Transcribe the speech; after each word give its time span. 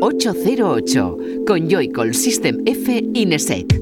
808 0.00 1.16
con 1.46 1.68
Joycall 1.68 2.12
System 2.12 2.62
F 2.66 2.88
Inesec. 3.14 3.79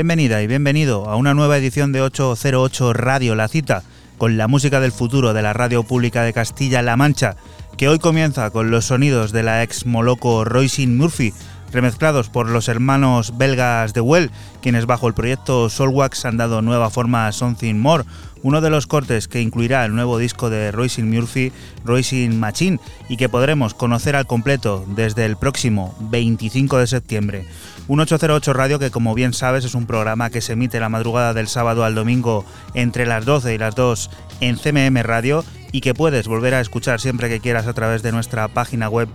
Bienvenida 0.00 0.40
y 0.40 0.46
bienvenido 0.46 1.10
a 1.10 1.16
una 1.16 1.34
nueva 1.34 1.58
edición 1.58 1.92
de 1.92 2.00
808 2.00 2.94
Radio 2.94 3.34
La 3.34 3.48
Cita, 3.48 3.82
con 4.16 4.38
la 4.38 4.48
música 4.48 4.80
del 4.80 4.92
futuro 4.92 5.34
de 5.34 5.42
la 5.42 5.52
radio 5.52 5.82
pública 5.82 6.22
de 6.22 6.32
Castilla-La 6.32 6.96
Mancha, 6.96 7.36
que 7.76 7.86
hoy 7.86 7.98
comienza 7.98 8.48
con 8.48 8.70
los 8.70 8.86
sonidos 8.86 9.30
de 9.30 9.42
la 9.42 9.62
ex 9.62 9.84
Moloco 9.84 10.46
Roisin 10.46 10.96
Murphy, 10.96 11.34
remezclados 11.70 12.30
por 12.30 12.48
los 12.48 12.68
hermanos 12.68 13.36
belgas 13.36 13.92
de 13.92 14.00
Well, 14.00 14.30
quienes 14.62 14.86
bajo 14.86 15.06
el 15.06 15.12
proyecto 15.12 15.68
Solwax 15.68 16.24
han 16.24 16.38
dado 16.38 16.62
nueva 16.62 16.88
forma 16.88 17.26
a 17.26 17.32
Something 17.32 17.74
More, 17.74 18.04
uno 18.42 18.60
de 18.60 18.70
los 18.70 18.86
cortes 18.86 19.28
que 19.28 19.40
incluirá 19.40 19.84
el 19.84 19.94
nuevo 19.94 20.18
disco 20.18 20.50
de 20.50 20.72
Royce 20.72 21.02
Murphy, 21.02 21.52
Royce 21.84 22.28
Machine, 22.28 22.80
y 23.08 23.16
que 23.16 23.28
podremos 23.28 23.74
conocer 23.74 24.16
al 24.16 24.26
completo 24.26 24.84
desde 24.88 25.24
el 25.24 25.36
próximo 25.36 25.94
25 26.00 26.78
de 26.78 26.86
septiembre. 26.86 27.46
Un 27.88 28.00
808 28.00 28.52
Radio 28.52 28.78
que 28.78 28.90
como 28.90 29.14
bien 29.14 29.32
sabes 29.32 29.64
es 29.64 29.74
un 29.74 29.86
programa 29.86 30.30
que 30.30 30.40
se 30.40 30.52
emite 30.52 30.80
la 30.80 30.88
madrugada 30.88 31.34
del 31.34 31.48
sábado 31.48 31.84
al 31.84 31.94
domingo 31.94 32.44
entre 32.74 33.06
las 33.06 33.24
12 33.24 33.54
y 33.54 33.58
las 33.58 33.74
2 33.74 34.10
en 34.40 34.56
CMM 34.56 35.02
Radio 35.02 35.44
y 35.72 35.80
que 35.80 35.94
puedes 35.94 36.26
volver 36.26 36.54
a 36.54 36.60
escuchar 36.60 37.00
siempre 37.00 37.28
que 37.28 37.40
quieras 37.40 37.66
a 37.66 37.74
través 37.74 38.02
de 38.02 38.12
nuestra 38.12 38.48
página 38.48 38.88
web 38.88 39.08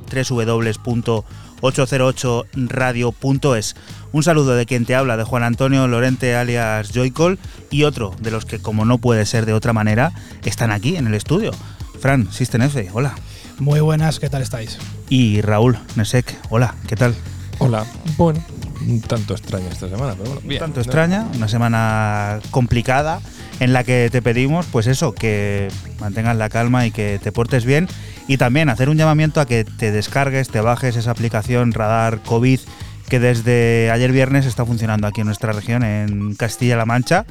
www.808radio.es. 1.61 3.75
Un 4.11 4.23
saludo 4.23 4.55
de 4.55 4.65
quien 4.65 4.85
te 4.85 4.95
habla, 4.95 5.17
de 5.17 5.23
Juan 5.23 5.43
Antonio 5.43 5.87
Lorente 5.87 6.35
alias 6.35 6.91
Joycol 6.93 7.39
y 7.71 7.83
otro 7.83 8.13
de 8.21 8.31
los 8.31 8.45
que 8.45 8.59
como 8.59 8.85
no 8.85 8.97
puede 8.97 9.25
ser 9.25 9.45
de 9.45 9.53
otra 9.53 9.73
manera 9.73 10.11
están 10.43 10.71
aquí 10.71 10.95
en 10.95 11.07
el 11.07 11.13
estudio. 11.13 11.51
Fran, 11.99 12.31
System 12.31 12.63
F, 12.63 12.89
hola. 12.93 13.15
Muy 13.59 13.79
buenas, 13.79 14.19
¿qué 14.19 14.29
tal 14.29 14.41
estáis? 14.41 14.77
Y 15.09 15.41
Raúl 15.41 15.77
Nesek, 15.95 16.35
hola, 16.49 16.75
¿qué 16.87 16.95
tal? 16.95 17.15
Hola, 17.59 17.85
bueno, 18.17 18.43
un 18.87 19.01
tanto 19.01 19.33
extraña 19.33 19.67
esta 19.69 19.89
semana, 19.89 20.13
pero 20.13 20.31
bueno, 20.31 20.41
bien. 20.43 20.61
Un 20.61 20.67
tanto 20.67 20.81
extraña, 20.81 21.27
una 21.35 21.47
semana 21.47 22.39
complicada 22.51 23.21
en 23.59 23.73
la 23.73 23.83
que 23.83 24.09
te 24.11 24.21
pedimos, 24.21 24.65
pues 24.67 24.87
eso, 24.87 25.13
que 25.13 25.69
mantengas 25.99 26.35
la 26.37 26.49
calma 26.49 26.85
y 26.85 26.91
que 26.91 27.19
te 27.21 27.31
portes 27.31 27.65
bien. 27.65 27.87
Y 28.27 28.37
también 28.37 28.69
hacer 28.69 28.89
un 28.89 28.97
llamamiento 28.97 29.39
a 29.39 29.45
que 29.45 29.63
te 29.63 29.91
descargues, 29.91 30.49
te 30.49 30.59
bajes 30.61 30.95
esa 30.95 31.11
aplicación 31.11 31.73
Radar 31.73 32.21
COVID 32.23 32.59
que 33.07 33.19
desde 33.19 33.91
ayer 33.91 34.11
viernes 34.11 34.45
está 34.45 34.65
funcionando 34.65 35.07
aquí 35.07 35.21
en 35.21 35.27
nuestra 35.27 35.53
región, 35.53 35.83
en 35.83 36.33
Castilla-La 36.35 36.85
Mancha. 36.85 37.25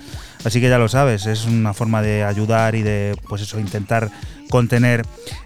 Así 0.45 0.61
que 0.61 0.69
ya 0.69 0.79
lo 0.79 0.89
sabes, 0.89 1.27
es 1.27 1.47
una 1.47 1.75
forma 1.75 2.01
de 2.01 2.23
ayudar 2.23 2.75
y 2.75 2.83
de, 2.83 3.17
pues 3.29 3.43
eso, 3.43 3.59
intentar 3.59 4.11
contener 4.51 5.03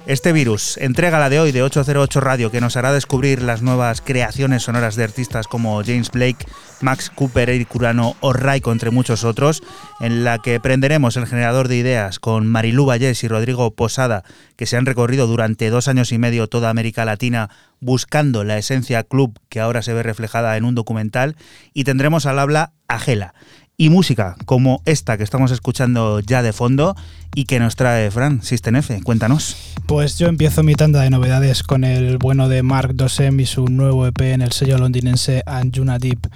este 0.07 0.33
virus. 0.33 0.77
Entrega 0.79 1.19
la 1.19 1.29
de 1.29 1.41
hoy 1.41 1.53
de 1.53 1.63
808 1.63 2.21
Radio 2.21 2.51
que 2.51 2.61
nos 2.61 2.77
hará 2.77 2.93
descubrir 2.93 3.43
las 3.43 3.63
nuevas 3.63 4.01
creaciones 4.01 4.63
sonoras 4.63 4.97
de 4.97 5.05
artistas 5.05 5.47
como 5.47 5.83
James 5.85 6.11
Blake, 6.11 6.47
Max 6.81 7.11
Cooper, 7.15 7.51
Eric 7.51 7.69
Curano 7.69 8.17
o 8.21 8.33
Raiko, 8.33 8.73
entre 8.73 8.91
muchos 8.91 9.25
otros, 9.25 9.63
en 10.01 10.25
la 10.25 10.39
que 10.39 10.61
prenderemos 10.61 11.17
el 11.17 11.27
generador 11.27 11.69
de 11.69 11.77
ideas 11.77 12.19
con 12.19 12.47
Marilú 12.47 12.87
Vallés 12.87 13.23
y 13.25 13.29
Rodrigo 13.29 13.71
Posada, 13.73 14.25
que 14.57 14.67
se 14.67 14.77
han 14.77 14.87
recorrido 14.87 15.27
durante 15.27 15.71
dos 15.71 15.89
años 15.89 16.13
y 16.13 16.19
medio 16.19 16.47
toda 16.47 16.71
América 16.71 17.05
Latina 17.05 17.51
buscando 17.81 18.45
la 18.45 18.59
esencia 18.59 19.05
club 19.05 19.39
que 19.49 19.61
ahora 19.61 19.83
se 19.83 19.93
ve 19.93 20.03
reflejada 20.03 20.57
en 20.57 20.65
un 20.65 20.75
documental, 20.75 21.37
y 21.75 21.85
tendremos 21.85 22.27
al 22.27 22.39
habla 22.39 22.73
a 22.89 22.99
Gela 22.99 23.35
y 23.81 23.91
música 23.91 24.35
como 24.45 24.83
esta 24.87 25.17
que 25.17 25.23
estamos 25.23 25.53
escuchando 25.53 26.19
ya 26.19 26.43
de 26.43 26.53
fondo 26.53 26.97
y 27.35 27.45
que 27.45 27.61
nos 27.61 27.77
trae 27.77 28.11
Fran 28.11 28.43
System. 28.43 28.83
Cuéntanos. 29.05 29.57
Pues 29.87 30.19
yo 30.19 30.27
empiezo 30.27 30.65
mi 30.65 30.75
tanda 30.75 31.01
de 31.01 31.11
novedades 31.11 31.63
con 31.63 31.85
el 31.85 32.19
bueno 32.19 32.49
de 32.49 32.65
Mark 32.65 32.95
Dosem 32.95 33.39
y 33.39 33.47
su 33.47 33.67
nuevo 33.69 34.05
EP 34.07 34.21
en 34.21 34.43
el 34.43 34.51
sello 34.51 34.79
londinense 34.79 35.45
Anjuna 35.47 35.99
Deep. 35.99 36.29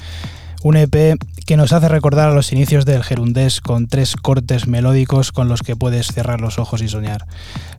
Un 0.63 0.77
EP 0.77 1.19
que 1.45 1.57
nos 1.57 1.73
hace 1.73 1.89
recordar 1.89 2.31
a 2.31 2.35
los 2.35 2.53
inicios 2.53 2.85
del 2.85 3.03
gerundés 3.03 3.61
con 3.61 3.89
tres 3.89 4.15
cortes 4.15 4.69
melódicos 4.69 5.33
con 5.33 5.49
los 5.49 5.63
que 5.63 5.75
puedes 5.75 6.07
cerrar 6.07 6.41
los 6.41 6.61
ojos 6.61 6.81
y 6.81 6.89
soñar. 6.89 7.27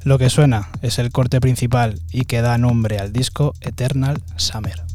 Lo 0.03 0.17
que 0.17 0.29
suena 0.29 0.67
es 0.81 0.99
el 0.99 1.09
corte 1.11 1.39
principal 1.39 2.01
y 2.11 2.25
que 2.25 2.41
da 2.41 2.57
nombre 2.57 2.99
al 2.99 3.13
disco 3.13 3.53
Eternal 3.61 4.21
Summer. 4.35 4.92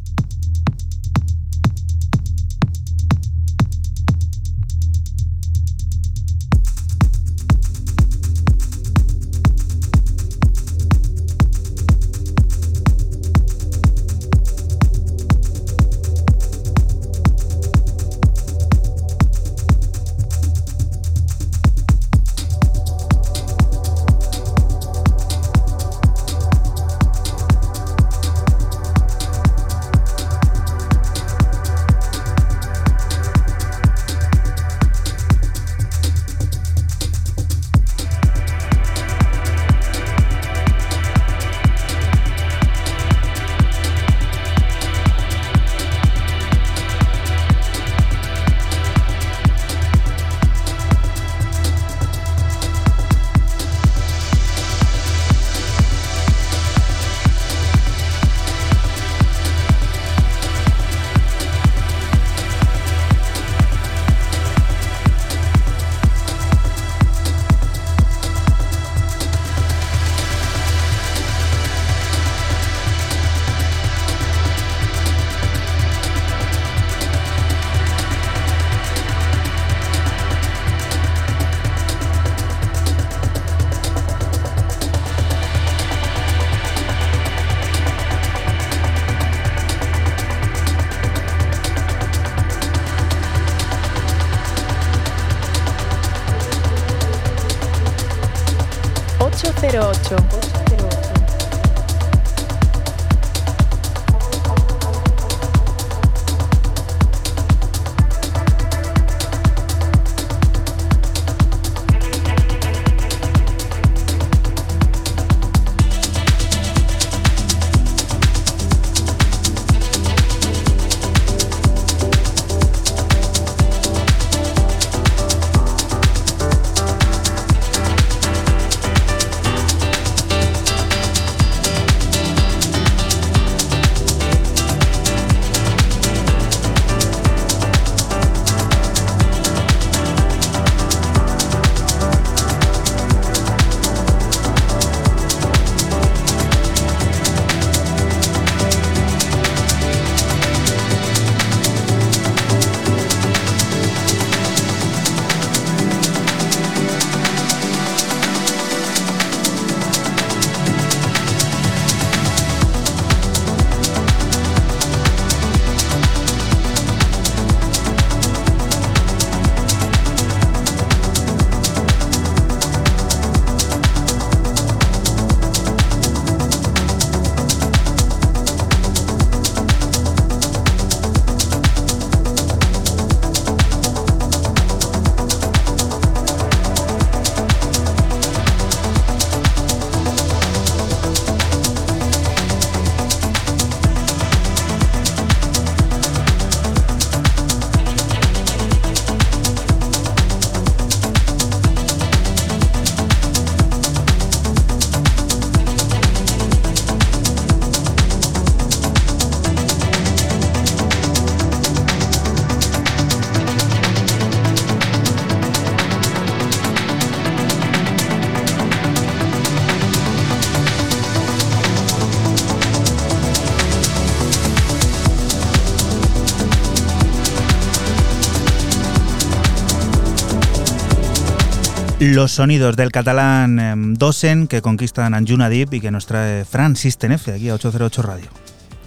Los 232.14 232.32
sonidos 232.32 232.74
del 232.74 232.90
catalán 232.90 233.58
em, 233.58 233.94
Dosen 233.94 234.46
que 234.46 234.62
conquistan 234.62 235.12
Anjuna 235.12 235.50
Deep 235.50 235.74
y 235.74 235.80
que 235.82 235.90
nos 235.90 236.06
trae 236.06 236.46
Fran 236.46 236.74
System 236.74 237.12
F 237.12 237.34
aquí 237.34 237.50
a 237.50 237.54
808 237.54 238.00
Radio. 238.00 238.30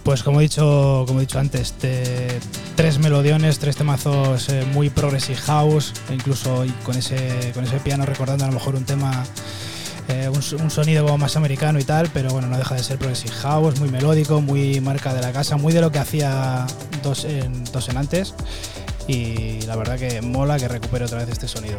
Pues 0.02 0.24
como 0.24 0.40
he 0.40 0.42
dicho, 0.42 1.04
como 1.06 1.20
he 1.20 1.22
dicho 1.22 1.38
antes, 1.38 1.72
tres 2.74 2.98
melodiones, 2.98 3.60
tres 3.60 3.76
temazos 3.76 4.48
eh, 4.48 4.66
muy 4.72 4.90
progressive 4.90 5.38
house, 5.38 5.92
e 6.10 6.14
incluso 6.14 6.64
con 6.82 6.96
ese, 6.96 7.52
con 7.54 7.62
ese 7.62 7.78
piano 7.78 8.04
recordando 8.04 8.44
a 8.44 8.48
lo 8.48 8.54
mejor 8.54 8.74
un 8.74 8.84
tema, 8.84 9.22
eh, 10.08 10.28
un, 10.28 10.70
sonido 10.70 11.16
más 11.16 11.36
americano 11.36 11.78
y 11.78 11.84
tal, 11.84 12.10
pero 12.12 12.30
bueno, 12.30 12.48
no 12.48 12.58
deja 12.58 12.74
de 12.74 12.82
ser 12.82 12.98
progressive 12.98 13.34
house, 13.36 13.78
muy 13.78 13.88
melódico, 13.88 14.40
muy 14.40 14.80
marca 14.80 15.14
de 15.14 15.20
la 15.20 15.30
casa, 15.32 15.56
muy 15.56 15.72
de 15.72 15.80
lo 15.80 15.92
que 15.92 16.00
hacía 16.00 16.66
dos 17.04 17.24
en 17.24 17.96
antes 17.96 18.34
y 19.06 19.60
la 19.62 19.76
verdad 19.76 19.98
que 19.98 20.22
mola 20.22 20.58
que 20.58 20.68
recupere 20.68 21.04
otra 21.04 21.18
vez 21.18 21.28
este 21.28 21.48
sonido. 21.48 21.76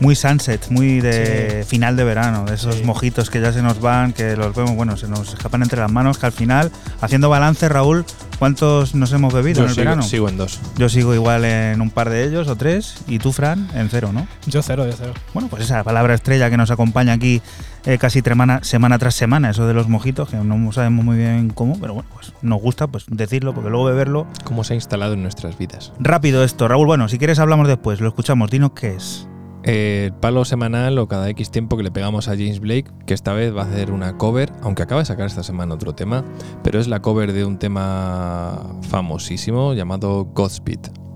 Muy 0.00 0.14
sunset, 0.14 0.68
muy 0.70 1.00
de 1.00 1.64
final 1.66 1.96
de 1.96 2.04
verano, 2.04 2.44
de 2.44 2.54
esos 2.54 2.82
mojitos 2.82 3.30
que 3.30 3.40
ya 3.40 3.52
se 3.52 3.62
nos 3.62 3.80
van, 3.80 4.12
que 4.12 4.36
los 4.36 4.54
vemos, 4.54 4.74
bueno, 4.76 4.96
se 4.96 5.08
nos 5.08 5.32
escapan 5.32 5.62
entre 5.62 5.80
las 5.80 5.90
manos, 5.90 6.18
que 6.18 6.26
al 6.26 6.32
final, 6.32 6.70
haciendo 7.00 7.28
balance, 7.28 7.68
Raúl, 7.68 8.04
¿cuántos 8.38 8.94
nos 8.94 9.12
hemos 9.12 9.32
bebido 9.32 9.62
en 9.64 9.70
el 9.70 9.74
verano? 9.74 10.02
sigo 10.02 10.28
en 10.28 10.36
dos. 10.36 10.60
Yo 10.76 10.88
sigo 10.88 11.14
igual 11.14 11.44
en 11.44 11.80
un 11.80 11.90
par 11.90 12.10
de 12.10 12.24
ellos 12.24 12.48
o 12.48 12.56
tres, 12.56 12.96
y 13.06 13.18
tú, 13.18 13.32
Fran, 13.32 13.68
en 13.74 13.88
cero, 13.88 14.10
¿no? 14.12 14.26
Yo 14.46 14.62
cero, 14.62 14.86
yo 14.86 14.94
cero. 14.96 15.14
Bueno, 15.34 15.48
pues 15.48 15.62
esa 15.64 15.82
palabra 15.84 16.14
estrella 16.14 16.50
que 16.50 16.56
nos 16.56 16.70
acompaña 16.70 17.12
aquí 17.12 17.42
eh, 17.84 17.98
casi 17.98 18.20
semana, 18.20 18.62
semana 18.62 18.98
tras 18.98 19.14
semana, 19.14 19.50
eso 19.50 19.66
de 19.66 19.74
los 19.74 19.88
mojitos, 19.88 20.28
que 20.28 20.36
no 20.36 20.72
sabemos 20.72 21.04
muy 21.04 21.16
bien 21.16 21.50
cómo, 21.50 21.78
pero 21.80 21.94
bueno, 21.94 22.08
pues 22.12 22.32
nos 22.42 22.60
gusta 22.60 22.86
pues 22.86 23.04
decirlo, 23.08 23.54
porque 23.54 23.70
luego 23.70 23.84
beberlo... 23.84 24.26
Cómo 24.44 24.64
se 24.64 24.74
ha 24.74 24.76
instalado 24.76 25.14
en 25.14 25.22
nuestras 25.22 25.56
vidas. 25.56 25.92
Rápido 25.98 26.42
esto, 26.44 26.68
Raúl, 26.68 26.86
bueno, 26.86 27.08
si 27.08 27.18
quieres 27.18 27.38
hablamos 27.38 27.68
después, 27.68 28.00
lo 28.00 28.08
escuchamos, 28.08 28.50
dinos 28.50 28.72
qué 28.72 28.94
es. 28.94 29.28
El 29.66 30.12
palo 30.12 30.44
semanal 30.44 30.96
o 30.98 31.08
cada 31.08 31.28
X 31.30 31.50
tiempo 31.50 31.76
que 31.76 31.82
le 31.82 31.90
pegamos 31.90 32.28
a 32.28 32.36
James 32.36 32.60
Blake, 32.60 32.86
que 33.04 33.14
esta 33.14 33.32
vez 33.32 33.54
va 33.54 33.62
a 33.62 33.64
hacer 33.64 33.90
una 33.90 34.16
cover, 34.16 34.52
aunque 34.62 34.84
acaba 34.84 35.00
de 35.00 35.06
sacar 35.06 35.26
esta 35.26 35.42
semana 35.42 35.74
otro 35.74 35.92
tema, 35.92 36.24
pero 36.62 36.78
es 36.78 36.86
la 36.86 37.02
cover 37.02 37.32
de 37.32 37.44
un 37.44 37.58
tema 37.58 38.78
famosísimo 38.82 39.74
llamado 39.74 40.26
Godspeed. 40.26 41.06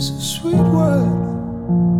is 0.00 0.08
a 0.08 0.20
sweet 0.22 0.54
word. 0.54 1.99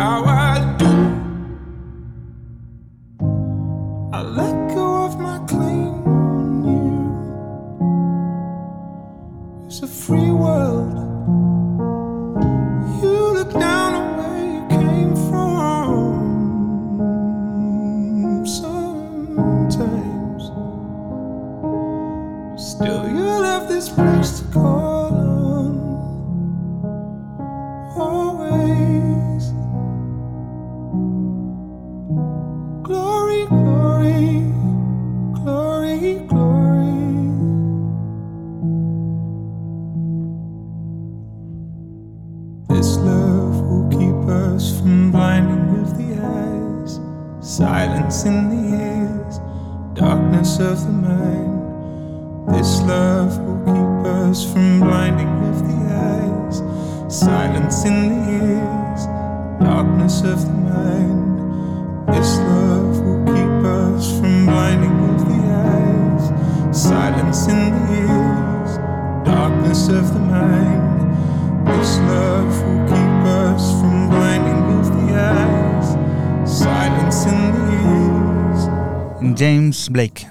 James 0.00 0.29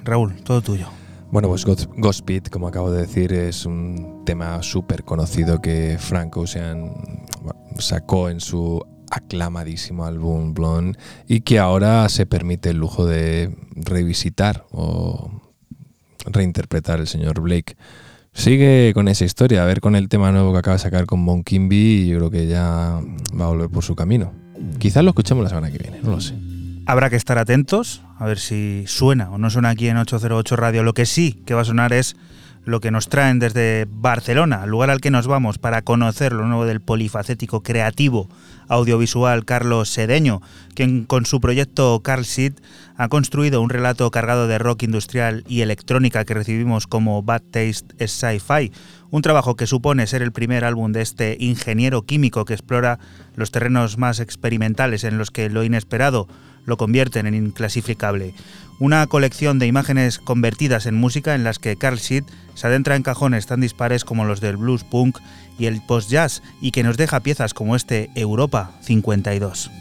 Raúl, 0.10 0.36
todo 0.44 0.62
tuyo. 0.62 0.88
Bueno, 1.32 1.48
pues 1.48 1.64
Godspeed, 1.64 2.46
como 2.46 2.68
acabo 2.68 2.92
de 2.92 3.02
decir, 3.02 3.32
es 3.34 3.66
un 3.66 4.24
tema 4.26 4.64
súper 4.64 5.04
conocido 5.04 5.62
que 5.62 5.98
Frank 6.00 6.36
Ocean 6.38 6.92
sacó 7.78 8.30
en 8.30 8.40
su 8.40 8.84
aclamadísimo 9.12 10.06
álbum 10.06 10.54
Blonde 10.54 10.98
y 11.28 11.42
que 11.42 11.60
ahora 11.60 12.10
se 12.10 12.26
permite 12.26 12.72
el 12.72 12.78
lujo 12.78 13.06
de 13.06 13.56
revisitar 13.76 14.66
o 14.72 15.30
reinterpretar 16.26 17.00
el 17.00 17.08
señor 17.08 17.42
Blake. 17.42 17.78
Sigue 18.34 18.92
con 18.96 19.08
esa 19.08 19.26
historia, 19.26 19.64
a 19.64 19.66
ver 19.66 19.82
con 19.82 19.96
el 19.96 20.10
tema 20.10 20.32
nuevo 20.32 20.52
que 20.52 20.60
acaba 20.60 20.78
de 20.78 20.84
sacar 20.84 21.06
con 21.06 21.26
Bon 21.26 21.44
Kimby, 21.44 22.08
yo 22.08 22.18
creo 22.18 22.32
que 22.32 22.48
ya 22.48 23.00
va 23.40 23.46
a 23.46 23.50
volver 23.50 23.70
por 23.70 23.84
su 23.84 23.96
camino. 23.96 24.32
Quizás 24.80 25.04
lo 25.04 25.10
escuchemos 25.10 25.44
la 25.44 25.50
semana 25.50 25.72
que 25.72 25.78
viene, 25.78 26.00
no 26.02 26.12
lo 26.12 26.22
sé. 26.22 26.49
Habrá 26.90 27.12
que 27.12 27.18
estar 27.18 27.38
atentos, 27.38 28.02
a 28.18 28.26
ver 28.26 28.40
si 28.40 28.84
suena 28.88 29.30
o 29.30 29.38
no 29.38 29.52
suena 29.52 29.70
aquí 29.70 29.90
en 29.90 29.98
808 29.98 30.56
Radio. 30.56 30.82
Lo 30.82 30.96
que 30.96 31.06
sí 31.06 31.40
que 31.46 31.54
va 31.54 31.62
a 31.62 31.66
sonar 31.66 31.94
es 31.94 32.16
lo 32.66 32.80
que 32.80 32.90
nos 32.90 33.10
traen 33.10 33.38
desde 33.38 33.86
Barcelona, 33.88 34.66
lugar 34.66 34.90
al 34.90 35.00
que 35.00 35.12
nos 35.12 35.28
vamos 35.28 35.60
para 35.60 35.84
conocer 35.84 36.34
lo 36.34 36.48
nuevo 36.48 36.66
del 36.66 36.82
polifacético 36.82 37.62
creativo 37.62 38.28
audiovisual 38.70 39.46
Carlos 39.46 39.90
Sedeño, 39.90 40.42
quien 40.74 41.06
con 41.06 41.28
su 41.28 41.40
proyecto 41.40 42.00
Carl 42.00 42.26
Seed 42.26 42.54
ha 43.00 43.08
construido 43.08 43.62
un 43.62 43.70
relato 43.70 44.12
cargado 44.12 44.50
de 44.50 44.60
rock 44.60 44.84
industrial 44.84 45.46
y 45.48 45.62
electrónica 45.62 46.26
que 46.26 46.34
recibimos 46.34 46.86
como 46.86 47.24
Bad 47.24 47.44
Taste 47.44 48.06
Sci-Fi, 48.06 48.74
un 49.10 49.22
trabajo 49.22 49.56
que 49.56 49.68
supone 49.68 50.06
ser 50.06 50.22
el 50.22 50.34
primer 50.34 50.66
álbum 50.66 50.92
de 50.92 51.02
este 51.02 51.38
ingeniero 51.40 52.02
químico 52.02 52.44
que 52.44 52.56
explora 52.56 53.00
los 53.38 53.52
terrenos 53.52 53.98
más 53.98 54.20
experimentales 54.20 55.06
en 55.06 55.18
los 55.18 55.32
que 55.32 55.50
lo 55.50 55.64
inesperado 55.64 56.28
lo 56.66 56.76
convierten 56.76 57.26
en 57.26 57.36
inclasificable. 57.36 58.34
Una 58.82 59.08
colección 59.08 59.60
de 59.60 59.68
imágenes 59.68 60.20
convertidas 60.20 60.86
en 60.86 60.96
música 60.96 61.36
en 61.36 61.46
las 61.46 61.58
que 61.58 61.78
Carl 61.78 62.00
Sheet 62.00 62.26
se 62.54 62.68
adentra 62.68 62.98
en 62.98 63.04
cajones 63.04 63.46
tan 63.46 63.62
dispares 63.62 64.04
como 64.04 64.26
los 64.26 64.42
del 64.42 64.58
blues 64.58 64.84
punk 64.84 65.20
y 65.58 65.68
el 65.68 65.82
post-jazz 65.82 66.44
y 66.60 66.72
que 66.72 66.84
nos 66.84 66.98
deja 66.98 67.22
piezas 67.22 67.54
como 67.54 67.78
este 67.78 68.10
Europa 68.16 68.72
52. 68.82 69.72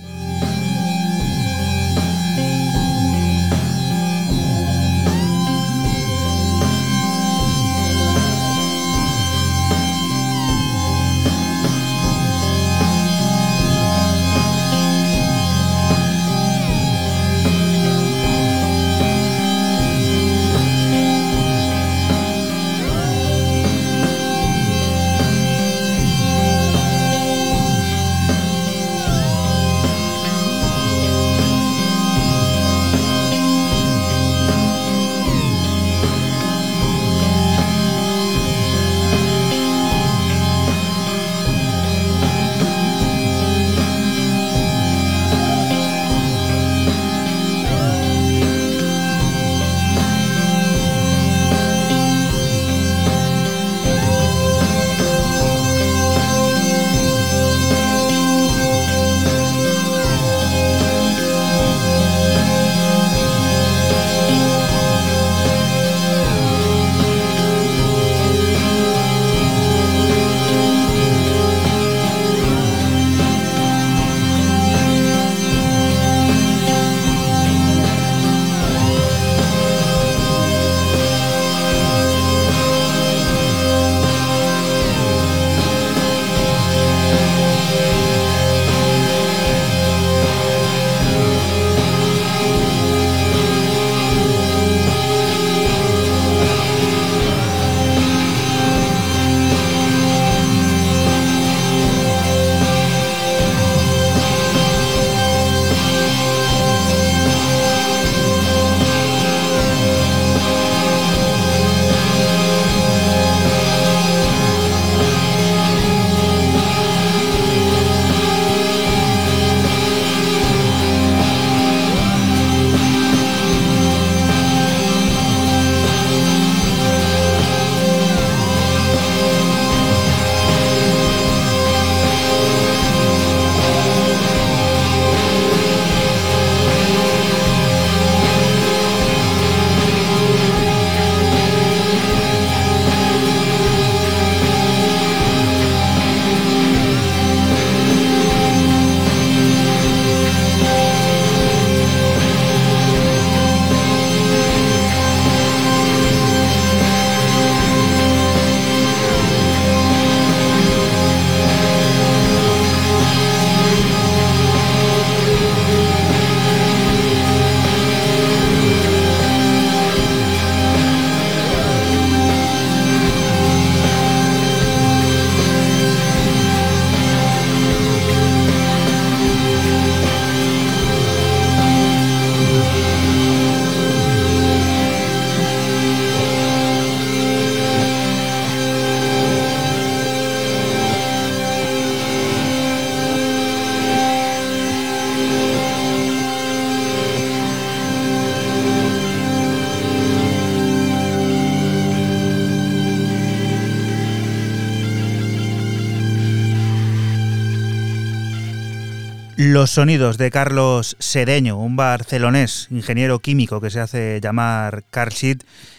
Los 209.40 209.70
sonidos 209.70 210.18
de 210.18 210.32
Carlos 210.32 210.96
Sedeño, 210.98 211.58
un 211.58 211.76
barcelonés, 211.76 212.66
ingeniero 212.72 213.20
químico 213.20 213.60
que 213.60 213.70
se 213.70 213.78
hace 213.78 214.20
llamar 214.20 214.82
Carl 214.90 215.12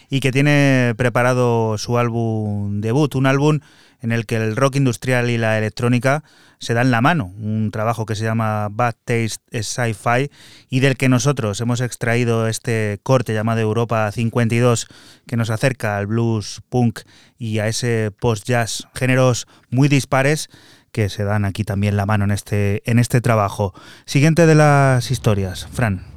y 0.08 0.20
que 0.20 0.32
tiene 0.32 0.94
preparado 0.96 1.76
su 1.76 1.98
álbum 1.98 2.80
debut, 2.80 3.14
un 3.16 3.26
álbum 3.26 3.60
en 4.00 4.12
el 4.12 4.24
que 4.24 4.36
el 4.36 4.56
rock 4.56 4.76
industrial 4.76 5.28
y 5.28 5.36
la 5.36 5.58
electrónica 5.58 6.24
se 6.58 6.72
dan 6.72 6.90
la 6.90 7.02
mano, 7.02 7.34
un 7.38 7.70
trabajo 7.70 8.06
que 8.06 8.14
se 8.14 8.24
llama 8.24 8.68
Bad 8.70 8.94
Taste 9.04 9.62
Sci-Fi 9.62 10.30
y 10.70 10.80
del 10.80 10.96
que 10.96 11.10
nosotros 11.10 11.60
hemos 11.60 11.82
extraído 11.82 12.48
este 12.48 12.98
corte 13.02 13.34
llamado 13.34 13.60
Europa 13.60 14.10
52 14.10 14.86
que 15.26 15.36
nos 15.36 15.50
acerca 15.50 15.98
al 15.98 16.06
blues 16.06 16.62
punk 16.70 17.00
y 17.38 17.58
a 17.58 17.68
ese 17.68 18.10
post-jazz, 18.18 18.88
géneros 18.94 19.46
muy 19.68 19.88
dispares 19.88 20.48
que 20.92 21.08
se 21.08 21.24
dan 21.24 21.44
aquí 21.44 21.64
también 21.64 21.96
la 21.96 22.06
mano 22.06 22.24
en 22.24 22.30
este, 22.30 22.82
en 22.90 22.98
este 22.98 23.20
trabajo. 23.20 23.74
Siguiente 24.04 24.46
de 24.46 24.54
las 24.54 25.10
historias, 25.10 25.66
Fran. 25.72 26.10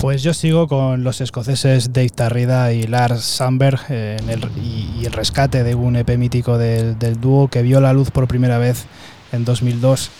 Pues 0.00 0.22
yo 0.22 0.32
sigo 0.32 0.66
con 0.66 1.04
los 1.04 1.20
escoceses 1.20 1.92
Dave 1.92 2.08
Tarrida 2.08 2.72
y 2.72 2.84
Lars 2.86 3.22
Sandberg 3.22 3.80
eh, 3.90 4.16
y, 4.56 5.04
el 5.04 5.12
rescate 5.12 5.62
de 5.62 5.74
un 5.74 5.94
EP 5.94 6.16
mítico 6.16 6.56
del, 6.56 6.96
dúo 7.20 7.48
que 7.48 7.60
vio 7.60 7.82
la 7.82 7.92
luz 7.92 8.10
por 8.10 8.26
primera 8.26 8.56
vez 8.56 8.86
en 9.30 9.44
2002. 9.44 10.10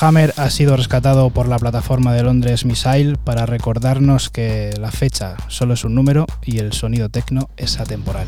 Hammer 0.00 0.34
ha 0.36 0.50
sido 0.50 0.76
rescatado 0.76 1.30
por 1.30 1.48
la 1.48 1.58
plataforma 1.58 2.12
de 2.12 2.22
Londres 2.22 2.66
Missile 2.66 3.16
para 3.16 3.46
recordarnos 3.46 4.28
que 4.28 4.74
la 4.78 4.90
fecha 4.90 5.36
solo 5.48 5.72
es 5.72 5.84
un 5.84 5.94
número 5.94 6.26
y 6.44 6.58
el 6.58 6.74
sonido 6.74 7.08
tecno 7.08 7.48
es 7.56 7.80
atemporal. 7.80 8.26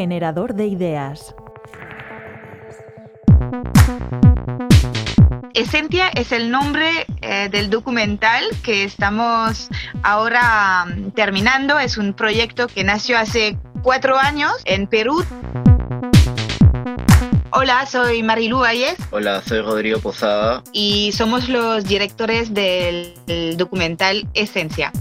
Generador 0.00 0.54
de 0.54 0.66
ideas. 0.66 1.34
Esencia 5.52 6.08
es 6.08 6.32
el 6.32 6.50
nombre 6.50 7.04
eh, 7.20 7.50
del 7.50 7.68
documental 7.68 8.44
que 8.62 8.84
estamos 8.84 9.68
ahora 10.02 10.86
mm, 10.86 11.10
terminando. 11.10 11.78
Es 11.78 11.98
un 11.98 12.14
proyecto 12.14 12.66
que 12.66 12.82
nació 12.82 13.18
hace 13.18 13.58
cuatro 13.82 14.16
años 14.16 14.52
en 14.64 14.86
Perú. 14.86 15.22
Hola, 17.52 17.84
soy 17.84 18.22
Marilu 18.22 18.60
Valles. 18.60 18.96
Hola, 19.10 19.42
soy 19.42 19.60
Rodrigo 19.60 20.00
Posada. 20.00 20.62
Y 20.72 21.12
somos 21.12 21.50
los 21.50 21.84
directores 21.84 22.54
del 22.54 23.12
documental 23.58 24.26
Esencia 24.32 24.92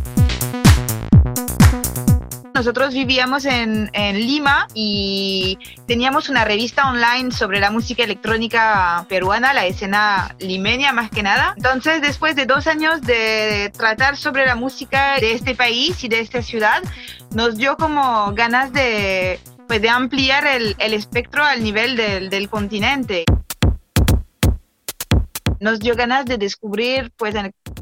nosotros 2.59 2.93
vivíamos 2.93 3.45
en, 3.45 3.89
Lima 3.93 4.67
y 4.73 5.57
teníamos 5.87 6.27
una 6.27 6.43
revista 6.43 6.89
online 6.89 7.31
sobre 7.31 7.61
la 7.61 7.71
música 7.71 8.03
electrónica 8.03 9.05
peruana, 9.07 9.53
la 9.53 9.65
escena 9.65 10.35
limeña 10.39 10.91
más 10.91 11.09
que 11.09 11.23
nada. 11.23 11.53
Entonces, 11.55 12.01
después 12.01 12.35
de 12.35 12.45
dos 12.45 12.67
años 12.67 13.01
de 13.01 13.71
tratar 13.77 14.17
sobre 14.17 14.45
la 14.45 14.55
música 14.55 15.21
de 15.21 15.35
este 15.35 15.55
país 15.55 16.03
y 16.03 16.09
de 16.09 16.19
esta 16.19 16.41
ciudad, 16.41 16.83
nos 17.33 17.55
dio 17.55 17.77
como 17.77 18.33
ganas 18.33 18.73
de, 18.73 19.39
pues, 19.65 19.81
de 19.81 19.87
ampliar 19.87 20.45
el, 20.45 20.75
espectro 20.93 21.45
al 21.45 21.63
nivel 21.63 21.95
del, 21.95 22.29
del 22.29 22.49
continente 22.49 23.23
nos 25.59 25.79
dio 25.79 25.95
ganas 25.95 26.25
de 26.25 26.37
descubrir 26.37 27.11
pues 27.17 27.35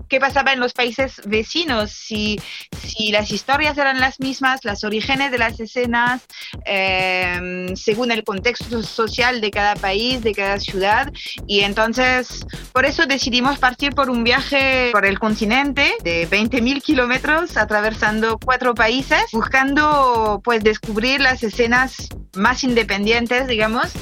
qué 0.07 0.19
pasaba 0.19 0.53
en 0.53 0.59
los 0.59 0.73
países 0.73 1.21
vecinos, 1.25 1.91
si, 1.91 2.39
si 2.81 3.11
las 3.11 3.31
historias 3.31 3.77
eran 3.77 3.99
las 3.99 4.19
mismas, 4.19 4.63
los 4.63 4.83
orígenes 4.83 5.31
de 5.31 5.37
las 5.37 5.59
escenas, 5.59 6.21
em, 6.65 7.75
según 7.75 8.11
el 8.11 8.23
contexto 8.23 8.83
social 8.83 9.41
de 9.41 9.51
cada 9.51 9.75
país, 9.75 10.21
de 10.23 10.33
cada 10.33 10.59
ciudad. 10.59 11.11
Y 11.45 11.61
entonces, 11.61 12.45
por 12.71 12.85
eso 12.85 13.05
decidimos 13.05 13.59
partir 13.59 13.93
por 13.93 14.09
un 14.09 14.23
viaje 14.23 14.89
por 14.91 15.05
el 15.05 15.19
continente 15.19 15.93
de 16.03 16.27
20.000 16.29 16.81
kilómetros, 16.81 17.57
atravesando 17.57 18.39
cuatro 18.43 18.73
países, 18.73 19.23
buscando 19.31 20.41
pues 20.43 20.63
descubrir 20.63 21.21
las 21.21 21.43
escenas 21.43 22.07
más 22.35 22.63
independientes, 22.63 23.47
digamos. 23.47 23.93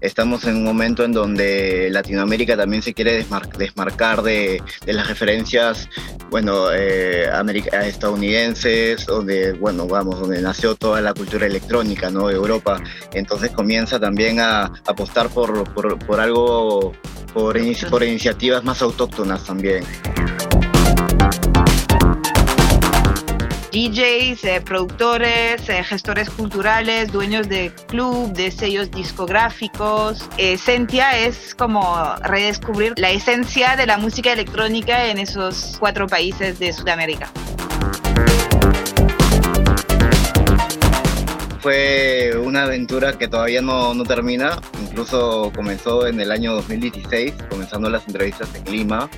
Estamos 0.00 0.44
en 0.44 0.56
un 0.56 0.64
momento 0.64 1.04
en 1.04 1.12
donde 1.12 1.88
Latinoamérica 1.90 2.56
también 2.56 2.82
se 2.82 2.94
quiere 2.94 3.24
desmarcar 3.58 4.22
de, 4.22 4.62
las 4.86 5.08
referencias, 5.08 5.88
bueno, 6.30 6.72
eh, 6.72 7.28
estadounidenses, 7.84 9.06
donde, 9.06 9.52
bueno, 9.52 9.86
vamos, 9.88 10.20
donde 10.20 10.40
nació 10.40 10.76
toda 10.76 11.00
la 11.00 11.14
cultura 11.14 11.46
electrónica, 11.46 12.10
¿no? 12.10 12.30
Europa. 12.30 12.80
Entonces 13.12 13.50
comienza 13.50 13.98
también 13.98 14.38
a, 14.40 14.72
apostar 14.86 15.28
por, 15.30 16.20
algo, 16.20 16.92
por 17.34 17.56
iniciativas 17.56 18.62
más 18.62 18.82
autóctonas 18.82 19.44
también. 19.44 19.84
DJs, 23.72 24.44
eh, 24.44 24.62
productores, 24.64 25.68
eh, 25.68 25.84
gestores 25.84 26.30
culturales, 26.30 27.12
dueños 27.12 27.48
de 27.48 27.70
club, 27.88 28.32
de 28.32 28.50
sellos 28.50 28.90
discográficos. 28.90 30.26
Esencia 30.38 31.18
es 31.18 31.54
como 31.54 32.14
redescubrir 32.22 32.94
la 32.96 33.10
esencia 33.10 33.76
de 33.76 33.86
la 33.86 33.98
música 33.98 34.32
electrónica 34.32 35.08
en 35.08 35.18
esos 35.18 35.76
cuatro 35.78 36.06
países 36.06 36.58
de 36.58 36.72
Sudamérica. 36.72 37.30
Fue 41.60 42.32
una 42.42 42.62
aventura 42.62 43.18
que 43.18 43.28
todavía 43.28 43.60
no, 43.60 43.92
no 43.92 44.04
termina, 44.04 44.58
incluso 44.80 45.52
comenzó 45.54 46.06
en 46.06 46.20
el 46.20 46.30
año 46.30 46.54
2016, 46.54 47.34
comenzando 47.50 47.90
las 47.90 48.06
entrevistas 48.06 48.48
en 48.54 48.72
Lima, 48.72 49.10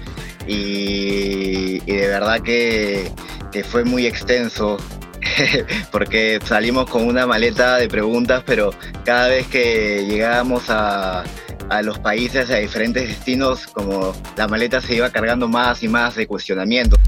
y 0.47 1.79
de 1.81 2.09
verdad 2.09 2.41
que 2.41 3.13
que 3.51 3.65
fue 3.65 3.85
muy 3.85 4.07
extenso 4.07 4.79
porque 5.93 6.41
salimos 6.45 6.89
con 6.89 7.07
una 7.07 7.27
maleta 7.27 7.77
de 7.77 7.89
preguntas, 7.89 8.43
pero 8.47 8.71
cada 9.05 9.29
vez 9.29 9.47
que 9.47 10.07
llegábamos 10.09 10.71
a, 10.71 11.25
a, 11.69 11.83
los 11.83 11.99
países, 11.99 12.51
a 12.51 12.57
diferentes 12.57 13.09
destinos, 13.09 13.67
como 13.67 14.15
la 14.37 14.49
maleta 14.49 14.81
se 14.81 14.95
iba 14.95 15.11
cargando 15.11 15.49
más 15.49 15.83
y 15.83 15.89
más 15.89 16.17
de 16.17 16.27
cuestionamientos. 16.27 16.99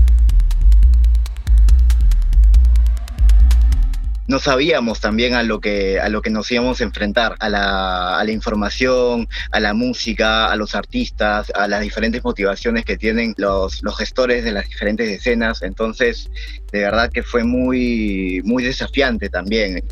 No 4.26 4.38
sabíamos 4.38 5.00
también 5.00 5.34
a 5.34 5.42
lo 5.42 5.60
que, 5.60 6.00
a 6.00 6.08
lo 6.08 6.22
que 6.22 6.30
nos 6.30 6.50
íbamos 6.50 6.80
a 6.80 6.84
enfrentar, 6.84 7.36
a 7.40 7.48
la, 7.48 8.18
a 8.18 8.24
la 8.24 8.32
información, 8.32 9.28
a 9.50 9.60
la 9.60 9.74
música, 9.74 10.46
a 10.46 10.56
los 10.56 10.74
artistas, 10.74 11.50
a 11.54 11.66
las 11.68 11.80
diferentes 11.80 12.22
motivaciones 12.24 12.84
que 12.84 12.96
tienen 12.96 13.34
los, 13.36 13.82
los 13.82 13.96
gestores 13.96 14.44
de 14.44 14.52
las 14.52 14.68
diferentes 14.68 15.08
escenas. 15.08 15.62
Entonces, 15.62 16.30
de 16.70 16.80
verdad 16.80 17.10
que 17.10 17.22
fue 17.22 17.44
muy, 17.44 18.40
muy 18.44 18.62
desafiante 18.62 19.28
también 19.28 19.82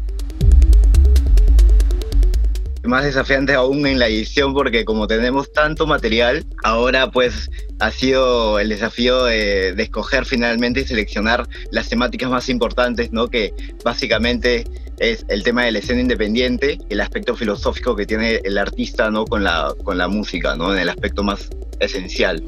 más 2.84 3.04
desafiante 3.04 3.54
aún 3.54 3.86
en 3.86 3.98
la 3.98 4.08
edición 4.08 4.54
porque 4.54 4.84
como 4.84 5.06
tenemos 5.06 5.52
tanto 5.52 5.86
material, 5.86 6.44
ahora 6.62 7.10
pues 7.10 7.50
ha 7.78 7.90
sido 7.90 8.58
el 8.58 8.68
desafío 8.68 9.24
de, 9.24 9.70
escoger 9.70 10.24
finalmente 10.24 10.80
y 10.80 10.84
seleccionar 10.84 11.48
las 11.70 11.88
temáticas 11.88 12.30
más 12.30 12.48
importantes, 12.48 13.12
¿no? 13.12 13.28
Que 13.28 13.52
básicamente 13.84 14.64
es 14.98 15.24
el 15.28 15.42
tema 15.42 15.64
de 15.64 15.72
la 15.72 15.78
escena 15.78 16.00
independiente, 16.00 16.78
el 16.88 17.00
aspecto 17.00 17.34
filosófico 17.34 17.96
que 17.96 18.06
tiene 18.06 18.40
el 18.44 18.58
artista, 18.58 19.10
¿no? 19.10 19.24
Con 19.24 19.44
la, 19.44 19.74
con 19.84 19.98
la 19.98 20.08
música, 20.08 20.56
¿no? 20.56 20.72
En 20.74 20.80
el 20.80 20.88
aspecto 20.88 21.22
más 21.22 21.48
esencial 21.80 22.42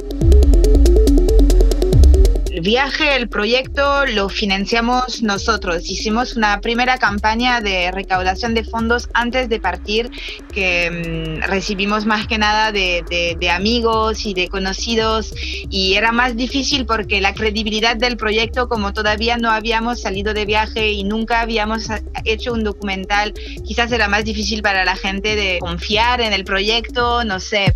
viaje, 2.63 3.17
el 3.17 3.29
proyecto 3.29 4.07
lo 4.07 4.29
financiamos 4.29 5.23
nosotros. 5.23 5.91
Hicimos 5.91 6.37
una 6.37 6.61
primera 6.61 6.97
campaña 6.97 7.61
de 7.61 7.91
recaudación 7.91 8.55
de 8.55 8.65
fondos 8.65 9.09
antes 9.15 9.49
de 9.49 9.61
partir, 9.61 10.11
que 10.53 10.91
mm, 10.91 11.51
recibimos 11.51 12.07
más 12.07 12.27
que 12.27 12.39
nada 12.39 12.73
de, 12.73 13.05
de, 13.39 13.51
amigos 13.51 14.25
y 14.25 14.35
de 14.35 14.49
conocidos 14.49 15.35
y 15.69 15.95
era 15.95 16.13
más 16.13 16.37
difícil 16.37 16.87
porque 16.87 17.21
la 17.21 17.35
credibilidad 17.35 17.97
del 17.97 18.17
proyecto, 18.17 18.69
como 18.69 18.93
todavía 18.93 19.37
no 19.37 19.51
habíamos 19.51 20.01
salido 20.01 20.33
de 20.33 20.47
viaje 20.47 20.93
y 20.93 21.05
nunca 21.05 21.41
habíamos 21.41 21.89
hecho 22.25 22.53
un 22.53 22.65
documental, 22.65 23.35
quizás 23.67 23.93
era 23.93 24.09
más 24.09 24.25
difícil 24.25 24.63
para 24.63 24.85
la 24.85 24.97
gente 24.97 25.37
de 25.37 25.59
confiar 25.59 26.21
en 26.21 26.33
el 26.33 26.45
proyecto, 26.45 27.25
no 27.25 27.41
sé. 27.41 27.75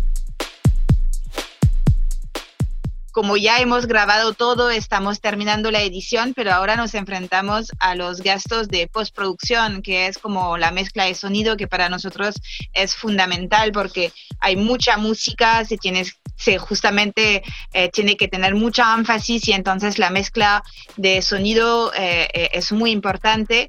Como 3.17 3.35
ya 3.35 3.57
hemos 3.57 3.87
grabado 3.87 4.33
todo, 4.33 4.69
estamos 4.69 5.21
terminando 5.21 5.71
la 5.71 5.81
edición, 5.81 6.35
pero 6.35 6.53
ahora 6.53 6.75
nos 6.75 6.93
enfrentamos 6.93 7.71
a 7.79 7.95
los 7.95 8.21
gastos 8.21 8.67
de 8.67 8.85
postproducción, 8.85 9.81
que 9.81 10.05
es 10.05 10.19
como 10.19 10.55
la 10.59 10.69
mezcla 10.69 11.05
de 11.05 11.15
sonido, 11.15 11.57
que 11.57 11.67
para 11.67 11.89
nosotros 11.89 12.35
es 12.73 12.93
fundamental 12.93 13.71
porque 13.71 14.13
hay 14.39 14.55
mucha 14.55 14.97
música, 14.97 15.65
se 15.65 15.77
tiene, 15.77 16.05
se 16.35 16.59
justamente 16.59 17.41
eh, 17.73 17.89
tiene 17.89 18.17
que 18.17 18.27
tener 18.27 18.53
mucha 18.53 18.93
énfasis 18.93 19.47
y 19.47 19.53
entonces 19.53 19.97
la 19.97 20.11
mezcla 20.11 20.63
de 20.95 21.23
sonido 21.23 21.91
eh, 21.95 22.27
eh, 22.31 22.49
es 22.53 22.71
muy 22.71 22.91
importante. 22.91 23.67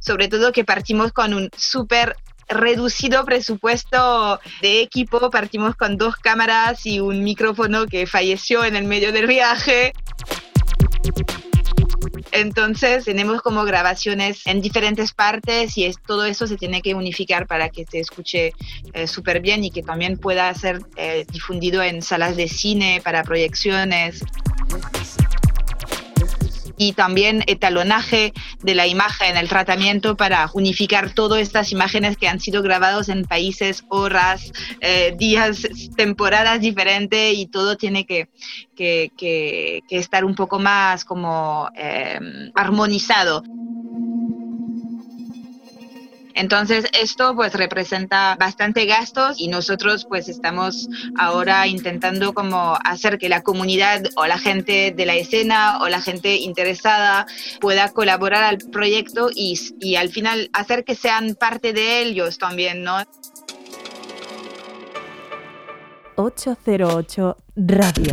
Sobre 0.00 0.26
todo 0.26 0.50
que 0.50 0.64
partimos 0.64 1.12
con 1.12 1.32
un 1.32 1.48
súper 1.56 2.16
reducido 2.48 3.24
presupuesto 3.24 4.40
de 4.62 4.80
equipo. 4.80 5.30
Partimos 5.30 5.76
con 5.76 5.96
dos 5.96 6.16
cámaras 6.16 6.86
y 6.86 7.00
un 7.00 7.22
micrófono 7.24 7.86
que 7.86 8.06
falleció 8.06 8.64
en 8.64 8.76
el 8.76 8.84
medio 8.84 9.12
del 9.12 9.26
viaje. 9.26 9.92
Entonces 12.32 13.04
tenemos 13.04 13.40
como 13.42 13.64
grabaciones 13.64 14.46
en 14.46 14.60
diferentes 14.60 15.12
partes 15.12 15.76
y 15.78 15.86
es, 15.86 15.96
todo 16.06 16.24
eso 16.24 16.46
se 16.46 16.56
tiene 16.56 16.82
que 16.82 16.94
unificar 16.94 17.46
para 17.46 17.70
que 17.70 17.86
se 17.86 18.00
escuche 18.00 18.52
eh, 18.92 19.06
súper 19.06 19.40
bien 19.40 19.64
y 19.64 19.70
que 19.70 19.82
también 19.82 20.18
pueda 20.18 20.52
ser 20.54 20.80
eh, 20.96 21.24
difundido 21.32 21.82
en 21.82 22.02
salas 22.02 22.36
de 22.36 22.48
cine 22.48 23.00
para 23.02 23.24
proyecciones 23.24 24.22
y 26.78 26.92
también 26.92 27.44
etalonaje 27.46 28.32
de 28.62 28.74
la 28.74 28.86
imagen, 28.86 29.36
el 29.36 29.48
tratamiento 29.48 30.16
para 30.16 30.48
unificar 30.54 31.12
todas 31.12 31.40
estas 31.40 31.72
imágenes 31.72 32.16
que 32.16 32.28
han 32.28 32.40
sido 32.40 32.62
grabados 32.62 33.08
en 33.08 33.24
países, 33.24 33.84
horas, 33.88 34.52
eh, 34.80 35.14
días, 35.18 35.66
temporadas 35.96 36.60
diferentes 36.60 37.36
y 37.36 37.46
todo 37.46 37.76
tiene 37.76 38.06
que, 38.06 38.28
que, 38.76 39.82
estar 39.90 40.24
un 40.24 40.34
poco 40.34 40.58
más 40.58 41.04
como 41.04 41.68
eh, 41.76 42.18
armonizado. 42.54 43.42
Entonces 46.38 46.84
esto 46.92 47.34
pues 47.34 47.52
representa 47.52 48.36
bastante 48.38 48.86
gastos 48.86 49.40
y 49.40 49.48
nosotros 49.48 50.06
pues 50.08 50.28
estamos 50.28 50.88
ahora 51.18 51.66
intentando 51.66 52.32
como 52.32 52.78
hacer 52.84 53.18
que 53.18 53.28
la 53.28 53.42
comunidad 53.42 54.04
o 54.14 54.24
la 54.24 54.38
gente 54.38 54.94
de 54.96 55.04
la 55.04 55.16
escena 55.16 55.80
o 55.80 55.88
la 55.88 56.00
gente 56.00 56.36
interesada 56.36 57.26
pueda 57.60 57.88
colaborar 57.88 58.44
al 58.44 58.58
proyecto 58.58 59.30
y, 59.34 59.58
y 59.80 59.96
al 59.96 60.10
final 60.10 60.48
hacer 60.52 60.84
que 60.84 60.94
sean 60.94 61.34
parte 61.34 61.72
de 61.72 62.02
ellos 62.02 62.38
también, 62.38 62.84
¿no? 62.84 62.98
808 66.14 67.36
Radio. 67.56 68.12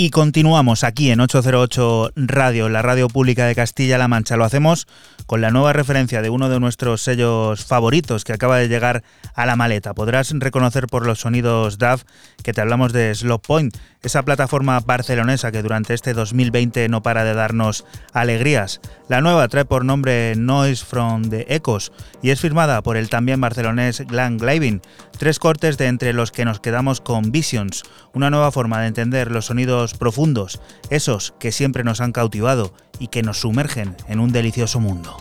Y 0.00 0.10
continuamos 0.10 0.84
aquí 0.84 1.10
en 1.10 1.18
808 1.18 2.12
Radio, 2.14 2.68
la 2.68 2.82
radio 2.82 3.08
pública 3.08 3.46
de 3.46 3.56
Castilla-La 3.56 4.06
Mancha. 4.06 4.36
Lo 4.36 4.44
hacemos 4.44 4.86
con 5.26 5.40
la 5.40 5.50
nueva 5.50 5.72
referencia 5.72 6.22
de 6.22 6.30
uno 6.30 6.48
de 6.48 6.60
nuestros 6.60 7.02
sellos 7.02 7.64
favoritos 7.64 8.22
que 8.22 8.32
acaba 8.32 8.58
de 8.58 8.68
llegar 8.68 9.02
a 9.34 9.44
la 9.44 9.56
maleta. 9.56 9.94
Podrás 9.94 10.32
reconocer 10.38 10.86
por 10.86 11.04
los 11.04 11.18
sonidos 11.18 11.78
DAF 11.78 12.04
que 12.44 12.52
te 12.52 12.60
hablamos 12.60 12.92
de 12.92 13.12
Slop 13.12 13.44
Point, 13.44 13.76
esa 14.00 14.22
plataforma 14.22 14.78
barcelonesa 14.78 15.50
que 15.50 15.62
durante 15.62 15.94
este 15.94 16.14
2020 16.14 16.88
no 16.88 17.02
para 17.02 17.24
de 17.24 17.34
darnos 17.34 17.84
alegrías. 18.12 18.80
La 19.08 19.20
nueva 19.20 19.48
trae 19.48 19.64
por 19.64 19.84
nombre 19.84 20.34
Noise 20.36 20.84
from 20.84 21.28
the 21.28 21.44
Echoes 21.48 21.90
y 22.22 22.30
es 22.30 22.40
firmada 22.40 22.82
por 22.82 22.96
el 22.96 23.08
también 23.08 23.40
barcelonés 23.40 24.04
Glenn 24.06 24.38
Glavin. 24.38 24.80
Tres 25.18 25.40
cortes 25.40 25.76
de 25.76 25.88
entre 25.88 26.12
los 26.12 26.30
que 26.30 26.44
nos 26.44 26.60
quedamos 26.60 27.00
con 27.00 27.32
Visions, 27.32 27.82
una 28.14 28.30
nueva 28.30 28.52
forma 28.52 28.80
de 28.80 28.86
entender 28.86 29.32
los 29.32 29.46
sonidos 29.46 29.87
profundos, 29.94 30.60
esos 30.90 31.34
que 31.38 31.52
siempre 31.52 31.84
nos 31.84 32.00
han 32.00 32.12
cautivado 32.12 32.72
y 32.98 33.08
que 33.08 33.22
nos 33.22 33.40
sumergen 33.40 33.96
en 34.08 34.20
un 34.20 34.32
delicioso 34.32 34.80
mundo. 34.80 35.16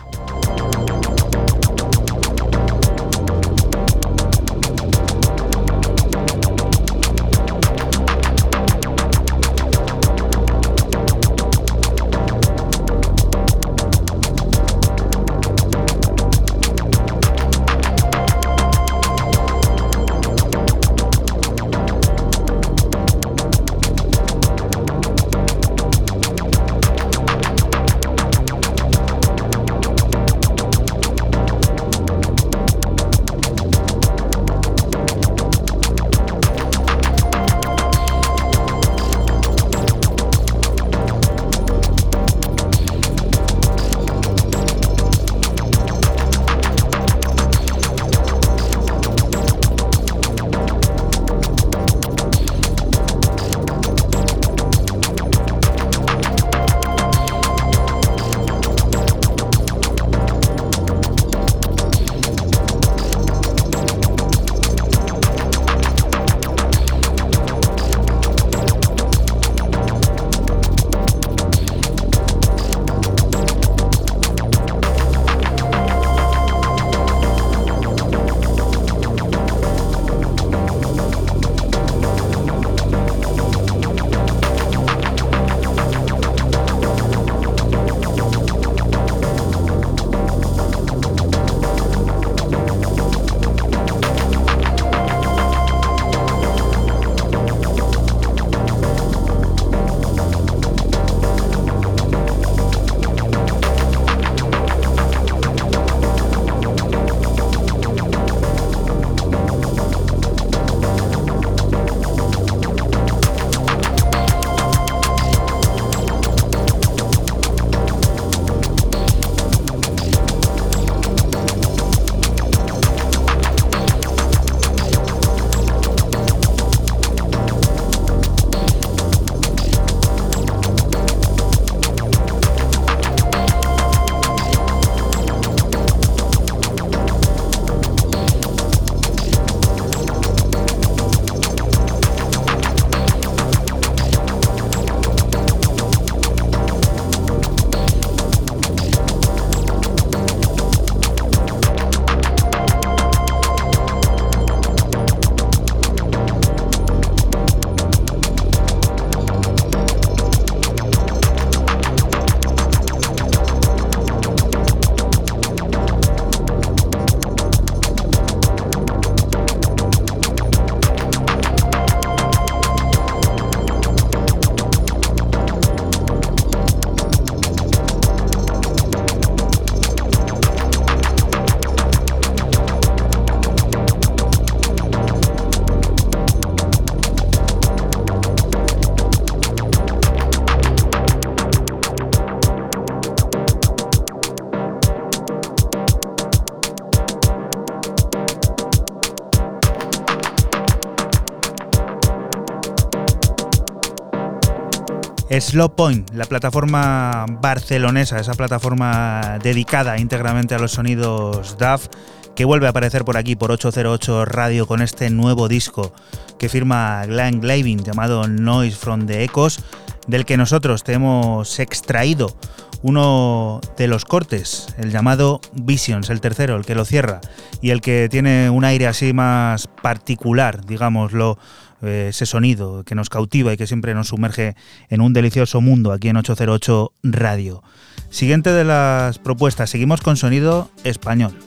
Slow 205.39 205.75
Point, 205.75 206.11
la 206.13 206.25
plataforma 206.25 207.25
barcelonesa, 207.41 208.19
esa 208.19 208.33
plataforma 208.33 209.39
dedicada 209.41 209.99
íntegramente 209.99 210.55
a 210.55 210.59
los 210.59 210.71
sonidos 210.71 211.57
DAF, 211.57 211.87
que 212.35 212.45
vuelve 212.45 212.67
a 212.67 212.71
aparecer 212.71 213.03
por 213.05 213.17
aquí 213.17 213.35
por 213.35 213.51
808 213.51 214.25
Radio 214.25 214.67
con 214.67 214.81
este 214.81 215.09
nuevo 215.09 215.47
disco 215.47 215.93
que 216.37 216.49
firma 216.49 217.03
Glenn 217.05 217.41
Glavin 217.41 217.83
llamado 217.83 218.27
Noise 218.27 218.77
from 218.77 219.05
the 219.05 219.23
Echoes 219.23 219.59
del 220.07 220.25
que 220.25 220.37
nosotros 220.37 220.83
te 220.83 220.93
hemos 220.93 221.59
extraído 221.59 222.35
uno 222.81 223.59
de 223.75 223.87
los 223.87 224.05
cortes, 224.05 224.67
el 224.77 224.91
llamado 224.91 225.41
Visions, 225.53 226.09
el 226.09 226.21
tercero, 226.21 226.55
el 226.55 226.65
que 226.65 226.75
lo 226.75 226.85
cierra 226.85 227.21
y 227.61 227.71
el 227.71 227.81
que 227.81 228.07
tiene 228.09 228.49
un 228.49 228.65
aire 228.65 228.87
así 228.87 229.13
más 229.13 229.67
particular, 229.67 230.65
digámoslo, 230.65 231.37
ese 231.81 232.25
sonido 232.25 232.83
que 232.83 232.95
nos 232.95 233.09
cautiva 233.09 233.53
y 233.53 233.57
que 233.57 233.67
siempre 233.67 233.93
nos 233.93 234.09
sumerge 234.09 234.55
en 234.89 235.01
un 235.01 235.13
delicioso 235.13 235.61
mundo 235.61 235.91
aquí 235.91 236.09
en 236.09 236.17
808 236.17 236.93
Radio. 237.03 237.63
Siguiente 238.09 238.51
de 238.51 238.63
las 238.63 239.19
propuestas, 239.19 239.69
seguimos 239.69 240.01
con 240.01 240.17
sonido 240.17 240.69
español 240.83 241.46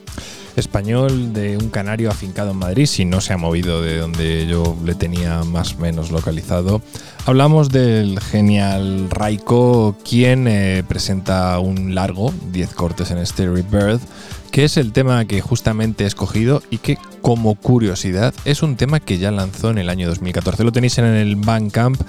español 0.55 1.33
de 1.33 1.57
un 1.57 1.69
canario 1.69 2.09
afincado 2.09 2.51
en 2.51 2.57
Madrid, 2.57 2.85
si 2.85 3.05
no 3.05 3.21
se 3.21 3.33
ha 3.33 3.37
movido 3.37 3.81
de 3.81 3.97
donde 3.97 4.47
yo 4.47 4.75
le 4.83 4.95
tenía 4.95 5.43
más 5.43 5.75
o 5.75 5.77
menos 5.77 6.11
localizado. 6.11 6.81
Hablamos 7.25 7.69
del 7.69 8.19
genial 8.19 9.09
Raiko, 9.09 9.95
quien 10.07 10.47
eh, 10.47 10.83
presenta 10.87 11.59
un 11.59 11.93
largo, 11.93 12.33
10 12.51 12.73
cortes 12.73 13.11
en 13.11 13.25
Stereo 13.25 13.53
Birth, 13.53 14.01
que 14.51 14.65
es 14.65 14.77
el 14.77 14.91
tema 14.91 15.25
que 15.25 15.39
justamente 15.39 16.03
he 16.03 16.07
escogido 16.07 16.61
y 16.69 16.79
que 16.79 16.97
como 17.21 17.55
curiosidad 17.55 18.33
es 18.43 18.63
un 18.63 18.75
tema 18.75 18.99
que 18.99 19.17
ya 19.17 19.31
lanzó 19.31 19.69
en 19.69 19.77
el 19.77 19.89
año 19.89 20.07
2014. 20.07 20.63
Lo 20.63 20.71
tenéis 20.71 20.97
en 20.97 21.05
el 21.05 21.35
Bandcamp 21.35 22.01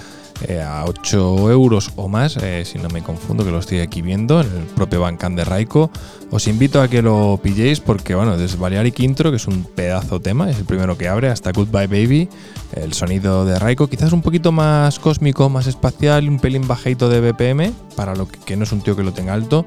eh, 0.49 0.61
a 0.61 0.85
8 0.85 1.51
euros 1.51 1.93
o 1.97 2.09
más, 2.09 2.37
eh, 2.37 2.65
si 2.65 2.79
no 2.79 2.89
me 2.89 3.03
confundo, 3.03 3.45
que 3.45 3.51
lo 3.51 3.59
estoy 3.59 3.81
aquí 3.81 4.03
viendo 4.03 4.41
en 4.41 4.47
el 4.49 4.65
propio 4.75 5.01
Bandcamp 5.01 5.37
de 5.37 5.45
Raiko. 5.45 5.91
Os 6.31 6.49
invito 6.49 6.81
a 6.81 6.89
que 6.89 7.03
lo 7.03 7.39
pilléis 7.43 7.81
porque, 7.81 8.15
bueno, 8.15 8.37
desde 8.37 8.57
Balearic 8.57 9.01
Intro, 9.01 9.31
que 9.31 9.37
es 9.37 9.47
un 9.47 9.65
pedazo 9.65 10.21
tema, 10.21 10.51
es 10.51 10.59
el 10.59 10.65
primero 10.65 10.97
que 10.97 11.09
abre, 11.09 11.29
hasta 11.29 11.53
Goodbye 11.53 11.87
Baby, 11.87 12.29
el 12.75 12.93
sonido 12.95 13.45
de 13.45 13.59
Raiko, 13.59 13.87
quizás 13.87 14.13
un 14.13 14.23
poquito 14.23 14.51
más 14.51 14.99
cósmico, 14.99 15.49
más 15.49 15.67
espacial, 15.67 16.29
un 16.29 16.41
pelín 16.41 16.67
bajito 16.67 17.09
de 17.09 17.21
BPM, 17.21 17.73
para 17.97 18.15
lo 18.15 18.27
que, 18.29 18.57
no 18.57 18.65
es 18.65 18.73
un 18.73 18.81
tío 18.81 18.97
que 18.97 19.03
lo 19.03 19.13
tenga 19.13 19.35
alto, 19.35 19.65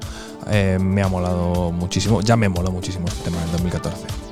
eh, 0.50 0.78
me 0.80 1.02
ha 1.02 1.08
molado 1.08 1.70
muchísimo, 1.70 2.20
ya 2.20 2.36
me 2.36 2.48
moló 2.48 2.72
muchísimo 2.72 3.06
este 3.06 3.24
tema 3.24 3.42
en 3.42 3.52
2014. 3.52 4.25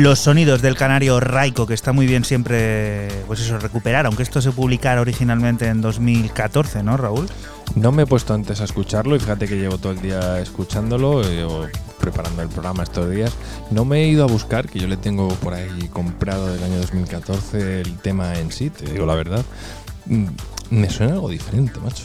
Los 0.00 0.18
sonidos 0.18 0.62
del 0.62 0.76
canario 0.76 1.20
Raiko, 1.20 1.66
que 1.66 1.74
está 1.74 1.92
muy 1.92 2.06
bien 2.06 2.24
siempre, 2.24 3.08
pues 3.26 3.40
eso, 3.40 3.58
recuperar, 3.58 4.06
aunque 4.06 4.22
esto 4.22 4.40
se 4.40 4.50
publicara 4.50 5.00
originalmente 5.00 5.66
en 5.66 5.80
2014, 5.80 6.82
¿no, 6.82 6.96
Raúl? 6.96 7.28
No 7.74 7.92
me 7.92 8.02
he 8.02 8.06
puesto 8.06 8.34
antes 8.34 8.60
a 8.60 8.64
escucharlo 8.64 9.14
y 9.14 9.20
fíjate 9.20 9.46
que 9.46 9.56
llevo 9.56 9.78
todo 9.78 9.92
el 9.92 10.00
día 10.00 10.40
escuchándolo, 10.40 11.22
eh, 11.22 11.44
o 11.44 11.68
preparando 12.00 12.42
el 12.42 12.48
programa 12.48 12.82
estos 12.82 13.10
días. 13.10 13.32
No 13.70 13.84
me 13.84 14.02
he 14.02 14.08
ido 14.08 14.24
a 14.24 14.26
buscar, 14.26 14.68
que 14.68 14.78
yo 14.78 14.88
le 14.88 14.96
tengo 14.96 15.28
por 15.28 15.54
ahí 15.54 15.88
comprado 15.92 16.52
del 16.52 16.62
año 16.64 16.78
2014 16.78 17.82
el 17.82 17.98
tema 17.98 18.38
en 18.38 18.50
sí, 18.50 18.70
te 18.70 18.90
digo 18.90 19.06
la 19.06 19.14
verdad. 19.14 19.44
Mm, 20.06 20.26
Me 20.70 20.88
suena 20.88 21.14
algo 21.14 21.28
diferente, 21.28 21.78
macho. 21.80 22.04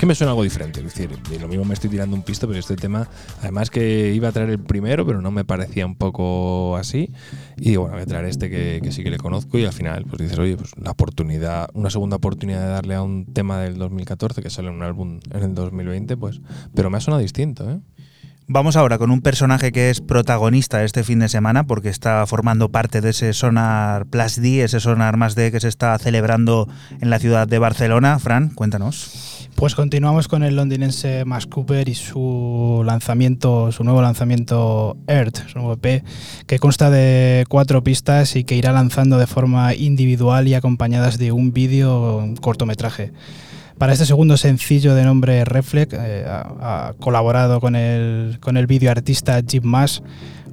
Que 0.00 0.06
me 0.06 0.14
suena 0.14 0.30
algo 0.30 0.42
diferente, 0.42 0.80
es 0.80 0.86
decir, 0.86 1.10
lo 1.38 1.46
mismo 1.46 1.66
me 1.66 1.74
estoy 1.74 1.90
tirando 1.90 2.16
un 2.16 2.22
pisto, 2.22 2.46
pero 2.48 2.58
este 2.58 2.74
tema, 2.74 3.06
además 3.42 3.68
que 3.68 4.14
iba 4.14 4.28
a 4.28 4.32
traer 4.32 4.48
el 4.48 4.58
primero, 4.58 5.04
pero 5.04 5.20
no 5.20 5.30
me 5.30 5.44
parecía 5.44 5.84
un 5.84 5.94
poco 5.94 6.74
así. 6.78 7.10
Y 7.58 7.76
bueno, 7.76 7.96
voy 7.96 8.04
a 8.04 8.06
traer 8.06 8.24
este 8.24 8.48
que, 8.48 8.80
sí 8.92 9.02
que 9.02 9.10
le 9.10 9.18
conozco 9.18 9.58
y 9.58 9.66
al 9.66 9.74
final, 9.74 10.06
pues 10.06 10.22
dices, 10.22 10.38
oye, 10.38 10.56
pues 10.56 10.70
la 10.82 10.92
oportunidad, 10.92 11.68
una 11.74 11.90
segunda 11.90 12.16
oportunidad 12.16 12.62
de 12.62 12.68
darle 12.68 12.94
a 12.94 13.02
un 13.02 13.26
tema 13.26 13.60
del 13.60 13.76
2014 13.76 14.40
que 14.40 14.48
sale 14.48 14.68
en 14.68 14.76
un 14.76 14.82
álbum 14.84 15.20
en 15.32 15.42
el 15.42 15.54
2020, 15.54 16.16
pues, 16.16 16.40
pero 16.74 16.88
me 16.88 16.96
ha 16.96 17.00
sonado 17.02 17.20
distinto, 17.20 17.70
¿eh? 17.70 17.78
Vamos 18.46 18.76
ahora 18.76 18.96
con 18.96 19.10
un 19.10 19.20
personaje 19.20 19.70
que 19.70 19.90
es 19.90 20.00
protagonista 20.00 20.82
este 20.82 21.04
fin 21.04 21.18
de 21.18 21.28
semana 21.28 21.64
porque 21.64 21.90
está 21.90 22.26
formando 22.26 22.70
parte 22.70 23.02
de 23.02 23.10
ese 23.10 23.34
Sonar 23.34 24.06
Plus 24.06 24.40
D, 24.40 24.64
ese 24.64 24.80
Sonar 24.80 25.18
más 25.18 25.34
D 25.34 25.52
que 25.52 25.60
se 25.60 25.68
está 25.68 25.98
celebrando 25.98 26.68
en 27.02 27.10
la 27.10 27.18
ciudad 27.18 27.46
de 27.46 27.58
Barcelona. 27.58 28.18
Fran, 28.18 28.48
cuéntanos. 28.48 29.29
Pues 29.60 29.74
continuamos 29.74 30.26
con 30.26 30.42
el 30.42 30.56
londinense 30.56 31.26
Max 31.26 31.44
Cooper 31.44 31.86
y 31.90 31.94
su 31.94 32.82
lanzamiento, 32.86 33.70
su 33.72 33.84
nuevo 33.84 34.00
lanzamiento 34.00 34.96
Earth, 35.06 35.46
su 35.48 35.58
nuevo 35.58 35.74
EP, 35.74 36.02
que 36.46 36.58
consta 36.58 36.88
de 36.88 37.44
cuatro 37.46 37.84
pistas 37.84 38.36
y 38.36 38.44
que 38.44 38.54
irá 38.54 38.72
lanzando 38.72 39.18
de 39.18 39.26
forma 39.26 39.74
individual 39.74 40.48
y 40.48 40.54
acompañadas 40.54 41.18
de 41.18 41.32
un 41.32 41.52
vídeo 41.52 42.26
cortometraje. 42.40 43.12
Para 43.76 43.92
este 43.92 44.06
segundo 44.06 44.38
sencillo 44.38 44.94
de 44.94 45.04
nombre 45.04 45.44
Reflect 45.44 45.92
eh, 45.92 46.24
ha, 46.26 46.94
colaborado 46.98 47.60
con 47.60 47.76
el, 47.76 48.38
con 48.40 48.56
el 48.56 48.88
artista 48.88 49.42
Jim 49.46 49.64
Mass, 49.64 50.02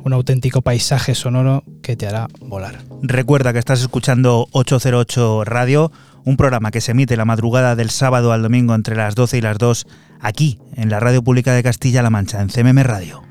un 0.03 0.11
auténtico 0.11 0.61
paisaje 0.61 1.15
sonoro 1.15 1.63
que 1.81 1.95
te 1.95 2.07
hará 2.07 2.27
volar. 2.41 2.79
Recuerda 3.01 3.53
que 3.53 3.59
estás 3.59 3.79
escuchando 3.79 4.49
808 4.51 5.45
Radio, 5.45 5.93
un 6.27 6.35
programa 6.35 6.71
que 6.71 6.81
se 6.81 6.91
emite 6.91 7.15
la 7.15 7.23
madrugada 7.23 7.77
del 7.77 7.89
sábado 7.89 8.33
al 8.33 8.43
domingo 8.43 8.75
entre 8.75 8.97
las 8.97 9.15
12 9.15 9.37
y 9.37 9.41
las 9.41 9.57
2 9.57 9.87
aquí 10.19 10.59
en 10.75 10.89
la 10.89 10.99
Radio 10.99 11.23
Pública 11.23 11.53
de 11.53 11.63
Castilla-La 11.63 12.09
Mancha, 12.09 12.41
en 12.41 12.49
CMM 12.49 12.83
Radio. 12.83 13.26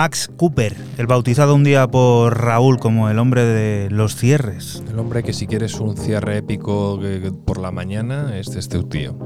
Max 0.00 0.30
Cooper, 0.36 0.76
el 0.96 1.08
bautizado 1.08 1.56
un 1.56 1.64
día 1.64 1.88
por 1.88 2.40
Raúl 2.40 2.78
como 2.78 3.10
el 3.10 3.18
hombre 3.18 3.44
de 3.44 3.90
los 3.90 4.14
cierres. 4.14 4.80
El 4.88 4.96
hombre 5.00 5.24
que 5.24 5.32
si 5.32 5.48
quieres 5.48 5.80
un 5.80 5.96
cierre 5.96 6.36
épico 6.36 7.00
por 7.44 7.58
la 7.58 7.72
mañana, 7.72 8.38
este 8.38 8.60
es 8.60 8.68
tu 8.68 8.84
tío. 8.84 9.18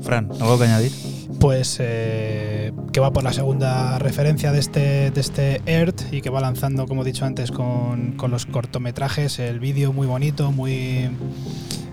Fran, 0.00 0.30
¿algo 0.40 0.58
que 0.58 0.64
añadir? 0.64 0.92
Pues 1.38 1.76
eh, 1.80 2.72
que 2.90 3.00
va 3.00 3.12
por 3.12 3.22
la 3.22 3.34
segunda 3.34 3.98
referencia 3.98 4.50
de 4.50 4.60
este, 4.60 5.10
de 5.10 5.20
este 5.20 5.60
Earth 5.66 6.10
y 6.10 6.22
que 6.22 6.30
va 6.30 6.40
lanzando, 6.40 6.86
como 6.86 7.02
he 7.02 7.04
dicho 7.04 7.26
antes, 7.26 7.52
con, 7.52 8.16
los 8.30 8.46
cortometrajes, 8.46 9.38
el 9.38 9.60
vídeo 9.60 9.92
muy 9.92 10.06
bonito, 10.06 10.52
muy 10.52 11.10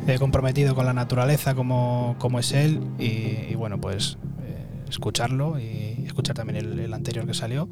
eh, 0.07 0.17
comprometido 0.19 0.73
con 0.73 0.85
la 0.85 0.93
naturaleza 0.93 1.53
como, 1.53 2.15
como 2.17 2.39
es 2.39 2.53
él 2.53 2.79
y, 2.97 3.55
bueno, 3.55 3.77
pues 3.81 4.17
eh, 4.41 4.85
escucharlo 4.87 5.59
y 5.59 6.05
escuchar 6.05 6.33
también 6.33 6.79
el 6.79 6.93
anterior 6.93 7.27
que 7.27 7.33
salió 7.33 7.67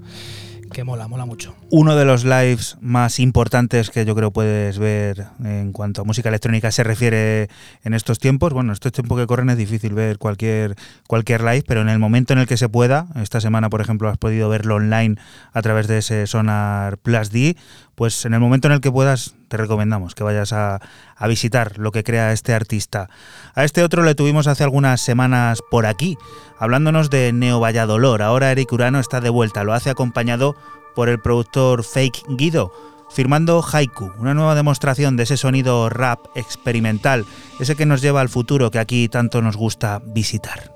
que 0.74 0.84
mola, 0.84 1.08
mola 1.08 1.26
mucho. 1.26 1.56
Uno 1.70 1.96
de 1.96 2.04
los 2.04 2.26
lives 2.26 2.78
más 2.82 3.20
importantes 3.20 3.90
que 3.90 4.04
yo 4.04 4.16
creo 4.16 4.32
puedes 4.32 4.78
ver 4.80 5.28
en 5.44 5.72
cuanto 5.72 6.02
a 6.02 6.04
música 6.04 6.30
electrónica 6.30 6.72
se 6.72 6.84
refiere 6.84 7.48
en 7.84 7.94
estos 7.94 8.20
tiempos. 8.20 8.52
Bueno, 8.52 8.74
estos 8.74 8.92
tiempos 8.92 9.18
que 9.20 9.28
corren 9.28 9.50
es 9.52 9.58
difícil 9.58 9.94
ver 9.94 10.18
cualquier, 10.18 10.76
cualquier 11.08 11.42
live, 11.42 11.64
pero 11.66 11.82
en 11.82 11.90
el 11.90 12.00
momento 12.00 12.34
en 12.34 12.40
el 12.40 12.48
que 12.48 12.58
se 12.58 12.68
pueda, 12.68 13.08
esta 13.16 13.40
semana 13.40 13.70
por 13.70 13.80
ejemplo 13.80 14.10
has 14.10 14.18
podido 14.18 14.50
verlo 14.50 14.76
online 14.76 15.16
a 15.54 15.62
través 15.62 15.88
de 15.88 16.00
ese 16.00 16.28
Sonar 16.28 16.98
Plus 16.98 17.30
D, 17.30 17.56
pues 17.96 18.26
en 18.26 18.34
el 18.34 18.40
momento 18.40 18.68
en 18.68 18.74
el 18.74 18.82
que 18.82 18.92
puedas 18.92 19.36
te 19.48 19.58
recomendamos 19.58 20.16
que 20.16 20.24
vayas 20.24 20.52
a, 20.52 20.80
visitar 21.28 21.78
lo 21.78 21.92
que 21.92 22.04
crea 22.04 22.34
este 22.34 22.54
artista. 22.54 23.10
A 23.56 23.64
este 23.64 23.84
otro 23.84 24.04
le 24.04 24.16
tuvimos 24.16 24.48
hace 24.48 24.64
algunas 24.64 25.00
semanas 25.00 25.62
por 25.70 25.86
aquí, 25.86 26.18
hablándonos 26.60 27.10
de 27.10 27.32
Neo 27.32 27.60
Valladolor. 27.60 28.22
Ahora 28.22 28.52
Eric 28.52 28.72
Urano 28.74 29.00
está 29.00 29.22
de 29.22 29.30
vuelta, 29.30 29.64
lo 29.64 29.74
hace 29.74 29.90
acompañado 29.90 30.56
por 30.96 31.08
el 31.08 31.20
productor 31.20 31.84
Fake 31.84 32.24
Guido, 32.30 32.74
firmando 33.10 33.64
Haiku, 33.64 34.12
una 34.18 34.34
nueva 34.34 34.56
demostración 34.56 35.16
de 35.16 35.24
ese 35.24 35.38
sonido 35.38 35.88
rap 35.90 36.20
experimental, 36.36 37.26
ese 37.60 37.76
que 37.76 37.86
nos 37.86 38.02
lleva 38.02 38.22
al 38.22 38.30
futuro 38.30 38.72
que 38.72 38.80
aquí 38.80 39.08
tanto 39.08 39.42
nos 39.42 39.56
gusta 39.56 40.02
visitar. 40.04 40.73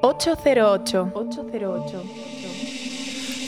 808. 0.00 1.10
808. 1.14 2.02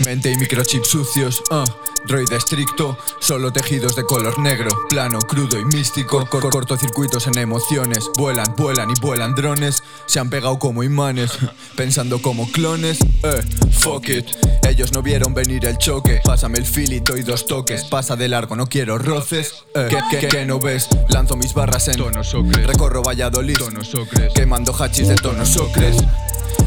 Mente 0.05 0.31
y 0.31 0.37
microchips 0.37 0.89
sucios, 0.89 1.43
uh, 1.51 1.65
droide 2.07 2.37
estricto, 2.37 2.99
solo 3.21 3.53
tejidos 3.53 3.97
de 3.97 4.05
color 4.05 4.39
negro, 4.39 4.71
plano, 4.89 5.19
crudo 5.21 5.59
y 5.59 5.65
místico, 5.65 6.27
cor 6.27 6.51
cortocircuitos 6.51 7.27
en 7.27 7.39
emociones, 7.39 8.11
vuelan, 8.17 8.55
vuelan 8.57 8.91
y 8.91 8.95
vuelan 9.01 9.35
drones, 9.35 9.83
se 10.07 10.21
han 10.21 10.31
pegado 10.31 10.59
como 10.59 10.83
imanes, 10.83 11.33
pensando 11.77 12.21
como 12.21 12.51
clones, 12.51 12.99
eh, 13.23 13.43
fuck 13.71 14.09
it, 14.09 14.27
ellos 14.69 14.93
no 14.93 15.03
vieron 15.03 15.35
venir 15.35 15.65
el 15.67 15.79
choque, 15.79 16.21
pásame 16.25 16.59
el 16.59 16.67
filito 16.67 17.17
y 17.17 17.23
dos 17.23 17.47
toques, 17.47 17.85
pasa 17.85 18.17
de 18.17 18.29
largo, 18.29 18.57
no 18.57 18.67
quiero 18.67 18.99
roces, 18.99 19.65
eh, 19.75 19.89
¿qué, 20.11 20.29
qué, 20.29 20.45
no 20.45 20.59
ves? 20.59 20.89
Lanzo 21.09 21.37
mis 21.37 21.55
barras 21.55 21.89
en 21.89 21.97
tono 21.97 22.25
socres, 22.25 22.67
recorro 22.67 23.03
Valladolid, 23.03 23.57
tono 23.57 23.85
socres, 23.85 24.33
quemando 24.35 24.75
hachis 24.75 25.09
de 25.09 25.17
tono 25.17 25.45
socres. 25.47 25.97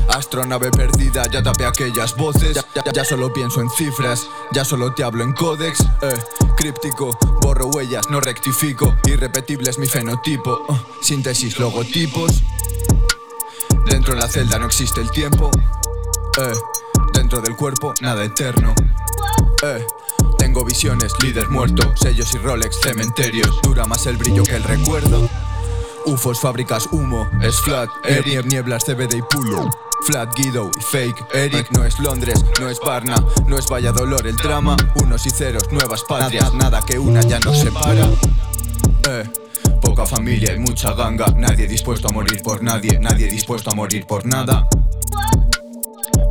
Astronave 0.09 0.71
perdida, 0.71 1.23
ya 1.31 1.41
tapé 1.43 1.65
aquellas 1.65 2.15
voces. 2.15 2.63
Ya, 2.93 3.03
solo 3.03 3.33
pienso 3.33 3.61
en 3.61 3.69
cifras, 3.69 4.27
ya 4.51 4.63
solo 4.63 4.93
te 4.93 5.03
hablo 5.03 5.23
en 5.23 5.24
códex. 5.33 5.81
Eh, 6.01 6.17
críptico, 6.55 7.17
borro 7.41 7.67
huellas, 7.67 8.09
no 8.09 8.19
rectifico. 8.19 8.95
Irrepetible 9.05 9.69
es 9.69 9.77
mi 9.77 9.87
fenotipo. 9.87 10.65
Uh, 10.67 10.77
síntesis, 11.01 11.59
logotipos. 11.59 12.43
Dentro 13.85 14.15
de 14.15 14.21
la 14.21 14.27
celda 14.27 14.57
no 14.59 14.65
existe 14.65 15.01
el 15.01 15.11
tiempo. 15.11 15.51
Eh, 16.37 16.53
dentro 17.13 17.41
del 17.41 17.55
cuerpo, 17.55 17.93
nada 18.01 18.23
eterno. 18.23 18.73
Eh, 19.63 19.85
tengo 20.37 20.65
visiones, 20.65 21.13
líder 21.21 21.49
muerto, 21.49 21.95
sellos 21.95 22.33
y 22.33 22.37
Rolex, 22.39 22.79
cementerios. 22.81 23.61
Dura 23.61 23.85
más 23.85 24.05
el 24.05 24.17
brillo 24.17 24.43
que 24.43 24.55
el 24.55 24.63
recuerdo. 24.63 25.29
UFOs, 26.05 26.39
fábricas, 26.39 26.87
humo, 26.91 27.27
es 27.41 27.59
flat, 27.61 27.89
Eric, 28.03 28.45
nieblas, 28.45 28.85
CBD 28.85 29.15
y 29.15 29.21
pulo. 29.21 29.69
Flat 30.05 30.35
Guido 30.35 30.69
y 30.77 30.81
Fake 30.81 31.25
Eric 31.33 31.71
no 31.71 31.83
es 31.83 31.97
Londres, 31.99 32.45
no 32.59 32.69
es 32.69 32.79
Barna, 32.79 33.15
no 33.47 33.57
es 33.57 33.67
Valladolor 33.67 34.27
el 34.27 34.35
drama 34.35 34.77
Unos 35.01 35.25
y 35.25 35.31
ceros, 35.31 35.71
nuevas 35.71 36.03
patrias, 36.03 36.53
nada 36.53 36.81
que 36.85 36.99
una 36.99 37.21
ya 37.21 37.39
nos 37.39 37.57
separa 37.57 38.07
eh, 39.09 39.23
Poca 39.81 40.05
familia 40.05 40.53
y 40.53 40.59
mucha 40.59 40.93
ganga 40.93 41.25
Nadie 41.35 41.67
dispuesto 41.67 42.07
a 42.07 42.11
morir 42.11 42.41
por 42.43 42.61
nadie, 42.61 42.99
nadie 42.99 43.27
dispuesto 43.27 43.71
a 43.71 43.75
morir 43.75 44.05
por 44.05 44.25
nada. 44.25 44.67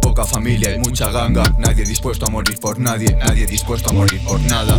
Poca 0.01 0.25
familia 0.25 0.75
y 0.75 0.79
mucha 0.79 1.11
ganga 1.11 1.43
Nadie 1.59 1.85
dispuesto 1.85 2.27
a 2.27 2.31
morir 2.31 2.59
por 2.61 2.79
nadie, 2.79 3.16
nadie 3.16 3.47
dispuesto 3.47 3.91
a 3.91 3.93
morir 3.93 4.22
por 4.25 4.41
nada 4.41 4.79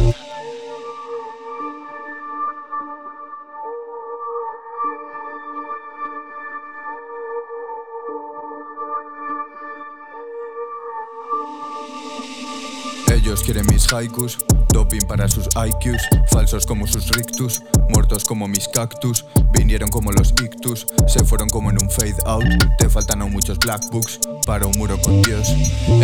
Ellos 13.35 13.43
quieren 13.43 13.67
mis 13.67 13.91
haikus, 13.91 14.37
doping 14.69 15.05
para 15.09 15.27
sus 15.27 15.45
IQs, 15.47 16.01
falsos 16.31 16.65
como 16.65 16.87
sus 16.87 17.09
rictus, 17.09 17.61
muertos 17.89 18.23
como 18.23 18.47
mis 18.47 18.69
cactus, 18.69 19.25
vinieron 19.51 19.89
como 19.89 20.13
los 20.13 20.33
ictus, 20.41 20.87
se 21.05 21.21
fueron 21.25 21.49
como 21.49 21.69
en 21.69 21.77
un 21.83 21.89
fade 21.89 22.15
out, 22.27 22.45
te 22.77 22.87
faltan 22.87 23.21
aún 23.21 23.33
muchos 23.33 23.59
black 23.59 23.81
books. 23.91 24.21
Para 24.45 24.67
un 24.67 24.77
muro 24.77 24.97
con 25.01 25.21
Dios. 25.23 25.49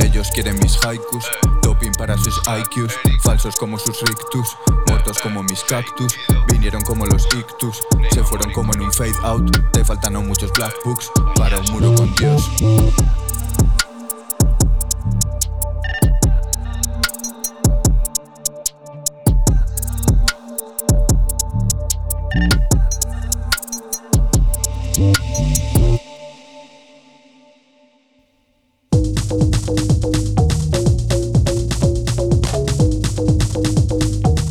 Ellos 0.04 0.30
quieren 0.34 0.60
mis 0.60 0.78
haikus, 0.84 1.24
doping 1.62 1.94
para 1.94 2.18
sus 2.18 2.38
IQs, 2.40 2.96
falsos 3.24 3.56
como 3.56 3.80
sus 3.80 4.02
rictus, 4.02 4.58
muertos 4.88 5.20
como 5.20 5.42
mis 5.44 5.64
cactus, 5.64 6.14
vinieron 6.52 6.82
como 6.82 7.06
los 7.06 7.26
ictus, 7.28 7.82
se 8.12 8.26
fueron 8.26 8.52
como 8.52 8.74
en 8.74 8.82
un 8.82 8.92
fade 8.92 9.16
out, 9.24 9.72
te 9.72 9.86
faltan 9.86 10.18
aún 10.18 10.28
muchos 10.28 10.52
black 10.52 10.74
books. 10.84 11.10
Para 11.36 11.58
un 11.60 11.72
muro 11.72 11.96
con 11.96 12.14
Dios. 12.18 12.52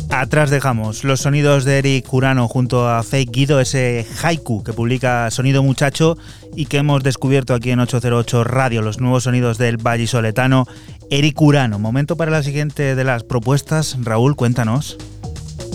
Atrás 0.09 0.49
dejamos 0.49 1.03
los 1.03 1.21
sonidos 1.21 1.65
de 1.65 1.79
Eric 1.79 2.05
Curano 2.05 2.47
junto 2.47 2.87
a 2.87 3.03
Fake 3.03 3.31
Guido, 3.31 3.59
ese 3.59 4.05
haiku 4.21 4.63
que 4.63 4.71
publica 4.71 5.29
Sonido 5.31 5.63
Muchacho 5.63 6.17
y 6.55 6.67
que 6.67 6.77
hemos 6.77 7.03
descubierto 7.03 7.53
aquí 7.53 7.71
en 7.71 7.79
808 7.79 8.43
Radio, 8.43 8.81
los 8.81 9.01
nuevos 9.01 9.23
sonidos 9.23 9.57
del 9.57 9.77
Soletano, 10.07 10.67
Eric 11.09 11.33
Curano. 11.33 11.79
Momento 11.79 12.15
para 12.15 12.31
la 12.31 12.43
siguiente 12.43 12.95
de 12.95 13.03
las 13.03 13.23
propuestas. 13.23 13.97
Raúl, 14.01 14.35
cuéntanos. 14.35 14.97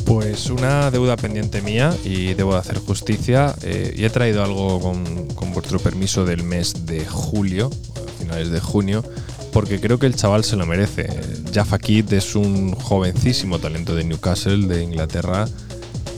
Pues 0.07 0.49
una 0.51 0.91
deuda 0.91 1.17
pendiente 1.17 1.61
mía 1.61 1.95
y 2.05 2.33
debo 2.33 2.57
hacer 2.57 2.79
justicia. 2.79 3.55
Eh, 3.63 3.93
y 3.95 4.05
he 4.05 4.11
traído 4.11 4.43
algo 4.43 4.81
con, 4.81 5.53
vuestro 5.53 5.79
permiso 5.79 6.25
del 6.25 6.43
mes 6.43 6.87
de 6.87 7.05
julio, 7.05 7.71
a 7.97 8.23
finales 8.23 8.51
de 8.51 8.61
junio 8.61 9.05
porque 9.57 9.81
creo 9.81 9.99
que 9.99 10.05
el 10.05 10.15
chaval 10.15 10.45
se 10.45 10.55
lo 10.55 10.67
merece. 10.67 11.09
Jaffa 11.51 11.79
Kid 11.79 12.13
es 12.13 12.35
un 12.35 12.75
jovencísimo 12.75 13.59
talento 13.59 13.95
de 13.95 14.05
Newcastle, 14.05 14.67
de 14.67 14.83
Inglaterra, 14.83 15.49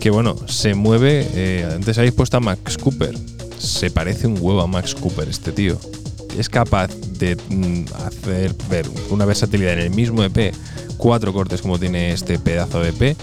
que 0.01 0.11
bueno, 0.11 0.34
se 0.49 0.74
mueve. 0.74 1.24
Eh, 1.34 1.68
antes 1.72 1.97
habéis 1.99 2.14
puesto 2.14 2.36
a 2.36 2.41
Max 2.41 2.76
Cooper. 2.76 3.16
Se 3.57 3.93
parece 3.93 4.26
un 4.26 4.39
huevo 4.41 4.61
a 4.61 4.66
Max 4.66 4.93
Cooper 4.97 5.28
este 5.28 5.53
tío. 5.53 5.78
Es 6.36 6.49
capaz 6.49 6.89
de 6.89 7.36
mm, 7.36 7.84
hacer 8.07 8.57
ver 8.68 8.86
una 9.11 9.24
versatilidad 9.24 9.74
en 9.74 9.80
el 9.80 9.91
mismo 9.91 10.24
EP, 10.24 10.53
cuatro 10.97 11.32
cortes 11.32 11.62
como 11.62 11.78
tiene 11.78 12.11
este 12.11 12.41
pedazo 12.41 12.80
de 12.80 12.89
EP, 12.89 13.16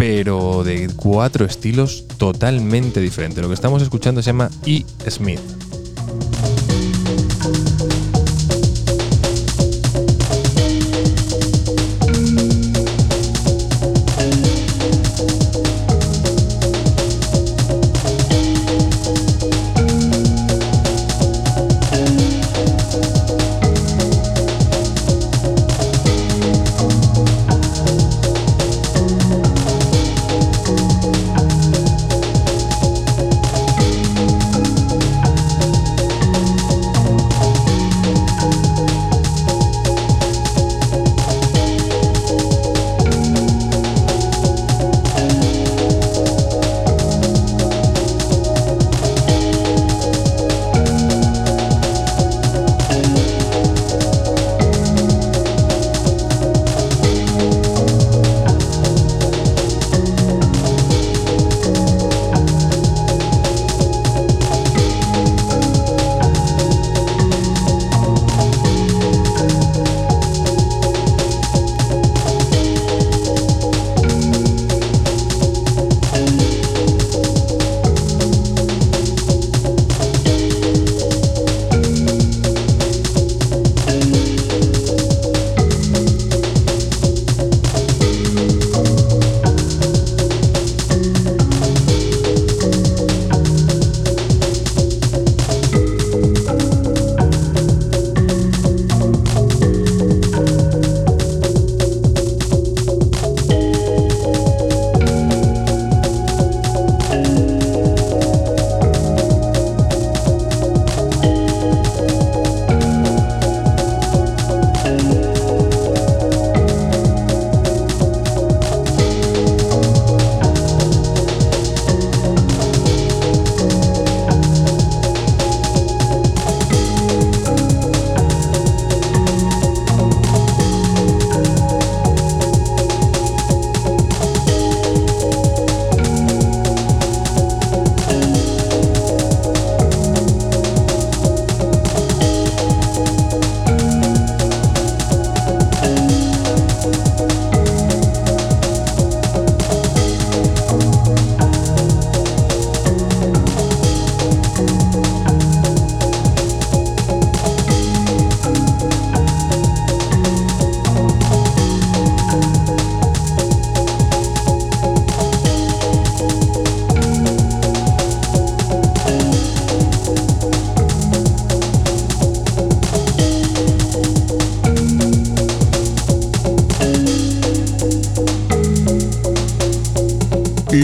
pero 0.00 0.64
de 0.64 0.88
cuatro 0.96 1.44
estilos 1.44 2.06
totalmente 2.16 3.00
diferentes. 3.00 3.42
Lo 3.42 3.48
que 3.48 3.54
estamos 3.54 3.82
escuchando 3.82 4.22
se 4.22 4.28
llama 4.28 4.48
E. 4.64 4.82
Smith. 5.10 5.40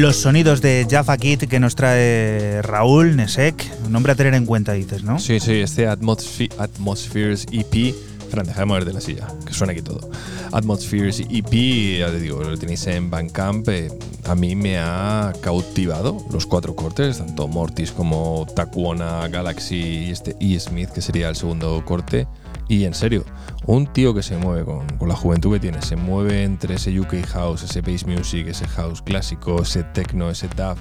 Los 0.07 0.19
sonidos 0.19 0.63
de 0.63 0.87
Jaffa 0.89 1.17
Kit 1.17 1.49
que 1.49 1.59
nos 1.59 1.75
trae 1.75 2.63
Raúl 2.63 3.17
Nesek, 3.17 3.69
un 3.87 3.91
nombre 3.91 4.13
a 4.13 4.15
tener 4.15 4.35
en 4.35 4.47
cuenta, 4.47 4.73
dices, 4.73 5.03
¿no? 5.03 5.19
Sí, 5.19 5.41
sí, 5.41 5.55
este 5.55 5.89
Atmospheres 5.89 7.45
EP. 7.51 7.93
Fran, 8.31 8.47
deja 8.47 8.61
de 8.61 8.67
mover 8.67 8.85
de 8.85 8.93
la 8.93 9.01
silla, 9.01 9.27
que 9.45 9.53
suena 9.53 9.73
aquí 9.73 9.83
todo. 9.83 10.09
Atmospheres 10.53 11.19
EP, 11.29 11.99
ya 11.99 12.07
te 12.13 12.21
digo, 12.21 12.41
lo 12.41 12.57
tenéis 12.57 12.87
en 12.87 13.11
Bandcamp. 13.11 13.69
Eh, 13.69 13.89
a 14.29 14.37
mí 14.37 14.55
me 14.55 14.79
ha 14.79 15.33
cautivado 15.41 16.25
los 16.31 16.47
cuatro 16.47 16.77
cortes, 16.77 17.19
tanto 17.19 17.49
Mortis 17.49 17.91
como 17.91 18.47
Takuona, 18.55 19.27
Galaxy 19.27 20.05
y 20.07 20.11
este 20.13 20.37
E. 20.39 20.61
Smith, 20.61 20.91
que 20.91 21.03
sería 21.03 21.29
el 21.29 21.35
segundo 21.35 21.85
corte. 21.85 22.29
Y 22.69 22.85
en 22.85 22.95
serio, 22.95 23.25
un 23.67 23.87
tío 23.87 24.15
que 24.15 24.23
se 24.23 24.37
mueve 24.37 24.65
con, 24.65 24.87
con, 24.97 25.09
la 25.09 25.17
juventud 25.17 25.53
que 25.53 25.61
tiene, 25.61 25.83
se 25.83 25.97
mueve 25.97 26.45
entre 26.45 26.77
ese 26.77 26.99
UK 26.99 27.27
House, 27.27 27.65
ese 27.65 27.81
bass 27.81 28.07
music, 28.07 28.47
ese 28.47 28.67
house 28.69 29.03
clásico, 29.03 29.63
ese 29.63 29.83
techno, 29.83 30.31
ese 30.31 30.49
dub, 30.49 30.77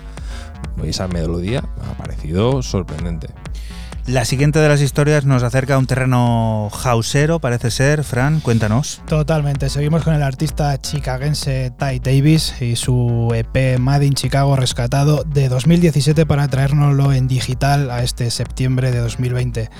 esa 0.84 1.08
melodía, 1.08 1.62
me 1.62 1.92
ha 1.92 1.98
parecido 1.98 2.62
sorprendente. 2.62 3.28
La 4.08 4.24
siguiente 4.24 4.60
de 4.60 4.70
las 4.70 4.82
historias 4.82 5.26
nos 5.26 5.42
acerca 5.42 5.74
a 5.74 5.78
un 5.80 5.88
terreno 5.88 6.70
hausero, 6.84 7.40
parece 7.40 7.72
ser. 7.72 8.04
Fran, 8.04 8.40
cuéntanos. 8.40 9.02
Totalmente. 9.08 9.68
Seguimos 9.70 10.04
con 10.04 10.14
el 10.14 10.22
artista 10.22 10.80
chicagense 10.80 11.72
Ty 11.76 12.00
Davis 12.00 12.62
y 12.62 12.76
su 12.76 13.32
EP 13.34 13.80
Made 13.80 14.06
in 14.06 14.14
Chicago 14.14 14.56
rescatado 14.56 15.24
de 15.24 15.50
2017 15.50 16.28
para 16.28 16.48
traérnoslo 16.48 17.14
en 17.14 17.28
digital 17.28 17.90
a 17.90 18.04
este 18.04 18.30
septiembre 18.30 18.92
de 18.92 19.00
2020. 19.00 19.72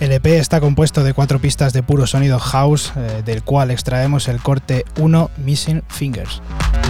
El 0.00 0.12
EP 0.12 0.26
está 0.26 0.58
compuesto 0.60 1.04
de 1.04 1.12
cuatro 1.12 1.38
pistas 1.38 1.74
de 1.74 1.82
puro 1.82 2.06
sonido 2.06 2.38
house, 2.38 2.94
eh, 2.96 3.22
del 3.26 3.42
cual 3.42 3.70
extraemos 3.70 4.28
el 4.28 4.40
corte 4.40 4.86
1 4.98 5.30
Missing 5.36 5.82
Fingers.'. 5.88 6.40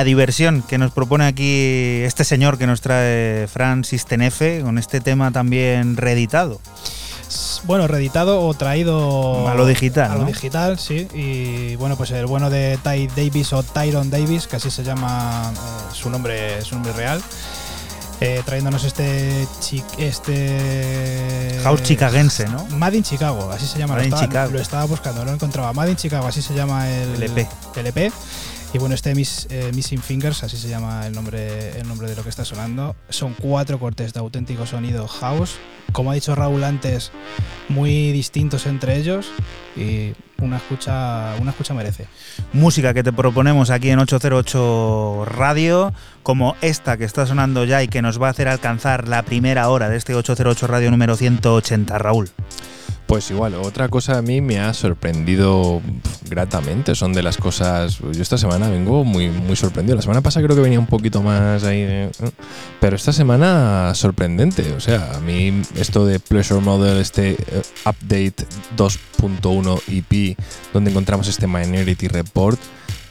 La 0.00 0.04
diversión 0.04 0.62
que 0.62 0.78
nos 0.78 0.92
propone 0.92 1.26
aquí 1.26 2.00
este 2.06 2.24
señor 2.24 2.56
que 2.56 2.66
nos 2.66 2.80
trae 2.80 3.46
Francis 3.52 4.06
Tenefe 4.06 4.62
con 4.62 4.78
este 4.78 4.98
tema 5.02 5.30
también 5.30 5.98
reeditado. 5.98 6.58
Bueno, 7.64 7.86
reeditado 7.86 8.40
o 8.40 8.54
traído 8.54 9.46
a 9.46 9.54
lo 9.54 9.66
digital. 9.66 10.10
A 10.10 10.14
lo 10.14 10.20
¿no? 10.22 10.26
digital, 10.28 10.78
sí. 10.78 11.06
Y 11.12 11.76
bueno, 11.76 11.96
pues 11.98 12.12
el 12.12 12.24
bueno 12.24 12.48
de 12.48 12.78
Ty 12.82 13.08
Davis 13.08 13.52
o 13.52 13.62
Tyron 13.62 14.08
Davis, 14.08 14.46
que 14.46 14.56
así 14.56 14.70
se 14.70 14.84
llama 14.84 15.52
eh, 15.54 15.92
su 15.94 16.08
nombre, 16.08 16.62
su 16.62 16.76
nombre 16.76 16.94
real. 16.94 17.20
Eh, 18.22 18.40
trayéndonos 18.46 18.84
este 18.84 19.46
chi- 19.60 19.84
este 19.98 21.60
House 21.62 21.82
chicagense, 21.82 22.48
¿no? 22.48 22.64
Made 22.70 22.96
in 22.96 23.02
Chicago, 23.02 23.50
así 23.52 23.66
se 23.66 23.78
llama. 23.78 23.96
Made 23.96 24.08
lo, 24.08 24.14
estaba, 24.16 24.26
Chicago. 24.26 24.50
lo 24.52 24.60
estaba 24.60 24.84
buscando, 24.86 25.20
no 25.20 25.26
lo 25.26 25.34
encontraba. 25.34 25.74
Made 25.74 25.90
in 25.90 25.96
Chicago, 25.98 26.26
así 26.26 26.40
se 26.40 26.54
llama 26.54 26.88
el, 26.88 27.22
El 27.22 27.38
EP. 27.38 27.46
el 27.76 27.86
EP. 27.86 28.10
Y 28.72 28.78
bueno, 28.78 28.94
este 28.94 29.10
eh, 29.10 29.72
Missing 29.74 30.00
Fingers, 30.00 30.44
así 30.44 30.56
se 30.56 30.68
llama 30.68 31.04
el 31.04 31.12
nombre, 31.12 31.76
el 31.80 31.88
nombre 31.88 32.08
de 32.08 32.14
lo 32.14 32.22
que 32.22 32.28
está 32.28 32.44
sonando. 32.44 32.94
Son 33.08 33.34
cuatro 33.34 33.80
cortes 33.80 34.12
de 34.12 34.20
auténtico 34.20 34.64
sonido 34.64 35.08
house. 35.08 35.56
Como 35.92 36.12
ha 36.12 36.14
dicho 36.14 36.36
Raúl 36.36 36.62
antes, 36.62 37.10
muy 37.68 38.12
distintos 38.12 38.66
entre 38.66 38.96
ellos. 38.96 39.26
Y 39.76 40.12
una 40.38 40.58
escucha, 40.58 41.34
una 41.40 41.50
escucha 41.50 41.74
merece. 41.74 42.06
Música 42.52 42.94
que 42.94 43.02
te 43.02 43.12
proponemos 43.12 43.70
aquí 43.70 43.90
en 43.90 43.98
808 43.98 45.24
Radio, 45.26 45.92
como 46.22 46.54
esta 46.60 46.96
que 46.96 47.04
está 47.04 47.26
sonando 47.26 47.64
ya 47.64 47.82
y 47.82 47.88
que 47.88 48.02
nos 48.02 48.22
va 48.22 48.28
a 48.28 48.30
hacer 48.30 48.46
alcanzar 48.46 49.08
la 49.08 49.24
primera 49.24 49.68
hora 49.68 49.88
de 49.88 49.96
este 49.96 50.14
808 50.14 50.68
Radio 50.68 50.92
número 50.92 51.16
180, 51.16 51.98
Raúl. 51.98 52.30
Pues 53.10 53.28
igual, 53.32 53.56
otra 53.56 53.88
cosa 53.88 54.18
a 54.18 54.22
mí 54.22 54.40
me 54.40 54.60
ha 54.60 54.72
sorprendido 54.72 55.82
gratamente. 56.28 56.94
Son 56.94 57.12
de 57.12 57.24
las 57.24 57.38
cosas. 57.38 57.98
Yo 57.98 58.22
esta 58.22 58.38
semana 58.38 58.68
vengo 58.68 59.02
muy, 59.02 59.30
muy 59.30 59.56
sorprendido. 59.56 59.96
La 59.96 60.02
semana 60.02 60.20
pasada 60.20 60.46
creo 60.46 60.54
que 60.54 60.62
venía 60.62 60.78
un 60.78 60.86
poquito 60.86 61.20
más 61.20 61.64
ahí. 61.64 62.08
Pero 62.78 62.94
esta 62.94 63.12
semana 63.12 63.92
sorprendente. 63.96 64.74
O 64.74 64.80
sea, 64.80 65.16
a 65.16 65.18
mí 65.18 65.60
esto 65.74 66.06
de 66.06 66.20
Pleasure 66.20 66.60
Model, 66.60 66.98
este 66.98 67.32
eh, 67.32 67.62
update 67.84 68.46
2.1 68.76 69.82
EP, 69.88 70.38
donde 70.72 70.92
encontramos 70.92 71.26
este 71.26 71.48
Minority 71.48 72.06
Report 72.06 72.60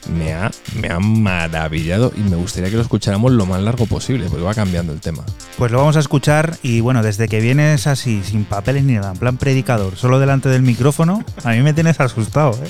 me 0.08 0.34
ha, 0.34 0.52
me 0.82 0.90
ha 0.90 1.00
maravillado 1.00 2.12
y 2.16 2.22
me 2.22 2.36
gustaría 2.36 2.70
que 2.70 2.76
lo 2.76 2.82
escucháramos 2.82 3.32
lo 3.32 3.46
más 3.46 3.62
largo 3.62 3.86
posible, 3.86 4.28
porque 4.30 4.44
va 4.44 4.54
cambiando 4.54 4.94
el 4.94 5.02
tema. 5.02 5.24
Pues 5.58 5.72
lo 5.72 5.80
vamos 5.80 5.98
a 5.98 6.00
escuchar 6.00 6.58
y 6.64 6.80
bueno, 6.80 7.04
desde 7.04 7.28
que 7.28 7.40
vienes 7.40 7.88
así, 7.88 8.24
sin 8.24 8.46
papeles 8.46 8.84
ni 8.84 8.94
nada, 8.94 9.12
en 9.12 9.18
plan 9.18 9.38
predicador, 9.38 9.96
solo 9.96 10.20
delante 10.20 10.50
del 10.50 10.62
micrófono, 10.62 11.24
a 11.44 11.52
mí 11.52 11.62
me 11.62 11.74
tienes 11.74 12.00
asustado, 12.00 12.52
¿eh? 12.54 12.70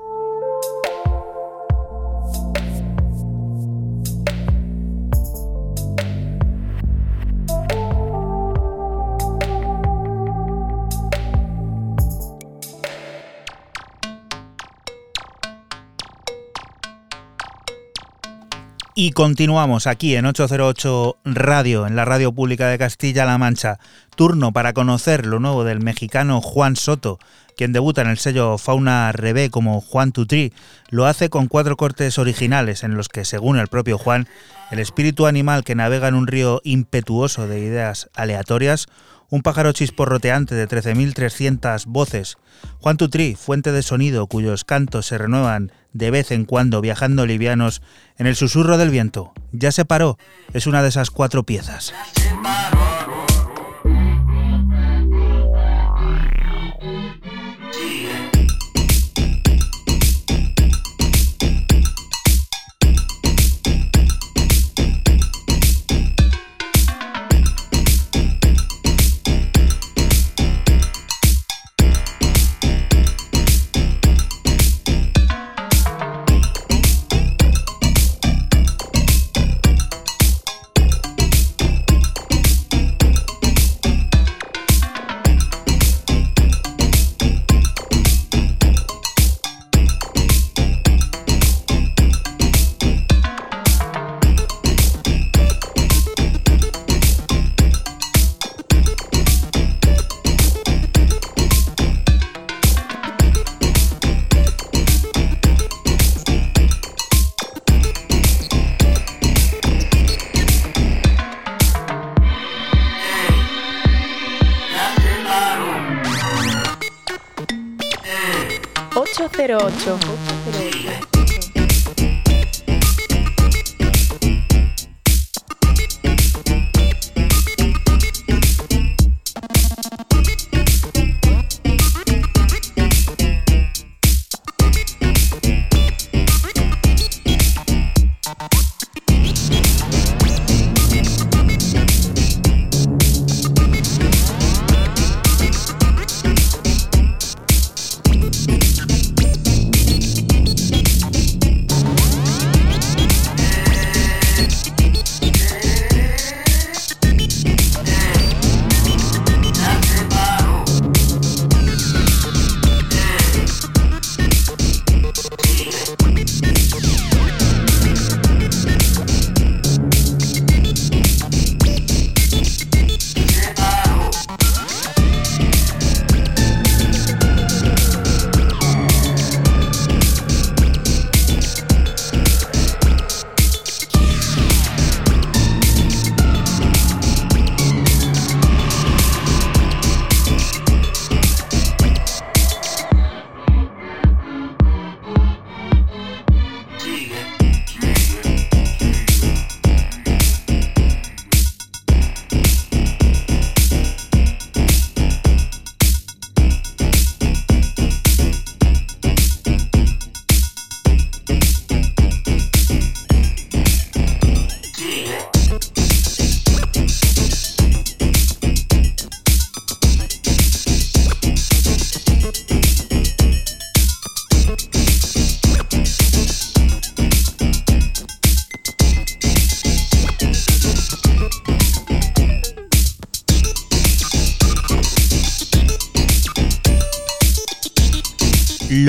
Y 18.93 19.11
continuamos 19.11 19.87
aquí 19.87 20.17
en 20.17 20.25
808 20.25 21.15
Radio, 21.23 21.87
en 21.87 21.95
la 21.95 22.03
radio 22.03 22.33
pública 22.33 22.67
de 22.67 22.77
Castilla-La 22.77 23.37
Mancha. 23.37 23.79
Turno 24.17 24.51
para 24.51 24.73
conocer 24.73 25.25
lo 25.25 25.39
nuevo 25.39 25.63
del 25.63 25.79
mexicano 25.79 26.41
Juan 26.41 26.75
Soto, 26.75 27.17
quien 27.55 27.71
debuta 27.71 28.01
en 28.01 28.09
el 28.09 28.17
sello 28.17 28.57
Fauna 28.57 29.13
Rebe 29.13 29.49
como 29.49 29.79
Juan 29.79 30.11
Tutri. 30.11 30.51
Lo 30.89 31.05
hace 31.05 31.29
con 31.29 31.47
cuatro 31.47 31.77
cortes 31.77 32.19
originales 32.19 32.83
en 32.83 32.97
los 32.97 33.07
que, 33.07 33.23
según 33.23 33.57
el 33.57 33.69
propio 33.69 33.97
Juan, 33.97 34.27
el 34.71 34.79
espíritu 34.79 35.25
animal 35.25 35.63
que 35.63 35.73
navega 35.73 36.09
en 36.09 36.15
un 36.15 36.27
río 36.27 36.59
impetuoso 36.65 37.47
de 37.47 37.61
ideas 37.61 38.09
aleatorias 38.13 38.87
un 39.31 39.43
pájaro 39.43 39.71
chisporroteante 39.71 40.55
de 40.55 40.67
13.300 40.67 41.85
voces, 41.87 42.37
Juan 42.79 42.97
Tutri, 42.97 43.35
fuente 43.35 43.71
de 43.71 43.81
sonido 43.81 44.27
cuyos 44.27 44.65
cantos 44.65 45.05
se 45.05 45.17
renuevan 45.17 45.71
de 45.93 46.11
vez 46.11 46.31
en 46.31 46.45
cuando 46.45 46.81
viajando 46.81 47.25
livianos 47.25 47.81
en 48.17 48.27
el 48.27 48.35
susurro 48.35 48.77
del 48.77 48.89
viento. 48.89 49.33
Ya 49.51 49.71
se 49.71 49.85
paró, 49.85 50.17
es 50.53 50.67
una 50.67 50.81
de 50.81 50.89
esas 50.89 51.11
cuatro 51.11 51.43
piezas. 51.43 51.93
808. 52.15 52.90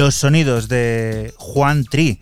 Los 0.03 0.17
sonidos 0.17 0.67
de 0.67 1.33
Juan 1.37 1.85
Tri, 1.85 2.19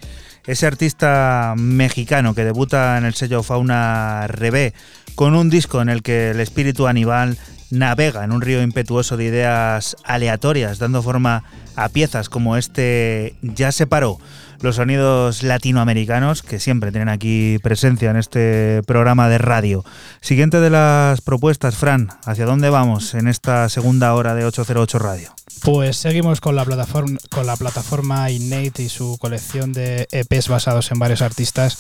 ese 0.47 0.67
artista 0.67 1.55
mexicano 1.57 2.35
que 2.35 2.45
debuta 2.45 2.99
en 2.99 3.07
el 3.07 3.15
sello 3.15 3.43
Fauna 3.43 4.27
Rebé 4.27 4.75
con 5.15 5.35
un 5.35 5.49
disco 5.49 5.81
en 5.81 5.89
el 5.89 6.03
que 6.03 6.33
el 6.33 6.41
espíritu 6.41 6.89
animal 6.89 7.39
navega 7.71 8.23
en 8.23 8.33
un 8.33 8.43
río 8.43 8.61
impetuoso 8.61 9.17
de 9.17 9.25
ideas 9.25 9.97
aleatorias, 10.05 10.79
dando 10.79 11.03
forma 11.03 11.43
a 11.75 11.89
piezas 11.89 12.29
como 12.29 12.59
este 12.59 13.35
Ya 13.41 13.73
se 13.73 13.87
paró, 13.87 14.19
los 14.61 14.77
sonidos 14.77 15.43
latinoamericanos 15.43 16.43
que 16.43 16.61
siempre 16.61 16.91
tienen 16.91 17.09
aquí 17.09 17.57
presencia 17.63 18.11
en 18.11 18.19
este 18.19 18.83
programa 18.87 19.31
de 19.31 19.39
radio. 19.39 19.87
Siguiente 20.21 20.61
de 20.61 20.69
las 20.69 21.23
propuestas, 21.23 21.77
Fran, 21.77 22.11
¿hacia 22.27 22.45
dónde 22.45 22.69
vamos 22.69 23.15
en 23.15 23.27
esta 23.27 23.71
segunda 23.71 24.13
hora 24.13 24.35
de 24.35 24.45
808 24.45 24.99
Radio? 24.99 25.40
Pues 25.63 25.97
seguimos 25.97 26.41
con 26.41 26.57
la 26.57 26.65
plataforma, 26.65 27.19
con 27.31 27.47
la 27.47 27.57
plataforma 27.57 28.31
Innate 28.31 28.83
y 28.83 28.89
su 28.89 29.19
colección 29.19 29.73
de 29.73 30.09
EPs 30.11 30.49
basados 30.49 30.91
en 30.91 30.99
varios 30.99 31.23
artistas 31.23 31.79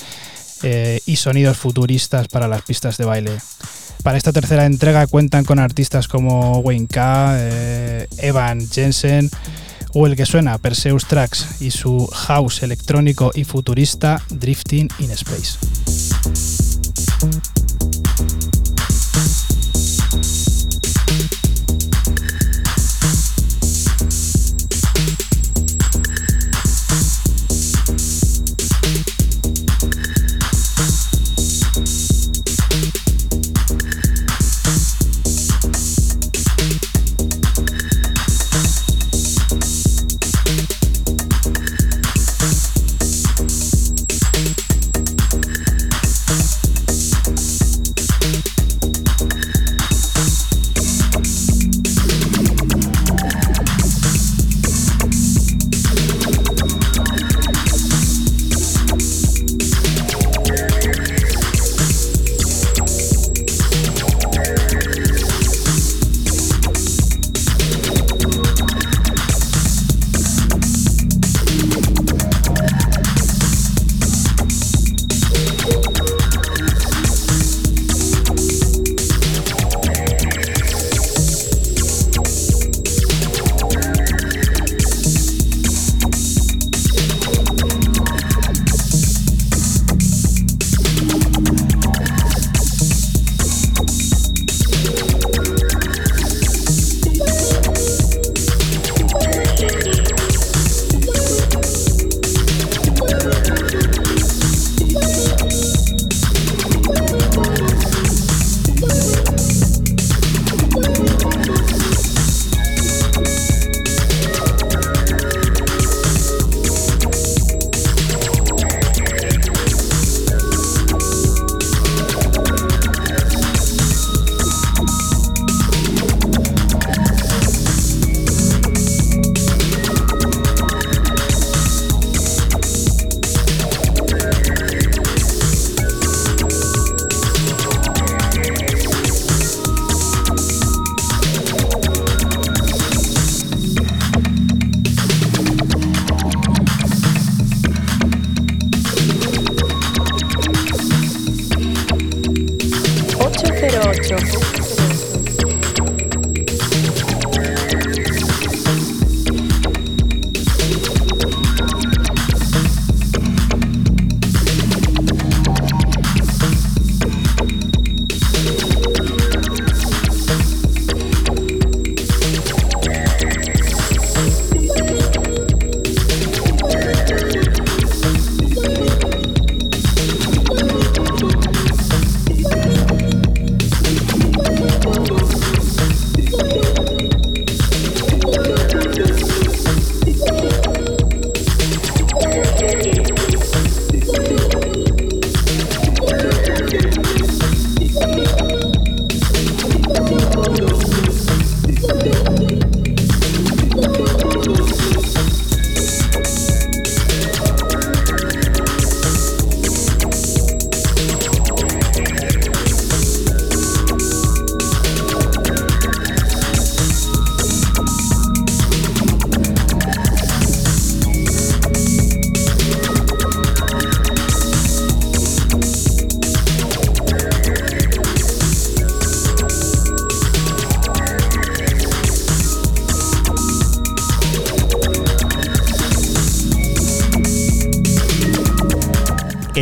eh, 0.62 1.00
y 1.06 1.16
sonidos 1.16 1.56
futuristas 1.56 2.28
para 2.28 2.46
las 2.46 2.62
pistas 2.62 2.98
de 2.98 3.06
baile. 3.06 3.38
Para 4.02 4.18
esta 4.18 4.32
tercera 4.32 4.66
entrega 4.66 5.06
cuentan 5.06 5.44
con 5.44 5.58
artistas 5.58 6.08
como 6.08 6.58
Wayne 6.58 6.86
K, 6.86 7.36
eh, 7.38 8.08
Evan 8.18 8.68
Jensen 8.68 9.30
o 9.92 10.06
el 10.06 10.16
que 10.16 10.26
suena 10.26 10.58
Perseus 10.58 11.06
Tracks 11.06 11.60
y 11.60 11.70
su 11.70 12.06
house 12.06 12.62
electrónico 12.62 13.30
y 13.34 13.44
futurista 13.44 14.22
Drifting 14.30 14.88
in 15.00 15.10
Space. 15.10 15.58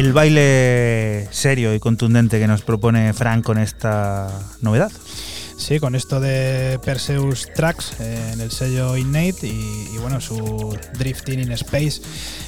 El 0.08 0.14
baile 0.14 1.28
serio 1.32 1.74
y 1.74 1.80
contundente 1.80 2.38
que 2.38 2.46
nos 2.46 2.62
propone 2.62 3.12
Frank 3.12 3.44
con 3.44 3.58
esta 3.58 4.30
novedad. 4.62 4.90
Sí, 5.58 5.78
con 5.80 5.94
esto 5.94 6.18
de 6.18 6.80
Perseus 6.82 7.46
Tracks 7.54 8.00
eh, 8.00 8.30
en 8.32 8.40
el 8.40 8.50
sello 8.50 8.96
Innate 8.96 9.46
y, 9.46 9.98
bueno, 10.00 10.18
su 10.22 10.74
Drifting 10.98 11.40
in 11.40 11.52
Space, 11.52 12.00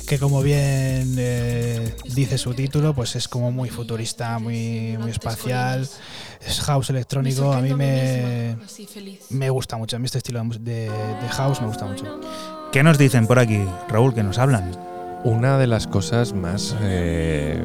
que 0.08 0.18
como 0.18 0.40
bien 0.40 1.16
eh, 1.18 1.94
dice 2.14 2.38
su 2.38 2.54
título, 2.54 2.94
pues 2.94 3.14
es 3.14 3.28
como 3.28 3.52
muy 3.52 3.68
futurista, 3.68 4.38
muy, 4.38 4.96
muy 4.98 5.10
espacial, 5.10 5.86
es 6.40 6.60
house 6.60 6.88
electrónico, 6.88 7.52
a 7.52 7.60
mí 7.60 7.74
me, 7.74 8.56
me 9.28 9.50
gusta 9.50 9.76
mucho, 9.76 9.96
a 9.96 9.98
mí 9.98 10.06
este 10.06 10.16
estilo 10.16 10.42
de, 10.60 10.88
de 10.88 11.28
house 11.32 11.60
me 11.60 11.66
gusta 11.66 11.84
mucho. 11.84 12.20
¿Qué 12.72 12.82
nos 12.82 12.96
dicen 12.96 13.26
por 13.26 13.38
aquí, 13.38 13.62
Raúl, 13.90 14.14
que 14.14 14.22
nos 14.22 14.38
hablan? 14.38 14.89
Una 15.22 15.58
de 15.58 15.66
las 15.66 15.86
cosas 15.86 16.32
más 16.32 16.74
eh, 16.80 17.62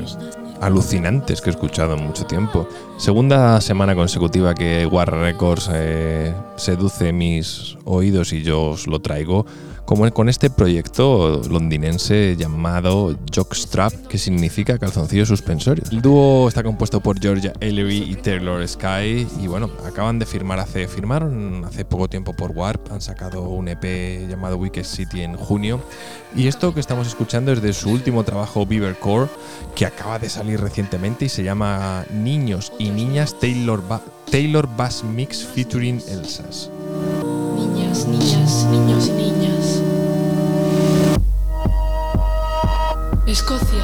alucinantes 0.60 1.40
que 1.40 1.49
he 1.49 1.53
escuchado 1.53 1.94
en 1.95 2.03
mucho 2.03 2.26
tiempo. 2.26 2.68
Segunda 2.98 3.61
semana 3.61 3.95
consecutiva 3.95 4.53
que 4.53 4.86
War 4.86 5.10
Records 5.10 5.69
eh, 5.73 6.34
seduce 6.57 7.14
mis 7.14 7.77
oídos 7.86 8.34
y 8.34 8.44
yo 8.44 8.72
os 8.72 8.88
lo 8.88 8.99
traigo 8.99 9.45
como 9.86 10.12
con 10.12 10.30
este 10.30 10.49
proyecto 10.49 11.41
londinense 11.49 12.36
llamado 12.38 13.16
Jockstrap, 13.34 13.94
que 14.07 14.18
significa 14.18 14.78
calzoncillo 14.78 15.26
suspensorio. 15.26 15.84
El 15.91 16.02
dúo 16.02 16.48
está 16.48 16.64
compuesto 16.64 16.99
por 16.99 17.20
Georgia 17.20 17.53
Ellery 17.60 18.03
y 18.12 18.16
Taylor 18.16 18.68
Sky 18.68 19.28
y 19.41 19.48
bueno, 19.48 19.70
acaban 19.86 20.20
de 20.20 20.26
firmar 20.26 20.60
hace, 20.60 20.88
firmaron 20.88 21.66
hace 21.66 21.86
poco 21.86 22.07
tiempo 22.07 22.34
por 22.34 22.52
Warp, 22.52 22.91
han 22.91 23.02
sacado 23.02 23.41
un 23.44 23.68
EP 23.68 24.28
llamado 24.30 24.57
Wicked 24.57 24.84
City 24.84 25.22
en 25.22 25.36
junio 25.38 25.80
y 26.36 26.48
esto 26.48 26.74
que 26.74 26.80
estamos 26.80 27.07
escuchando 27.07 27.52
es 27.52 27.62
de 27.62 27.74
su 27.74 27.90
último 27.90 28.24
trabajo 28.24 28.66
Beaver 28.66 28.98
Core, 28.99 29.30
que 29.76 29.86
acaba 29.86 30.20
de 30.20 30.30
salir 30.30 30.60
recientemente 30.60 31.26
y 31.26 31.30
se 31.30 31.44
llama 31.44 32.06
Niños 32.12 32.74
y 32.80 32.90
Niñas 32.90 33.40
Taylor, 33.40 33.82
Taylor 34.30 34.68
Bass 34.76 35.03
Mix 35.03 35.45
featuring 35.45 36.02
Elsas. 36.10 36.70
Niñas, 37.56 38.06
niñas, 38.07 38.68
niños 38.70 39.07
y 39.07 39.12
niñas. 39.12 39.55
Escocia. 43.28 43.84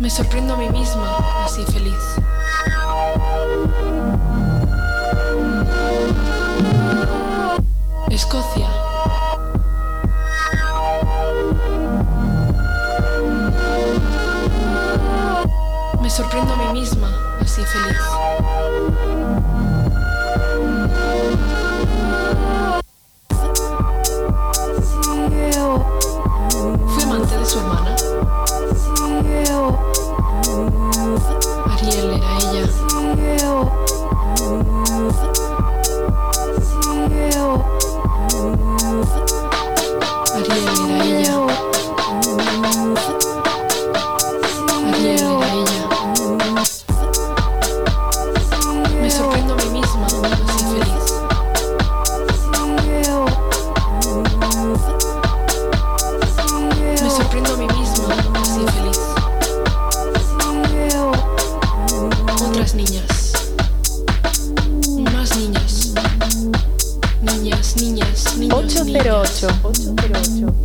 Me 0.00 0.10
sorprendo 0.10 0.54
a 0.54 0.56
mí 0.56 0.68
misma, 0.70 1.16
así 1.44 1.64
feliz. 1.66 1.94
Escocia. 8.10 8.68
Me 16.02 16.10
sorprendo 16.10 16.52
a 16.52 16.56
mí 16.56 16.80
misma, 16.80 17.08
así 17.40 17.62
feliz. 17.64 18.63
Su 27.54 27.60
hermana. 27.60 27.94
Ariel 31.70 32.10
era 32.14 32.30
ella. 32.40 32.64
Ariel 40.34 40.68
era 40.68 41.04
ella. 41.04 41.73
808. 68.94 69.50
808. 69.64 70.63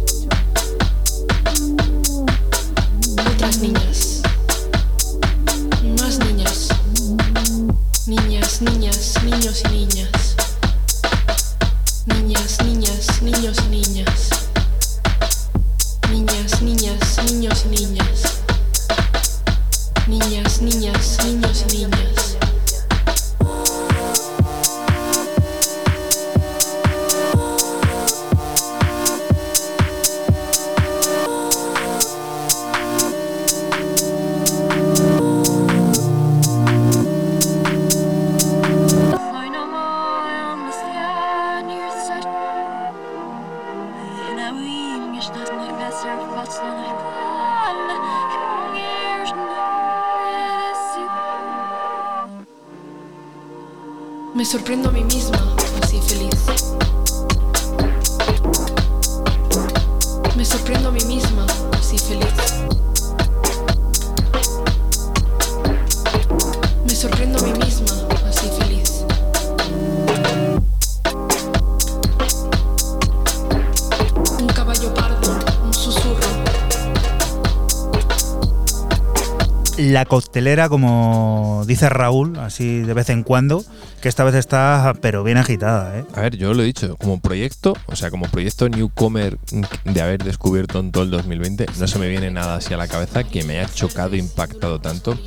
La 79.99 80.05
coctelera, 80.05 80.69
como 80.69 81.65
dice 81.67 81.89
Raúl, 81.89 82.39
así 82.39 82.79
de 82.79 82.93
vez 82.93 83.09
en 83.09 83.23
cuando, 83.23 83.65
que 84.01 84.07
esta 84.07 84.23
vez 84.23 84.33
está, 84.33 84.93
pero 85.01 85.25
bien 85.25 85.35
agitada, 85.35 85.99
¿eh? 85.99 86.05
A 86.13 86.21
ver, 86.21 86.37
yo 86.37 86.53
lo 86.53 86.63
he 86.63 86.65
dicho, 86.65 86.95
como 86.95 87.19
proyecto, 87.19 87.75
o 87.85 87.97
sea, 87.97 88.09
como 88.09 88.25
proyecto 88.27 88.69
newcomer 88.69 89.37
de 89.83 90.01
haber 90.01 90.23
descubierto 90.23 90.79
en 90.79 90.93
todo 90.93 91.03
el 91.03 91.11
2020, 91.11 91.65
no 91.77 91.85
se 91.85 91.99
me 91.99 92.07
viene 92.07 92.31
nada 92.31 92.55
así 92.55 92.73
a 92.73 92.77
la 92.77 92.87
cabeza 92.87 93.25
que 93.25 93.43
me 93.43 93.59
haya 93.59 93.69
chocado 93.73 94.15
impactado 94.15 94.79
tanto. 94.79 95.19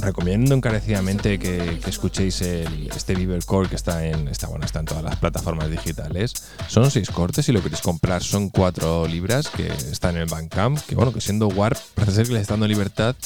Recomiendo 0.00 0.54
encarecidamente 0.54 1.38
que, 1.38 1.80
escuchéis 1.86 2.42
el, 2.42 2.88
este 2.94 3.14
Beaver 3.14 3.44
Core 3.44 3.68
que 3.68 3.76
está 3.76 4.06
en, 4.06 4.28
está, 4.28 4.46
bueno, 4.46 4.64
está 4.64 4.82
todas 4.84 5.02
las 5.02 5.16
plataformas 5.16 5.70
digitales. 5.70 6.32
Son 6.68 6.90
seis 6.90 7.10
cortes 7.10 7.48
y 7.48 7.52
lo 7.52 7.62
queréis 7.62 7.80
comprar 7.80 8.22
son 8.22 8.48
cuatro 8.48 9.06
libras 9.06 9.48
que 9.48 9.66
están 9.66 10.16
en 10.16 10.22
el 10.22 10.28
Bandcamp. 10.28 10.78
Que 10.86 10.94
bueno, 10.94 11.12
que 11.12 11.20
siendo 11.20 11.48
Warp 11.48 11.76
parece 11.94 12.16
ser 12.16 12.26
que 12.28 12.34
le 12.34 12.40
está 12.40 12.54
dando 12.54 12.68
libertad 12.68 13.16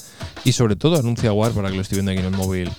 y 0.44 0.52
sobre 0.52 0.76
todo 0.76 0.98
anuncia 0.98 1.32
Warp 1.32 1.54
para 1.54 1.68
que 1.68 1.76
lo 1.76 1.82
estoy 1.82 1.96
viendo 1.96 2.12
aquí 2.12 2.20
en 2.20 2.26
el 2.26 2.32
móvil 2.32 2.70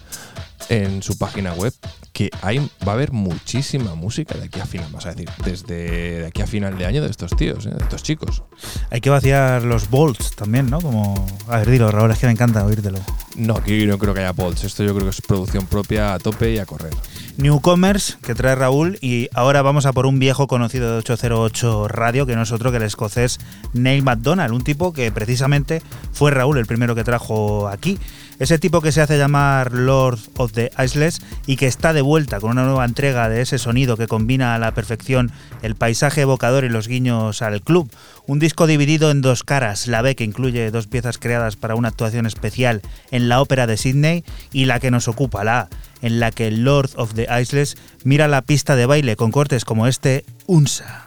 en 0.69 1.03
su 1.03 1.18
página 1.18 1.53
web 1.53 1.73
que 2.14 2.30
hay, 2.41 2.60
va 2.88 2.94
a 2.94 2.95
haber 2.95 3.11
muchísima 3.11 3.94
música 3.94 4.38
de 4.38 4.45
aquí 4.45 4.60
a 4.61 4.65
final, 4.65 4.90
vas 4.91 5.06
a 5.06 5.10
decir, 5.10 5.30
desde 5.44 6.19
de 6.22 6.27
aquí 6.27 6.41
a 6.41 6.48
final 6.48 6.77
de 6.77 6.86
año 6.86 7.03
de 7.03 7.10
estos 7.10 7.36
tíos, 7.36 7.65
¿eh? 7.65 7.72
de 7.72 7.84
estos 7.84 8.03
chicos. 8.03 8.44
Hay 8.90 9.02
que 9.02 9.10
vaciar 9.10 9.64
los 9.64 9.90
bolts 9.90 10.34
también, 10.34 10.69
¿no? 10.69 10.80
Como. 10.80 11.27
A 11.48 11.57
ver, 11.57 11.69
dilo, 11.69 11.91
Raúl, 11.91 12.11
es 12.11 12.19
que 12.19 12.27
me 12.27 12.32
encanta 12.32 12.65
oírtelo. 12.65 12.99
No, 13.36 13.57
aquí 13.57 13.86
no 13.86 13.98
creo 13.98 14.14
que 14.14 14.22
haya 14.22 14.32
bolts, 14.32 14.64
esto 14.64 14.84
yo 14.84 14.94
creo 14.95 15.06
que 15.06 15.10
es 15.10 15.22
producción 15.22 15.65
propia 15.65 16.14
a 16.14 16.19
tope 16.19 16.53
y 16.53 16.57
a 16.57 16.65
correr. 16.65 16.94
Newcomers 17.38 18.18
que 18.23 18.34
trae 18.34 18.56
Raúl 18.56 18.98
y 19.02 19.27
ahora 19.34 19.61
vamos 19.61 19.86
a 19.86 19.91
por 19.91 20.06
un 20.06 20.19
viejo 20.19 20.48
conocido 20.48 20.90
de 20.91 20.98
808 20.99 21.90
Radio 21.90 22.26
que 22.26 22.36
no 22.36 22.44
es 22.44 22.53
otro 22.53 22.72
que 22.72 22.77
el 22.77 22.84
escocés 22.84 23.40
Neil 23.73 24.03
MacDonald, 24.03 24.53
un 24.53 24.64
tipo 24.64 24.94
que 24.94 25.11
precisamente 25.11 25.82
fue 26.14 26.32
Raúl 26.32 26.57
el 26.57 26.65
primero 26.65 26.95
que 26.95 27.03
trajo 27.03 27.68
aquí. 27.68 27.99
Ese 28.38 28.60
tipo 28.60 28.82
que 28.82 28.91
se 28.91 29.02
hace 29.02 29.18
llamar 29.18 29.72
Lord 29.72 30.20
of 30.38 30.52
the 30.52 30.70
Isles 30.84 31.22
y 31.45 31.56
que 31.56 31.68
está 31.68 31.94
de 31.94 32.02
vuelta 32.02 32.40
con 32.40 32.52
una 32.52 32.66
nueva 32.66 32.84
entrega 32.84 33.30
de 33.30 33.41
ese 33.41 33.57
sonido 33.57 33.95
que 33.95 34.07
combina 34.07 34.56
a 34.56 34.60
la 34.60 34.74
perfección 34.74 35.32
el 35.62 35.76
paisaje 35.76 36.22
evocador 36.22 36.66
y 36.66 36.70
los 36.70 36.88
guiños 36.88 37.41
al 37.41 37.62
club. 37.62 37.90
Un 38.28 38.40
disco 38.40 38.68
dividido 38.68 39.10
en 39.10 39.22
dos 39.22 39.44
caras, 39.44 39.88
la 39.88 40.02
B 40.02 40.16
que 40.16 40.26
incluye 40.26 40.72
dos 40.72 40.88
piezas 40.88 41.18
creadas 41.18 41.56
para 41.56 41.76
una 41.76 41.90
actuación 41.90 42.26
especial 42.26 42.82
en 43.12 43.30
la 43.30 43.41
ópera 43.41 43.68
de 43.68 43.78
Sydney 43.78 44.26
y 44.52 44.66
la 44.66 44.80
que 44.80 44.91
nos 44.91 45.07
ocupa, 45.07 45.44
la 45.44 45.60
A, 45.60 45.70
en 46.02 46.20
la 46.20 46.32
que 46.32 46.52
Lord 46.52 46.90
of 46.98 47.14
the 47.14 47.28
Isles 47.41 47.78
mira 48.03 48.28
la 48.28 48.41
pista 48.41 48.76
de 48.76 48.86
baile 48.86 49.16
con 49.16 49.32
cortes 49.32 49.64
como 49.64 49.88
este 49.88 50.26
Unsa. 50.45 51.05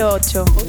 número 0.00 0.18
8. 0.18 0.59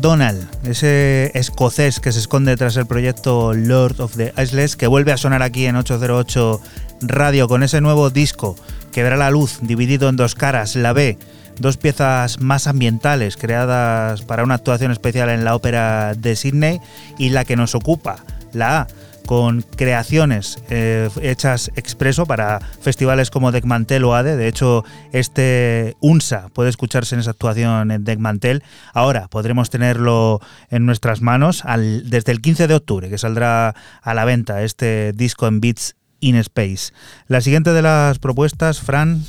MacDonald, 0.00 0.48
ese 0.64 1.30
escocés 1.38 2.00
que 2.00 2.10
se 2.10 2.20
esconde 2.20 2.56
tras 2.56 2.74
el 2.78 2.86
proyecto 2.86 3.52
Lord 3.52 4.00
of 4.00 4.16
the 4.16 4.32
Isles, 4.42 4.74
que 4.74 4.86
vuelve 4.86 5.12
a 5.12 5.18
sonar 5.18 5.42
aquí 5.42 5.66
en 5.66 5.76
808 5.76 6.58
Radio 7.02 7.48
con 7.48 7.62
ese 7.62 7.82
nuevo 7.82 8.08
disco 8.08 8.56
que 8.92 9.02
verá 9.02 9.18
la 9.18 9.30
luz 9.30 9.58
dividido 9.60 10.08
en 10.08 10.16
dos 10.16 10.34
caras, 10.34 10.74
la 10.74 10.94
B, 10.94 11.18
dos 11.58 11.76
piezas 11.76 12.40
más 12.40 12.66
ambientales 12.66 13.36
creadas 13.36 14.22
para 14.22 14.42
una 14.42 14.54
actuación 14.54 14.90
especial 14.90 15.28
en 15.28 15.44
la 15.44 15.54
ópera 15.54 16.14
de 16.14 16.34
Sydney 16.34 16.80
y 17.18 17.28
la 17.28 17.44
que 17.44 17.56
nos 17.56 17.74
ocupa, 17.74 18.24
la 18.54 18.80
A, 18.80 18.86
con 19.30 19.62
creaciones 19.62 20.58
eh, 20.70 21.08
hechas 21.22 21.70
expreso 21.76 22.26
para 22.26 22.58
festivales 22.80 23.30
como 23.30 23.52
Deckmantel 23.52 24.02
o 24.02 24.16
ADE. 24.16 24.34
De 24.34 24.48
hecho, 24.48 24.84
este 25.12 25.96
UNSA 26.00 26.48
puede 26.48 26.68
escucharse 26.68 27.14
en 27.14 27.20
esa 27.20 27.30
actuación 27.30 27.92
en 27.92 28.02
Deckmantel. 28.02 28.64
Ahora 28.92 29.28
podremos 29.28 29.70
tenerlo 29.70 30.40
en 30.68 30.84
nuestras 30.84 31.20
manos 31.20 31.62
desde 32.02 32.32
el 32.32 32.40
15 32.40 32.66
de 32.66 32.74
octubre, 32.74 33.08
que 33.08 33.18
saldrá 33.18 33.76
a 34.02 34.14
la 34.14 34.24
venta 34.24 34.64
este 34.64 35.12
disco 35.12 35.46
en 35.46 35.60
Beats 35.60 35.94
in 36.18 36.34
Space. 36.34 36.92
La 37.28 37.40
siguiente 37.40 37.72
de 37.72 37.82
las 37.82 38.18
propuestas, 38.18 38.80
Fran, 38.80 39.24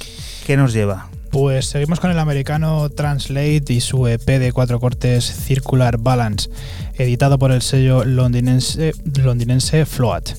¿qué 0.47 0.57
nos 0.57 0.73
lleva? 0.73 1.09
Pues 1.31 1.65
seguimos 1.65 2.01
con 2.01 2.11
el 2.11 2.19
americano 2.19 2.89
Translate 2.89 3.63
y 3.69 3.79
su 3.79 4.05
EP 4.05 4.25
de 4.25 4.51
cuatro 4.51 4.81
cortes 4.81 5.23
Circular 5.23 5.97
Balance, 5.97 6.49
editado 6.95 7.39
por 7.39 7.53
el 7.53 7.61
sello 7.61 8.03
londinense, 8.03 9.85
Float, 9.85 10.31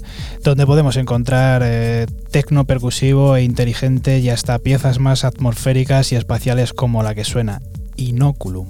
donde 0.45 0.67
podemos 0.67 0.97
encontrar 0.97 1.63
eh, 1.65 2.07
tecno 2.31 2.67
percusivo 2.67 3.37
e 3.37 3.43
inteligente 3.43 4.19
y 4.19 4.29
hasta 4.29 4.59
piezas 4.59 4.99
más 4.99 5.25
atmosféricas 5.25 6.13
y 6.13 6.17
espaciales 6.17 6.75
como 6.75 7.03
la 7.03 7.15
que 7.15 7.25
suena. 7.25 7.63
Inoculum. 7.97 8.67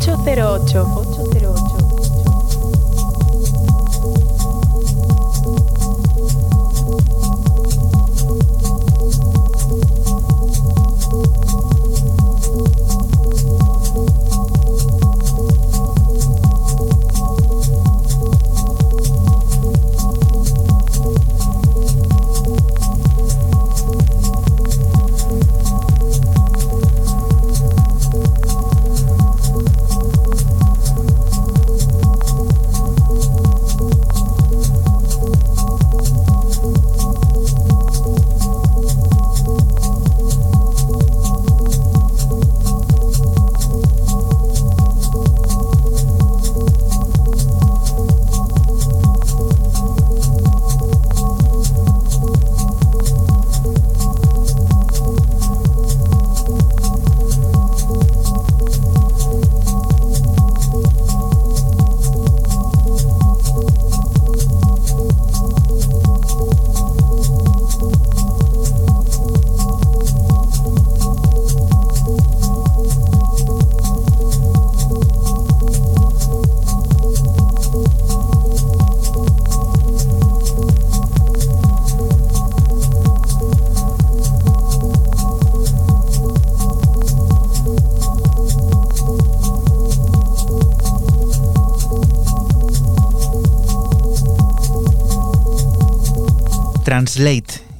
Translate, 0.00 1.09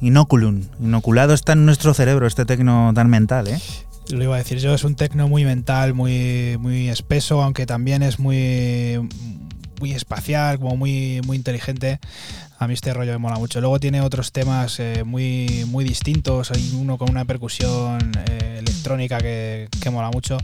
inoculum. 0.01 0.63
Inoculado 0.79 1.33
está 1.33 1.53
en 1.53 1.65
nuestro 1.65 1.93
cerebro 1.93 2.27
este 2.27 2.45
tecno 2.45 2.91
tan 2.93 3.09
mental, 3.09 3.47
¿eh? 3.47 3.59
Lo 4.09 4.23
iba 4.23 4.35
a 4.35 4.39
decir 4.39 4.57
yo, 4.57 4.73
es 4.73 4.83
un 4.83 4.95
tecno 4.95 5.27
muy 5.27 5.45
mental, 5.45 5.93
muy, 5.93 6.57
muy 6.59 6.89
espeso, 6.89 7.41
aunque 7.41 7.65
también 7.65 8.03
es 8.03 8.19
muy, 8.19 9.07
muy 9.79 9.91
espacial, 9.93 10.59
como 10.59 10.75
muy, 10.75 11.21
muy 11.25 11.37
inteligente. 11.37 11.99
A 12.59 12.67
mí 12.67 12.73
este 12.73 12.93
rollo 12.93 13.13
me 13.13 13.19
mola 13.19 13.37
mucho. 13.37 13.61
Luego 13.61 13.79
tiene 13.79 14.01
otros 14.01 14.31
temas 14.31 14.79
eh, 14.79 15.03
muy, 15.05 15.65
muy 15.67 15.83
distintos. 15.83 16.51
Hay 16.51 16.77
uno 16.79 16.97
con 16.97 17.09
una 17.09 17.25
percusión 17.25 18.11
eh, 18.29 18.57
electrónica 18.59 19.17
que, 19.19 19.69
que 19.81 19.89
mola 19.89 20.11
mucho. 20.11 20.37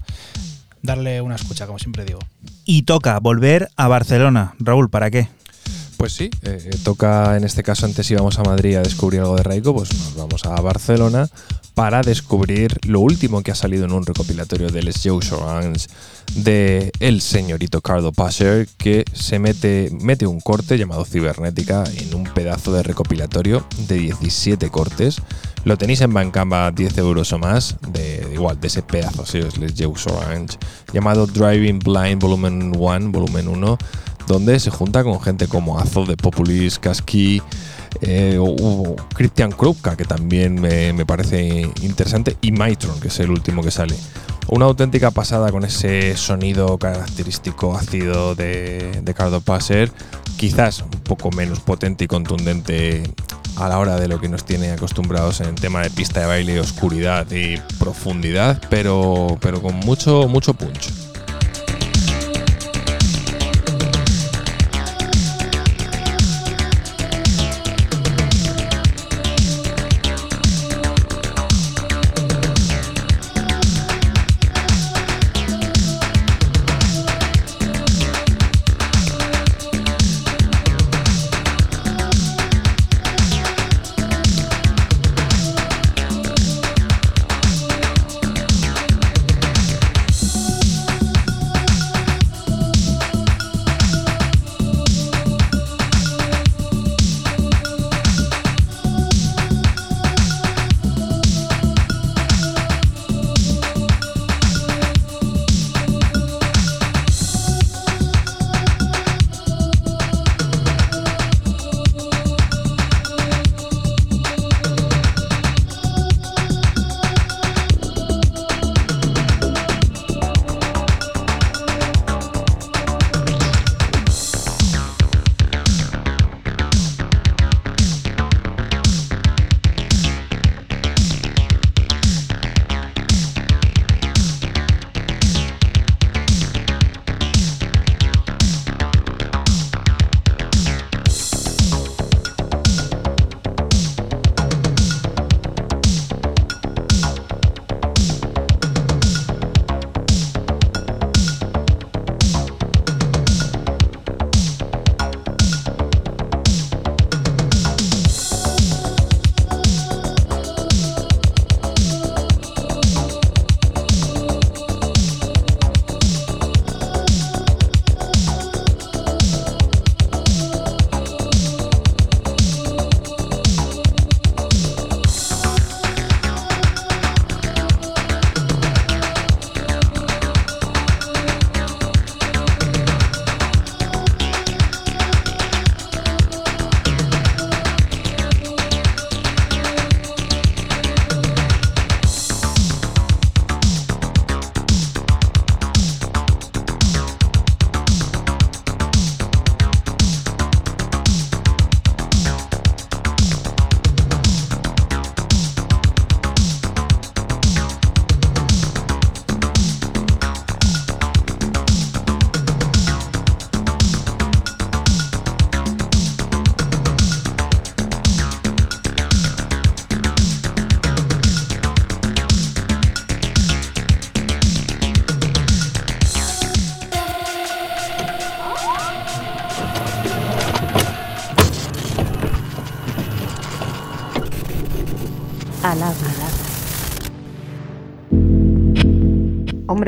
Darle 0.81 1.21
una 1.21 1.35
escucha, 1.35 1.65
como 1.67 1.77
siempre 1.77 2.05
digo. 2.05 2.19
Y 2.63 2.83
toca 2.83 3.19
volver 3.19 3.69
a 3.75 3.87
Barcelona. 3.87 4.55
Raúl, 4.59 4.89
¿para 4.89 5.11
qué? 5.11 5.27
Pues 5.97 6.13
sí, 6.13 6.29
eh, 6.43 6.69
toca 6.83 7.35
en 7.37 7.43
este 7.43 7.63
caso 7.63 7.87
antes 7.87 8.09
íbamos 8.11 8.37
a 8.37 8.43
Madrid 8.43 8.75
a 8.75 8.81
descubrir 8.81 9.21
algo 9.21 9.35
de 9.35 9.41
Raiko, 9.41 9.73
pues 9.73 9.91
nos 9.93 10.15
vamos 10.15 10.45
a 10.45 10.61
Barcelona 10.61 11.27
para 11.73 12.01
descubrir 12.01 12.77
lo 12.87 12.99
último 12.99 13.41
que 13.41 13.51
ha 13.51 13.55
salido 13.55 13.85
en 13.85 13.91
un 13.91 14.05
recopilatorio 14.05 14.69
de 14.69 14.83
Les 14.83 15.01
Joe 15.03 15.23
Surrounds 15.23 15.89
de 16.35 16.91
el 16.99 17.21
señorito 17.21 17.81
Cardo 17.81 18.11
Pasher 18.11 18.67
que 18.77 19.05
se 19.13 19.39
mete, 19.39 19.89
mete 19.91 20.27
un 20.27 20.39
corte 20.39 20.77
llamado 20.77 21.03
Cibernética 21.03 21.83
en 21.95 22.13
un 22.13 22.25
pedazo 22.25 22.73
de 22.73 22.83
recopilatorio 22.83 23.65
de 23.87 23.97
17 23.97 24.69
cortes. 24.69 25.21
Lo 25.65 25.77
tenéis 25.77 26.01
en 26.01 26.13
Bancamba 26.13 26.71
10 26.71 26.97
euros 26.99 27.33
o 27.33 27.39
más, 27.39 27.75
de, 27.89 28.27
igual, 28.33 28.59
de 28.59 28.67
ese 28.67 28.83
pedazo, 28.83 29.25
si 29.25 29.39
os 29.39 29.57
Les 29.57 29.73
Joe 29.77 29.97
Surrounds, 29.97 30.57
llamado 30.93 31.25
Driving 31.27 31.79
Blind 31.79 32.21
Volumen 32.21 32.73
1, 32.75 33.11
volumen 33.11 33.47
1 33.47 33.77
donde 34.27 34.59
se 34.59 34.69
junta 34.69 35.03
con 35.03 35.19
gente 35.21 35.47
como 35.47 35.79
Azo 35.79 36.05
de 36.05 36.17
Populis, 36.17 36.77
Kaski, 36.79 37.41
eh, 38.01 38.37
o, 38.39 38.95
Christian 39.15 39.51
Krupka, 39.51 39.95
que 39.95 40.05
también 40.05 40.61
me, 40.61 41.05
parece 41.05 41.71
interesante, 41.81 42.37
y 42.41 42.51
Maitron, 42.51 42.99
que 42.99 43.07
es 43.07 43.19
el 43.19 43.31
último 43.31 43.63
que 43.63 43.71
sale. 43.71 43.95
Una 44.49 44.65
auténtica 44.65 45.11
pasada 45.11 45.51
con 45.51 45.65
ese 45.65 46.15
sonido 46.15 46.77
característico 46.77 47.75
ácido 47.75 48.35
de, 48.35 49.01
de 49.01 49.13
Cardo 49.13 49.41
Passer, 49.41 49.91
quizás 50.37 50.81
un 50.81 50.91
poco 50.91 51.31
menos 51.31 51.59
potente 51.59 52.05
y 52.05 52.07
contundente 52.07 53.03
a 53.57 53.67
la 53.67 53.79
hora 53.79 53.99
de 53.99 54.07
lo 54.07 54.19
que 54.19 54.29
nos 54.29 54.45
tiene 54.45 54.71
acostumbrados 54.71 55.41
en 55.41 55.47
el 55.47 55.55
tema 55.55 55.81
de 55.81 55.89
pista 55.89 56.21
de 56.21 56.27
baile, 56.27 56.59
oscuridad 56.59 57.29
y 57.31 57.57
profundidad, 57.79 58.61
pero, 58.69 59.37
pero 59.41 59.61
con 59.61 59.75
mucho, 59.75 60.27
mucho 60.27 60.53
punch. 60.53 60.91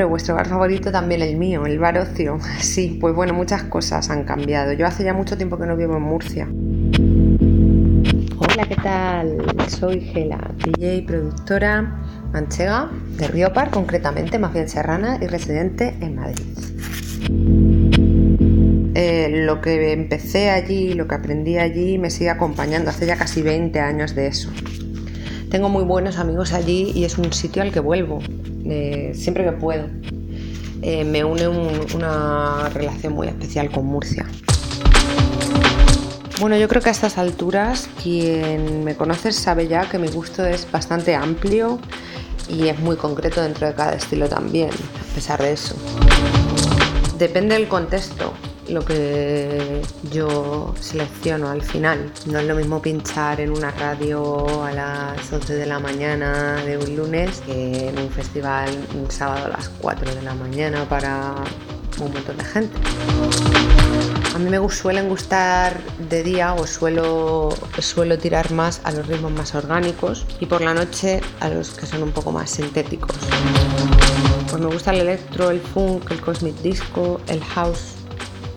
Vuestro 0.08 0.34
bar 0.34 0.48
favorito 0.48 0.90
también 0.90 1.22
el 1.22 1.36
mío, 1.36 1.66
el 1.66 1.78
bar 1.78 1.98
ocio. 1.98 2.38
Sí, 2.60 2.98
pues 3.00 3.14
bueno, 3.14 3.34
muchas 3.34 3.64
cosas 3.64 4.10
han 4.10 4.24
cambiado. 4.24 4.72
Yo 4.72 4.86
hace 4.86 5.04
ya 5.04 5.12
mucho 5.12 5.36
tiempo 5.36 5.58
que 5.58 5.66
no 5.66 5.76
vivo 5.76 5.96
en 5.96 6.02
Murcia. 6.02 6.48
Hola, 8.38 8.66
¿qué 8.66 8.76
tal? 8.76 9.36
Soy 9.68 10.00
Gela, 10.00 10.50
DJ 10.64 11.02
productora 11.06 12.00
manchega 12.32 12.90
de 13.16 13.28
Riopar, 13.28 13.70
concretamente, 13.70 14.38
más 14.38 14.52
bien 14.52 14.68
serrana 14.68 15.18
y 15.20 15.26
residente 15.26 15.94
en 16.00 16.16
Madrid. 16.16 16.44
Eh, 18.94 19.44
lo 19.44 19.60
que 19.60 19.92
empecé 19.92 20.50
allí, 20.50 20.94
lo 20.94 21.06
que 21.06 21.14
aprendí 21.14 21.58
allí, 21.58 21.98
me 21.98 22.10
sigue 22.10 22.30
acompañando 22.30 22.90
hace 22.90 23.06
ya 23.06 23.16
casi 23.16 23.42
20 23.42 23.80
años 23.80 24.14
de 24.14 24.26
eso. 24.26 24.50
Tengo 25.50 25.68
muy 25.68 25.84
buenos 25.84 26.18
amigos 26.18 26.52
allí 26.52 26.92
y 26.94 27.04
es 27.04 27.18
un 27.18 27.32
sitio 27.32 27.62
al 27.62 27.72
que 27.72 27.80
vuelvo, 27.80 28.20
siempre 29.20 29.44
que 29.44 29.52
puedo. 29.52 29.86
Eh, 30.82 31.04
me 31.04 31.24
une 31.24 31.46
una 31.94 32.70
relación 32.70 33.12
muy 33.12 33.28
especial 33.28 33.70
con 33.70 33.84
Murcia. 33.86 34.26
Bueno, 36.40 36.56
yo 36.56 36.68
creo 36.68 36.80
que 36.80 36.88
a 36.88 36.92
estas 36.92 37.18
alturas 37.18 37.88
quien 38.02 38.82
me 38.82 38.96
conoce 38.96 39.30
sabe 39.30 39.68
ya 39.68 39.88
que 39.90 39.98
mi 39.98 40.08
gusto 40.08 40.44
es 40.46 40.66
bastante 40.70 41.14
amplio 41.14 41.78
y 42.48 42.68
es 42.68 42.78
muy 42.78 42.96
concreto 42.96 43.42
dentro 43.42 43.66
de 43.66 43.74
cada 43.74 43.92
estilo 43.92 44.26
también, 44.26 44.70
a 44.70 45.14
pesar 45.14 45.42
de 45.42 45.52
eso. 45.52 45.76
Depende 47.18 47.56
del 47.56 47.68
contexto 47.68 48.29
lo 48.70 48.84
que 48.84 49.82
yo 50.10 50.74
selecciono 50.80 51.48
al 51.48 51.62
final. 51.62 52.12
No 52.26 52.38
es 52.38 52.46
lo 52.46 52.54
mismo 52.54 52.80
pinchar 52.80 53.40
en 53.40 53.50
una 53.50 53.70
radio 53.72 54.64
a 54.64 54.72
las 54.72 55.32
11 55.32 55.54
de 55.54 55.66
la 55.66 55.78
mañana 55.78 56.62
de 56.64 56.78
un 56.78 56.96
lunes 56.96 57.40
que 57.40 57.88
en 57.88 57.98
un 57.98 58.10
festival 58.10 58.70
un 58.94 59.10
sábado 59.10 59.46
a 59.46 59.48
las 59.48 59.68
4 59.68 60.14
de 60.14 60.22
la 60.22 60.34
mañana 60.34 60.88
para 60.88 61.34
un 62.00 62.12
montón 62.12 62.36
de 62.36 62.44
gente. 62.44 62.76
A 64.34 64.38
mí 64.38 64.48
me 64.48 64.70
suelen 64.70 65.08
gustar 65.08 65.80
de 66.08 66.22
día 66.22 66.54
o 66.54 66.66
suelo, 66.66 67.50
suelo 67.80 68.18
tirar 68.18 68.52
más 68.52 68.80
a 68.84 68.92
los 68.92 69.06
ritmos 69.06 69.32
más 69.32 69.54
orgánicos 69.54 70.24
y 70.38 70.46
por 70.46 70.60
la 70.60 70.72
noche 70.72 71.20
a 71.40 71.48
los 71.48 71.70
que 71.70 71.86
son 71.86 72.04
un 72.04 72.12
poco 72.12 72.30
más 72.30 72.50
sintéticos. 72.50 73.16
Pues 74.48 74.62
me 74.62 74.68
gusta 74.68 74.92
el 74.92 75.00
electro, 75.00 75.50
el 75.50 75.60
funk, 75.60 76.10
el 76.10 76.20
cosmic 76.20 76.56
disco, 76.62 77.20
el 77.28 77.42
house 77.42 77.99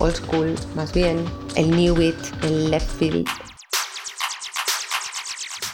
old 0.03 0.15
school 0.15 0.55
más 0.75 0.93
bien, 0.93 1.23
el 1.55 1.71
new 1.71 1.95
beat, 1.95 2.15
el 2.43 2.69
left 2.69 2.89
field. 2.99 3.27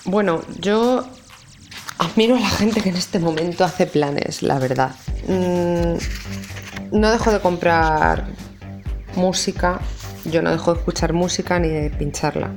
Bueno, 0.05 0.41
yo 0.59 1.05
admiro 1.97 2.35
a 2.35 2.39
la 2.39 2.49
gente 2.49 2.81
que 2.81 2.89
en 2.89 2.95
este 2.95 3.19
momento 3.19 3.63
hace 3.63 3.87
planes, 3.87 4.43
la 4.43 4.59
verdad. 4.59 4.91
Mm, 5.27 5.97
no 6.91 7.11
dejo 7.11 7.31
de 7.31 7.39
comprar 7.39 8.27
música, 9.15 9.79
yo 10.25 10.41
no 10.41 10.51
dejo 10.51 10.73
de 10.73 10.79
escuchar 10.79 11.13
música 11.13 11.59
ni 11.59 11.69
de 11.69 11.89
pincharla. 11.89 12.51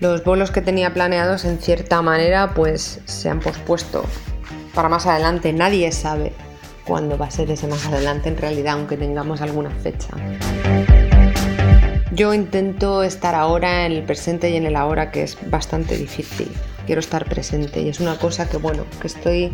Los 0.00 0.24
bolos 0.24 0.50
que 0.50 0.62
tenía 0.62 0.94
planeados 0.94 1.44
en 1.44 1.58
cierta 1.58 2.00
manera 2.00 2.54
pues 2.54 3.00
se 3.04 3.28
han 3.28 3.40
pospuesto 3.40 4.04
para 4.74 4.88
más 4.88 5.06
adelante. 5.06 5.52
Nadie 5.52 5.92
sabe 5.92 6.32
cuándo 6.84 7.18
va 7.18 7.26
a 7.26 7.30
ser 7.30 7.50
ese 7.50 7.66
más 7.66 7.84
adelante 7.86 8.30
en 8.30 8.38
realidad, 8.38 8.74
aunque 8.74 8.96
tengamos 8.96 9.42
alguna 9.42 9.70
fecha. 9.70 10.08
Yo 12.12 12.34
intento 12.34 13.04
estar 13.04 13.36
ahora 13.36 13.86
en 13.86 13.92
el 13.92 14.02
presente 14.02 14.50
y 14.50 14.56
en 14.56 14.66
el 14.66 14.74
ahora, 14.74 15.12
que 15.12 15.22
es 15.22 15.38
bastante 15.48 15.96
difícil. 15.96 16.50
Quiero 16.86 16.98
estar 16.98 17.24
presente 17.26 17.80
y 17.82 17.88
es 17.88 18.00
una 18.00 18.16
cosa 18.18 18.48
que, 18.48 18.56
bueno, 18.56 18.84
que 19.00 19.06
estoy 19.06 19.44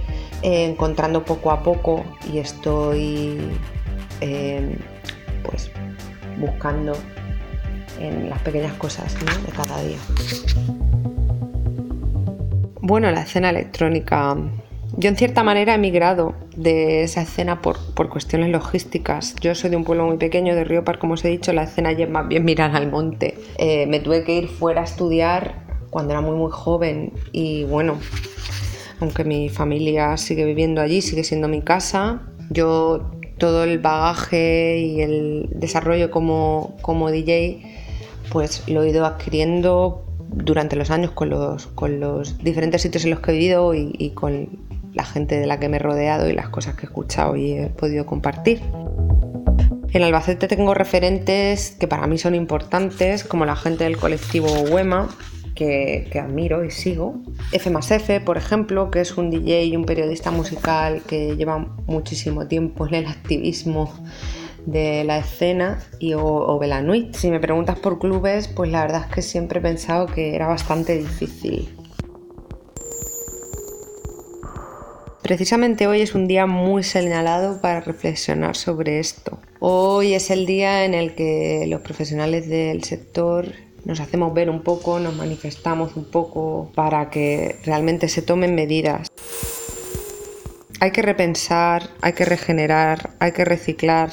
eh, 0.43 0.65
encontrando 0.65 1.23
poco 1.23 1.51
a 1.51 1.63
poco 1.63 2.05
y 2.33 2.39
estoy, 2.39 3.39
eh, 4.23 4.79
pues, 5.43 5.71
buscando 6.39 6.95
en 8.01 8.31
las 8.31 8.41
pequeñas 8.41 8.73
cosas 8.75 9.15
de 9.15 9.53
cada 9.53 9.83
día. 9.83 9.99
Bueno, 12.81 13.11
la 13.11 13.23
escena 13.23 13.51
electrónica 13.51 14.35
yo 14.97 15.11
en 15.11 15.17
cierta 15.17 15.43
manera 15.43 15.75
he 15.75 15.79
migrado 15.79 16.35
de 16.57 17.03
esa 17.03 17.23
escena 17.23 17.61
por, 17.61 17.79
cuestiones 18.09 18.49
logísticas. 18.51 19.37
Yo 19.41 19.55
soy 19.55 19.71
de 19.71 19.77
un 19.77 19.85
pueblo 19.85 20.07
muy 20.07 20.17
pequeño, 20.17 20.55
de 20.55 20.65
Río 20.65 20.85
Par, 20.85 20.99
como 20.99 21.15
os 21.15 21.25
he 21.25 21.29
dicho, 21.29 21.53
la 21.53 21.65
escena 21.65 21.93
es 21.93 22.09
más 22.09 22.27
bien 22.29 22.45
mirar 22.45 22.75
al 22.75 22.91
monte. 22.91 23.39
Eh, 23.59 23.87
me 23.87 24.01
tuve 24.01 24.25
que 24.25 24.35
ir 24.35 24.49
fuera 24.49 24.81
a 24.81 24.85
estudiar 24.85 25.67
cuando 25.91 26.13
era 26.13 26.21
muy 26.21 26.37
muy 26.37 26.51
joven 26.51 27.13
y 27.33 27.65
bueno, 27.65 27.99
aunque 29.01 29.25
mi 29.25 29.49
familia 29.49 30.17
sigue 30.17 30.45
viviendo 30.45 30.81
allí, 30.81 31.03
sigue 31.03 31.25
siendo 31.25 31.49
mi 31.49 31.63
casa, 31.63 32.23
yo 32.51 33.11
todo 33.39 33.65
el 33.65 33.79
bagaje 33.79 34.79
y 34.79 35.03
el 35.03 35.49
desarrollo 35.53 36.11
como, 36.11 36.77
como 36.81 37.11
DJ 37.11 37.63
pues 38.31 38.67
lo 38.67 38.83
he 38.83 38.91
ido 38.91 39.05
adquiriendo 39.05 40.05
durante 40.29 40.77
los 40.77 40.91
años 40.91 41.13
con 41.13 41.31
los, 41.31 41.67
con 41.69 42.01
los 42.01 42.39
diferentes 42.39 42.83
sitios 42.83 43.05
en 43.05 43.11
los 43.11 43.21
que 43.21 43.31
he 43.31 43.35
vivido 43.35 43.75
y, 43.75 43.95
y 43.99 44.11
con 44.11 44.66
la 44.97 45.05
gente 45.05 45.39
de 45.39 45.47
la 45.47 45.61
que 45.61 45.69
me 45.69 45.77
he 45.77 45.81
rodeado 45.81 46.29
y 46.29 46.33
las 46.33 46.49
cosas 46.49 46.75
que 46.75 46.83
he 46.83 46.87
escuchado 46.87 47.37
y 47.37 47.53
he 47.53 47.67
podido 47.69 48.07
compartir. 48.07 48.63
En 49.93 50.03
Albacete 50.03 50.49
tengo 50.49 50.75
referentes 50.75 51.77
que 51.79 51.87
para 51.87 52.07
mí 52.07 52.19
son 52.19 52.35
importantes, 52.35 53.23
como 53.23 53.45
la 53.45 53.57
gente 53.57 53.85
del 53.85 53.99
colectivo 53.99 54.49
Wema, 54.71 55.09
que, 55.55 56.11
admiro 56.21 56.65
y 56.65 56.71
sigo. 56.71 57.21
F, 57.53 58.21
por 58.21 58.37
ejemplo, 58.37 58.91
que 58.91 59.01
es 59.01 59.17
un 59.17 59.31
DJ 59.31 59.65
y 59.65 59.77
un 59.77 59.85
periodista 59.85 60.31
musical 60.31 61.03
que 61.07 61.37
lleva 61.37 61.59
muchísimo 61.87 62.47
tiempo 62.47 62.87
en 62.87 62.95
el 62.95 63.07
activismo 63.07 63.93
de 64.65 65.05
la 65.05 65.19
escena 65.19 65.79
y 65.99 66.15
o, 66.15 66.25
o 66.25 66.59
Belanuit. 66.59 67.15
Si 67.15 67.31
me 67.31 67.39
preguntas 67.39 67.79
por 67.79 67.99
clubes, 67.99 68.49
pues 68.49 68.71
la 68.71 68.81
verdad 68.83 69.05
es 69.09 69.15
que 69.15 69.23
siempre 69.23 69.61
he 69.61 69.63
pensado 69.63 70.07
que 70.07 70.35
era 70.35 70.47
bastante 70.47 70.99
difícil 70.99 71.69
Precisamente 75.27 75.89
hoy 75.89 76.03
es 76.03 76.15
un 76.15 76.29
día 76.29 76.47
muy 76.47 76.85
señalado 76.85 77.61
para 77.61 77.81
reflexionar 77.81 78.55
sobre 78.55 79.01
esto. 79.01 79.41
Hoy 79.59 80.15
es 80.15 80.31
el 80.31 80.47
día 80.47 80.85
en 80.85 80.95
el 80.95 81.17
que 81.17 81.67
los 81.67 81.81
profesionales 81.81 82.49
del 82.49 82.85
sector 82.85 83.53
nos 83.85 83.99
hacemos 83.99 84.33
ver 84.35 84.49
un 84.49 84.63
poco, 84.63 85.01
nos 85.01 85.17
manifestamos 85.17 85.97
un 85.97 86.05
poco 86.05 86.71
para 86.77 87.11
que 87.11 87.59
realmente 87.65 88.09
se 88.09 88.23
tomen 88.23 88.55
medidas. 88.55 89.09
Hay 90.79 90.93
que 90.93 91.03
repensar, 91.03 91.91
hay 92.03 92.13
que 92.13 92.25
regenerar, 92.25 93.11
hay 93.19 93.33
que 93.33 93.45
reciclar 93.45 94.13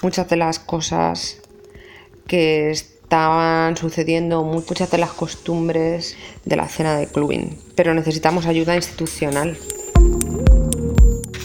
muchas 0.00 0.26
de 0.30 0.36
las 0.36 0.58
cosas 0.58 1.42
que 2.26 2.70
estaban 2.70 3.76
sucediendo, 3.76 4.42
muchas 4.42 4.90
de 4.90 4.96
las 4.96 5.10
costumbres 5.10 6.16
de 6.46 6.56
la 6.56 6.64
escena 6.64 6.96
de 6.96 7.08
clubing. 7.08 7.58
Pero 7.74 7.92
necesitamos 7.92 8.46
ayuda 8.46 8.74
institucional 8.74 9.58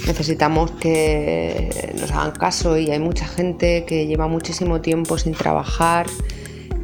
necesitamos 0.05 0.71
que 0.71 1.93
nos 1.99 2.11
hagan 2.11 2.31
caso 2.31 2.77
y 2.77 2.91
hay 2.91 2.99
mucha 2.99 3.27
gente 3.27 3.85
que 3.85 4.07
lleva 4.07 4.27
muchísimo 4.27 4.81
tiempo 4.81 5.17
sin 5.17 5.33
trabajar 5.33 6.07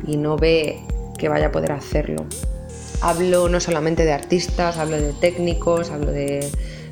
y 0.08 0.18
no 0.18 0.38
ve 0.38 0.80
que 1.18 1.30
vaya 1.30 1.48
a 1.48 1.52
poder 1.52 1.72
hacerlo. 1.72 2.26
Hablo 3.02 3.50
no 3.50 3.60
solamente 3.60 4.06
de 4.06 4.14
artistas, 4.14 4.78
hablo 4.78 4.98
de 4.98 5.14
técnicos, 5.14 5.90
hablo 5.90 6.12
de 6.12 6.50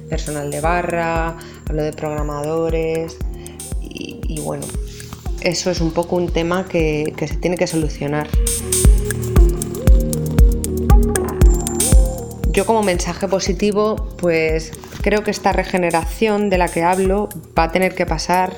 personal 0.10 0.49
de 0.51 0.61
barra, 0.61 1.38
hablo 1.68 1.84
de 1.84 1.93
programadores 1.93 3.18
y, 3.81 4.39
bueno, 4.41 4.65
eso 5.41 5.72
es 5.72 5.81
un 5.81 5.91
poco 5.91 6.15
un 6.15 6.31
tema 6.31 6.68
que 6.68 7.14
se 7.19 7.35
tiene 7.38 7.57
que 7.57 7.68
solucionar. 7.68 8.27
Yo 12.51 12.65
como 12.65 12.84
mensaje 12.84 13.27
positivo, 13.27 13.95
pues 14.18 14.72
creo 15.10 15.23
que 15.23 15.31
esta 15.31 15.52
regeneración 15.52 16.52
de 16.52 16.60
la 16.60 16.68
que 16.68 16.84
hablo 16.84 17.30
va 17.57 17.64
a 17.64 17.72
tener 17.72 17.95
que 17.95 18.06
pasar 18.06 18.56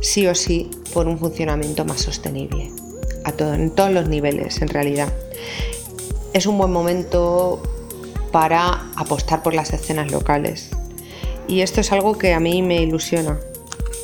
sí 0.00 0.26
o 0.26 0.34
sí 0.34 0.68
por 0.92 1.06
un 1.06 1.20
funcionamiento 1.20 1.84
más 1.84 2.00
sostenible, 2.00 2.72
a 3.22 3.30
todo, 3.30 3.54
en 3.54 3.70
todos 3.70 3.92
los 3.92 4.08
niveles 4.08 4.60
en 4.60 4.70
realidad. 4.70 5.12
Es 6.32 6.46
un 6.46 6.58
buen 6.58 6.72
momento 6.72 7.62
para 8.32 8.90
apostar 8.96 9.44
por 9.44 9.54
las 9.54 9.72
escenas 9.72 10.10
locales. 10.10 10.70
Y 11.46 11.60
esto 11.60 11.80
es 11.80 11.92
algo 11.92 12.18
que 12.18 12.34
a 12.34 12.40
mí 12.40 12.60
me 12.60 12.82
ilusiona. 12.82 13.38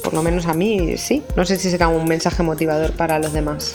Por 0.04 0.14
lo 0.14 0.22
menos 0.22 0.46
a 0.46 0.54
mí 0.54 0.96
sí. 0.96 1.24
No 1.34 1.44
sé 1.44 1.56
si 1.56 1.72
será 1.72 1.88
un 1.88 2.04
mensaje 2.04 2.44
motivador 2.44 2.92
para 2.92 3.18
los 3.18 3.32
demás. 3.32 3.74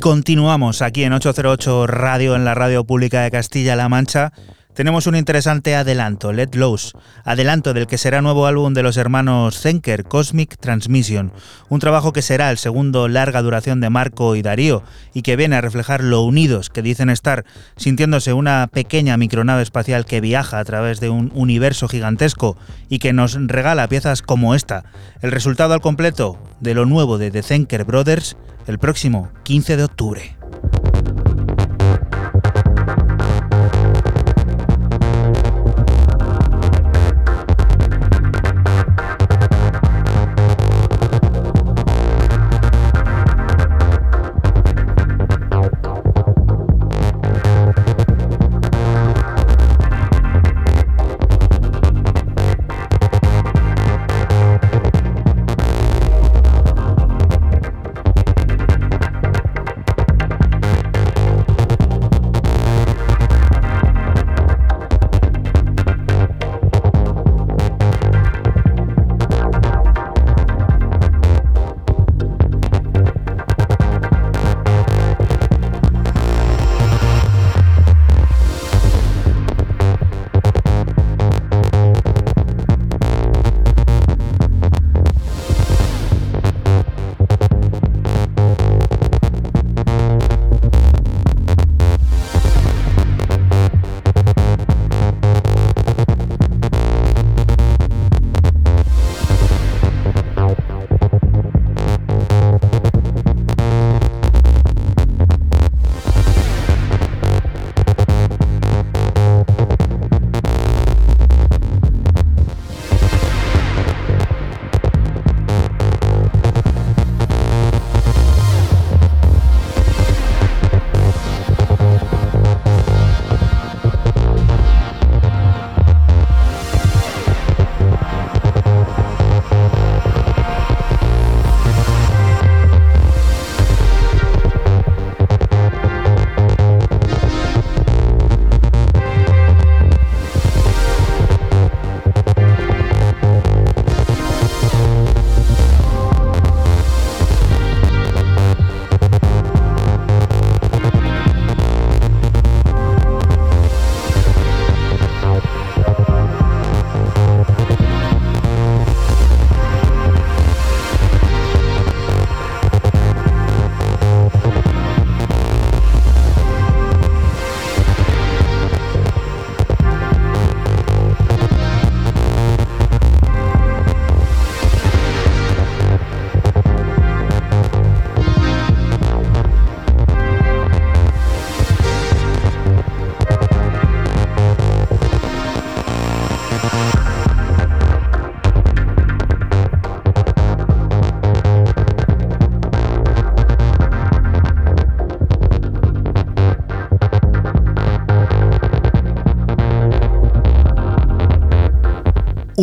Continuamos 0.00 0.82
aquí 0.82 1.04
en 1.04 1.12
808 1.12 1.86
Radio, 1.86 2.34
en 2.34 2.44
la 2.44 2.54
radio 2.54 2.84
pública 2.84 3.22
de 3.22 3.30
Castilla-La 3.30 3.88
Mancha. 3.88 4.32
Tenemos 4.74 5.08
un 5.08 5.16
interesante 5.16 5.74
adelanto, 5.74 6.32
Let 6.32 6.54
Lows, 6.54 6.92
adelanto 7.24 7.74
del 7.74 7.88
que 7.88 7.98
será 7.98 8.22
nuevo 8.22 8.46
álbum 8.46 8.72
de 8.72 8.84
los 8.84 8.96
hermanos 8.96 9.60
Zenker, 9.60 10.04
Cosmic 10.04 10.56
Transmission, 10.58 11.32
un 11.68 11.80
trabajo 11.80 12.12
que 12.12 12.22
será 12.22 12.50
el 12.52 12.56
segundo 12.56 13.08
larga 13.08 13.42
duración 13.42 13.80
de 13.80 13.90
Marco 13.90 14.36
y 14.36 14.42
Darío 14.42 14.84
y 15.12 15.22
que 15.22 15.34
viene 15.34 15.56
a 15.56 15.60
reflejar 15.60 16.04
lo 16.04 16.22
unidos 16.22 16.70
que 16.70 16.82
dicen 16.82 17.10
estar, 17.10 17.44
sintiéndose 17.76 18.32
una 18.32 18.68
pequeña 18.68 19.16
micronave 19.16 19.62
espacial 19.62 20.06
que 20.06 20.20
viaja 20.20 20.60
a 20.60 20.64
través 20.64 21.00
de 21.00 21.10
un 21.10 21.32
universo 21.34 21.88
gigantesco 21.88 22.56
y 22.88 23.00
que 23.00 23.12
nos 23.12 23.34
regala 23.34 23.88
piezas 23.88 24.22
como 24.22 24.54
esta, 24.54 24.84
el 25.20 25.32
resultado 25.32 25.74
al 25.74 25.80
completo 25.80 26.38
de 26.60 26.74
lo 26.74 26.86
nuevo 26.86 27.18
de 27.18 27.32
The 27.32 27.42
Zenker 27.42 27.84
Brothers 27.84 28.36
el 28.68 28.78
próximo 28.78 29.30
15 29.42 29.76
de 29.76 29.84
octubre. 29.84 30.39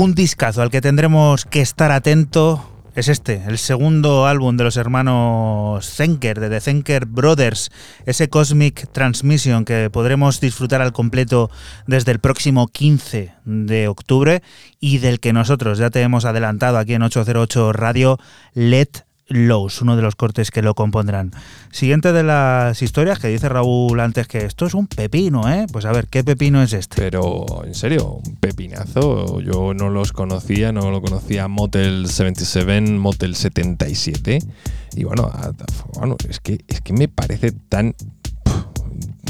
Un 0.08 0.16
discazo 0.16 0.62
al 0.62 0.70
que 0.70 0.80
tendremos 0.80 1.44
que 1.44 1.60
estar 1.60 1.92
atento 1.92 2.64
es 2.96 3.10
este, 3.10 3.44
el 3.46 3.58
segundo 3.58 4.26
álbum 4.26 4.56
de 4.56 4.64
los 4.64 4.78
hermanos 4.78 5.86
Zenker, 5.86 6.40
de 6.40 6.50
The 6.50 6.62
Zenker 6.62 7.06
Brothers, 7.08 7.72
ese 8.06 8.30
Cosmic 8.30 8.90
Transmission 8.94 9.66
que 9.66 9.90
podremos 9.90 10.40
disfrutar 10.40 10.82
al 10.82 10.94
completo 10.94 11.52
desde 11.88 12.14
el 12.14 12.20
próximo 12.20 12.70
15 12.70 13.34
de 13.44 13.90
octubre 13.90 14.42
y 14.80 15.00
del 15.00 15.20
que 15.20 15.34
nosotros 15.34 15.78
ya 15.78 15.90
te 15.90 16.02
hemos 16.02 16.24
adelantado 16.24 16.78
aquí 16.78 16.94
en 16.94 17.04
808 17.04 17.74
Radio, 17.74 18.18
Let 18.54 19.07
Lows, 19.30 19.82
uno 19.82 19.96
de 19.96 20.02
los 20.02 20.16
cortes 20.16 20.52
que 20.52 20.62
lo 20.62 20.74
compondrán. 20.76 21.32
Siguiente 21.72 22.14
de 22.14 22.24
las 22.24 22.82
historias 22.82 23.20
que 23.20 23.28
dice 23.28 23.50
Raúl 23.50 24.00
antes 24.00 24.28
que 24.28 24.46
esto 24.46 24.66
es 24.66 24.74
un 24.74 24.88
pepino, 24.88 25.52
¿eh? 25.52 25.68
Pues 25.72 25.86
a 25.86 25.92
ver, 25.92 26.08
¿qué 26.08 26.24
pepino 26.24 26.62
es 26.62 26.74
este? 26.74 27.02
Pero, 27.02 27.46
en 27.66 27.74
serio, 27.74 28.22
un 28.26 28.36
pepinazo. 28.38 29.40
Yo 29.42 29.74
no 29.74 29.90
los 29.90 30.14
conocía, 30.14 30.72
no 30.72 30.92
lo 30.92 31.02
conocía 31.02 31.48
Motel 31.48 32.08
77, 32.08 32.82
Motel 32.94 33.36
77. 33.36 34.40
Y 34.96 35.04
bueno, 35.04 35.30
bueno 35.94 36.16
es, 36.28 36.40
que, 36.40 36.64
es 36.68 36.82
que 36.82 36.94
me 36.94 37.08
parece 37.08 37.52
tan 37.52 37.94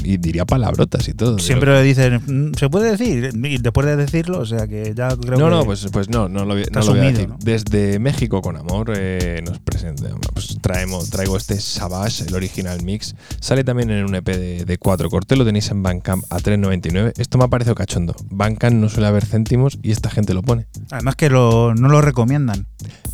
y 0.07 0.17
diría 0.17 0.45
palabrotas 0.45 1.07
y 1.09 1.13
todo. 1.13 1.37
Siempre 1.37 1.73
le 1.73 1.83
dicen, 1.83 2.21
mm, 2.25 2.53
¿se 2.57 2.69
puede 2.69 2.91
decir? 2.91 3.31
Y 3.35 3.57
después 3.57 3.85
de 3.85 3.97
decirlo, 3.97 4.39
o 4.39 4.45
sea 4.45 4.65
que 4.65 4.93
ya 4.95 5.09
creo 5.09 5.37
no, 5.37 5.45
que. 5.45 5.51
No, 5.51 5.65
pues, 5.65 5.87
pues 5.91 6.09
no, 6.09 6.29
no 6.29 6.45
lo, 6.45 6.53
voy, 6.53 6.63
a 6.63 7.11
decir. 7.11 7.29
Desde 7.39 7.99
México 7.99 8.41
con 8.41 8.55
Amor 8.55 8.93
eh, 8.95 9.41
nos 9.45 9.59
presenta, 9.59 10.07
pues 10.33 10.57
traemos, 10.61 11.09
traigo 11.09 11.35
este 11.35 11.59
Savage, 11.59 12.23
el 12.25 12.35
original 12.35 12.81
mix. 12.83 13.15
Sale 13.41 13.65
también 13.65 13.89
en 13.91 14.05
un 14.05 14.15
EP 14.15 14.25
de, 14.25 14.63
de 14.63 14.77
cuatro 14.77 15.09
cortes, 15.09 15.37
lo 15.37 15.43
tenéis 15.43 15.69
en 15.71 15.83
Bandcamp 15.83 16.23
a 16.29 16.37
3.99. 16.37 17.11
Esto 17.17 17.37
me 17.37 17.43
ha 17.43 17.49
parecido 17.49 17.75
cachondo. 17.75 18.15
Bandcamp 18.29 18.77
no 18.77 18.87
suele 18.87 19.07
haber 19.07 19.25
céntimos 19.25 19.77
y 19.81 19.91
esta 19.91 20.09
gente 20.09 20.33
lo 20.33 20.41
pone. 20.41 20.67
Además 20.89 21.17
que 21.17 21.29
lo, 21.29 21.75
no 21.75 21.89
lo 21.89 22.01
recomiendan. 22.01 22.65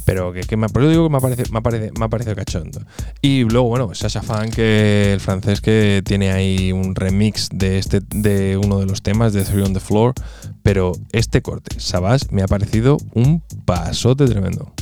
Pero 0.06 0.34
que, 0.34 0.42
que 0.42 0.58
me, 0.58 0.68
por 0.70 0.82
eso 0.82 0.92
digo 0.92 1.08
que 1.08 1.14
me 1.14 1.22
parece, 1.22 1.44
me, 1.52 1.62
parece, 1.62 1.92
me 1.98 2.06
ha 2.06 2.10
parecido 2.10 2.36
cachondo. 2.36 2.82
Y 3.22 3.44
luego, 3.44 3.70
bueno, 3.70 3.94
Sasha 3.94 4.22
Fan, 4.22 4.52
que 4.52 5.14
el 5.14 5.20
francés 5.20 5.62
que 5.62 6.02
tiene 6.06 6.32
ahí 6.32 6.72
un 6.72 6.96
remix 6.96 7.50
de 7.54 7.78
este 7.78 8.02
de 8.10 8.58
uno 8.58 8.80
de 8.80 8.86
los 8.86 9.02
temas 9.02 9.34
de 9.34 9.44
Three 9.44 9.64
on 9.64 9.74
the 9.74 9.80
Floor. 9.80 10.14
Pero 10.62 10.94
este 11.12 11.42
corte, 11.42 11.80
Sabas, 11.80 12.32
me 12.32 12.42
ha 12.42 12.48
parecido 12.48 12.98
un 13.14 13.42
pasote 13.66 14.26
tremendo. 14.28 14.73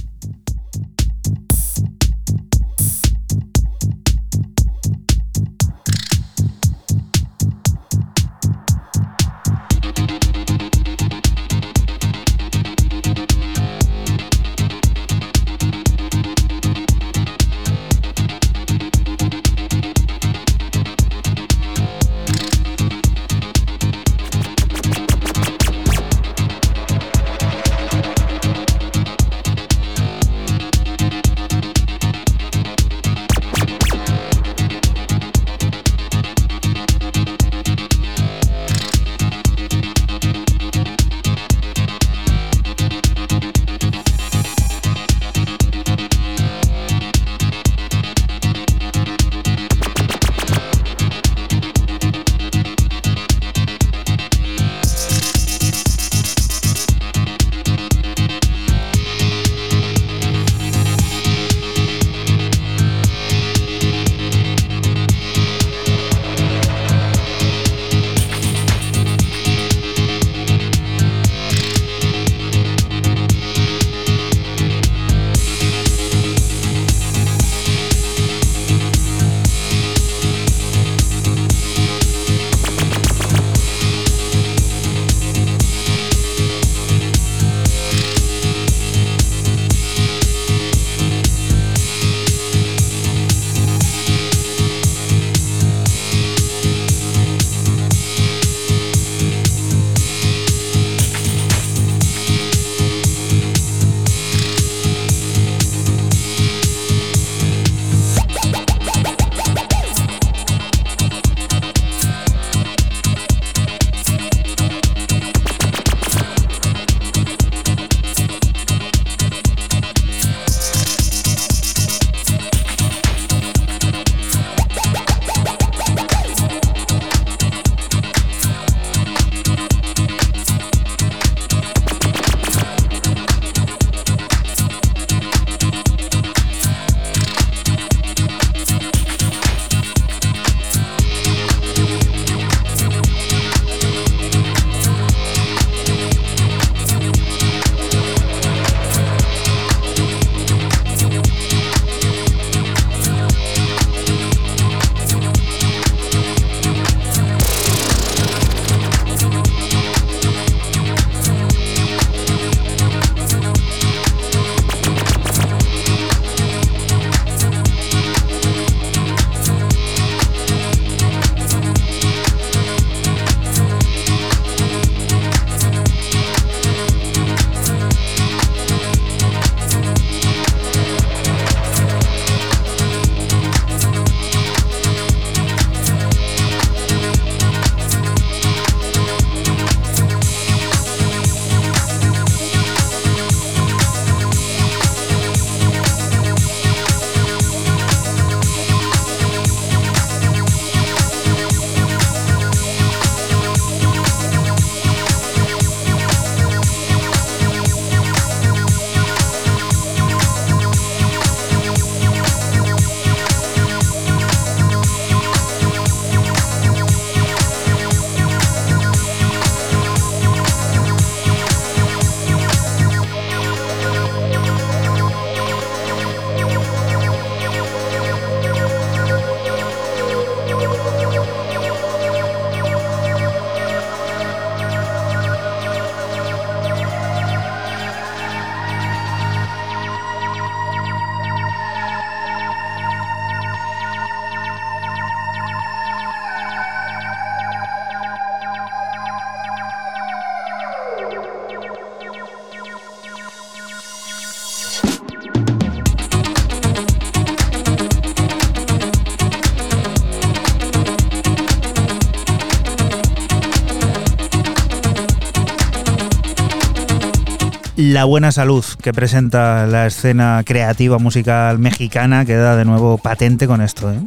La 267.91 268.05
buena 268.05 268.31
salud 268.31 268.63
que 268.81 268.93
presenta 268.93 269.68
la 269.68 269.85
escena 269.85 270.43
creativa 270.45 270.97
musical 270.97 271.59
mexicana 271.59 272.23
queda 272.26 272.55
de 272.55 272.63
nuevo 272.63 272.97
patente 272.97 273.47
con 273.47 273.61
esto. 273.61 273.91
¿eh? 273.91 273.99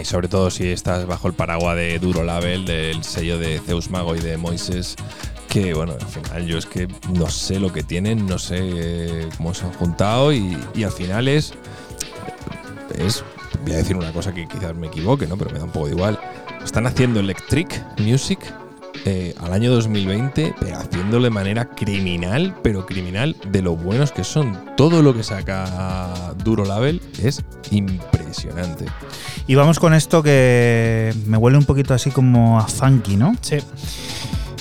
y 0.00 0.04
sobre 0.04 0.28
todo 0.28 0.50
si 0.50 0.68
estás 0.68 1.04
bajo 1.06 1.26
el 1.26 1.34
paraguas 1.34 1.76
de 1.76 1.98
Duro 1.98 2.22
Label, 2.22 2.64
del 2.64 3.02
sello 3.02 3.38
de 3.38 3.58
Zeus 3.58 3.90
Mago 3.90 4.14
y 4.14 4.20
de 4.20 4.36
Moises, 4.36 4.94
que 5.48 5.74
bueno, 5.74 5.94
al 6.00 6.06
final 6.06 6.46
yo 6.46 6.58
es 6.58 6.66
que 6.66 6.86
no 7.12 7.28
sé 7.28 7.58
lo 7.58 7.72
que 7.72 7.82
tienen, 7.82 8.24
no 8.24 8.38
sé 8.38 8.58
eh, 8.60 9.28
cómo 9.36 9.52
se 9.52 9.64
han 9.64 9.72
juntado 9.72 10.32
y, 10.32 10.56
al 10.84 10.92
final 10.92 11.26
es, 11.26 11.54
es, 12.96 13.24
voy 13.64 13.72
a 13.72 13.76
decir 13.78 13.96
una 13.96 14.12
cosa 14.12 14.32
que 14.32 14.46
quizás 14.46 14.76
me 14.76 14.86
equivoque, 14.86 15.26
¿no? 15.26 15.36
pero 15.36 15.50
me 15.50 15.58
da 15.58 15.64
un 15.64 15.72
poco 15.72 15.86
de 15.86 15.92
igual. 15.94 16.20
Están 16.64 16.86
haciendo 16.86 17.18
Electric 17.18 17.84
Music 17.98 18.38
eh, 19.04 19.34
al 19.40 19.52
año 19.52 19.70
2020, 19.70 20.54
pero 20.58 20.78
haciéndolo 20.78 21.24
de 21.24 21.30
manera 21.30 21.70
criminal, 21.70 22.54
pero 22.62 22.86
criminal 22.86 23.36
de 23.50 23.62
lo 23.62 23.76
buenos 23.76 24.12
que 24.12 24.24
son. 24.24 24.58
Todo 24.76 25.02
lo 25.02 25.14
que 25.14 25.22
saca 25.22 26.34
Duro 26.44 26.64
Label 26.64 27.00
es 27.22 27.44
impresionante. 27.70 28.86
Y 29.46 29.54
vamos 29.54 29.78
con 29.78 29.94
esto 29.94 30.22
que 30.22 31.14
me 31.26 31.36
huele 31.36 31.58
un 31.58 31.64
poquito 31.64 31.94
así 31.94 32.10
como 32.10 32.58
a 32.58 32.66
funky, 32.66 33.16
¿no? 33.16 33.34
Sí. 33.40 33.58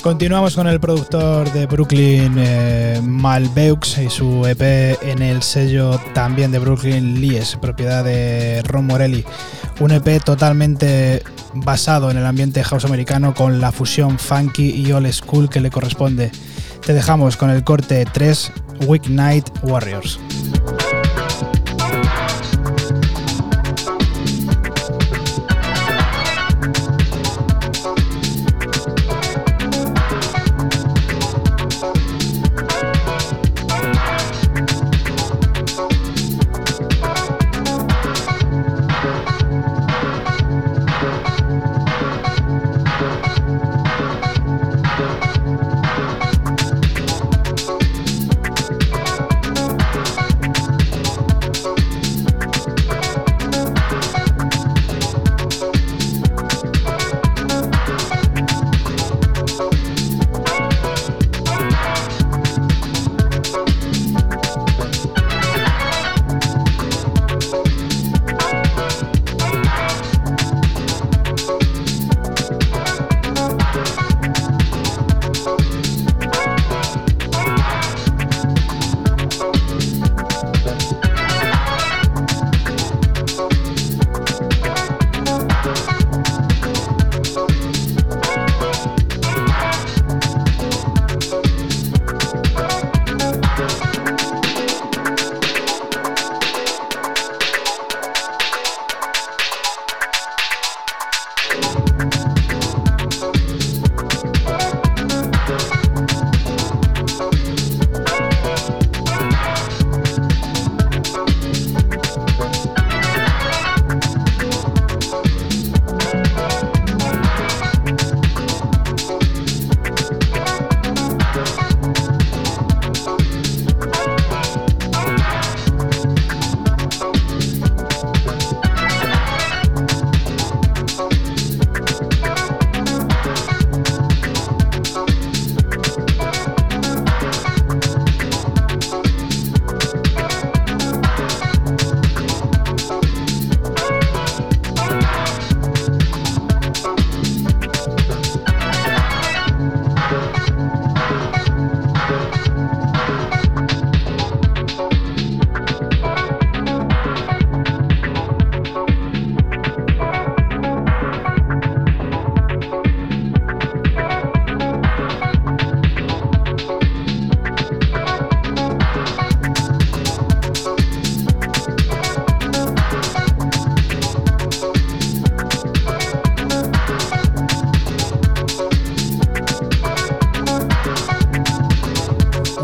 Continuamos 0.02 0.56
con 0.56 0.68
el 0.68 0.80
productor 0.80 1.52
de 1.52 1.66
Brooklyn, 1.66 2.36
eh, 2.38 3.02
Malbeux, 3.04 3.98
y 3.98 4.10
su 4.10 4.46
EP 4.46 4.98
en 5.02 5.22
el 5.22 5.42
sello 5.42 6.00
también 6.14 6.52
de 6.52 6.60
Brooklyn, 6.60 7.20
Lies, 7.20 7.58
propiedad 7.58 8.06
de 8.06 8.62
Ron 8.64 8.86
Morelli. 8.86 9.26
Un 9.80 9.92
EP 9.92 10.24
totalmente 10.24 11.22
basado 11.54 12.10
en 12.10 12.18
el 12.18 12.26
ambiente 12.26 12.64
house 12.64 12.86
americano 12.86 13.34
con 13.34 13.62
la 13.62 13.72
fusión 13.72 14.18
funky 14.18 14.72
y 14.72 14.92
old 14.92 15.12
school 15.12 15.50
que 15.50 15.60
le 15.60 15.70
corresponde. 15.70 16.32
Te 16.86 16.94
dejamos 16.94 17.38
con 17.38 17.50
el 17.50 17.64
corte 17.64 18.06
3, 18.12 18.52
Weeknight 18.88 19.50
Warriors. 19.64 20.20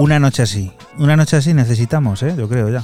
Una 0.04 0.20
noche 0.20 0.44
así. 0.44 0.70
Una 0.98 1.16
noche 1.16 1.38
así 1.38 1.54
necesitamos, 1.54 2.24
¿eh? 2.24 2.36
Yo 2.38 2.50
creo 2.50 2.70
ya. 2.70 2.84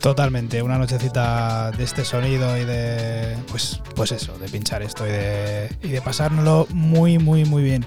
Totalmente, 0.00 0.60
una 0.60 0.76
nochecita 0.76 1.70
de 1.70 1.84
este 1.84 2.04
sonido 2.04 2.58
y 2.58 2.64
de. 2.64 3.36
Pues, 3.48 3.80
pues 3.94 4.10
eso, 4.10 4.36
de 4.36 4.48
pinchar 4.48 4.82
esto 4.82 5.06
y 5.06 5.10
de, 5.12 5.70
y 5.84 5.88
de 5.90 6.02
pasárnoslo 6.02 6.66
muy, 6.70 7.20
muy, 7.20 7.44
muy 7.44 7.62
bien. 7.62 7.86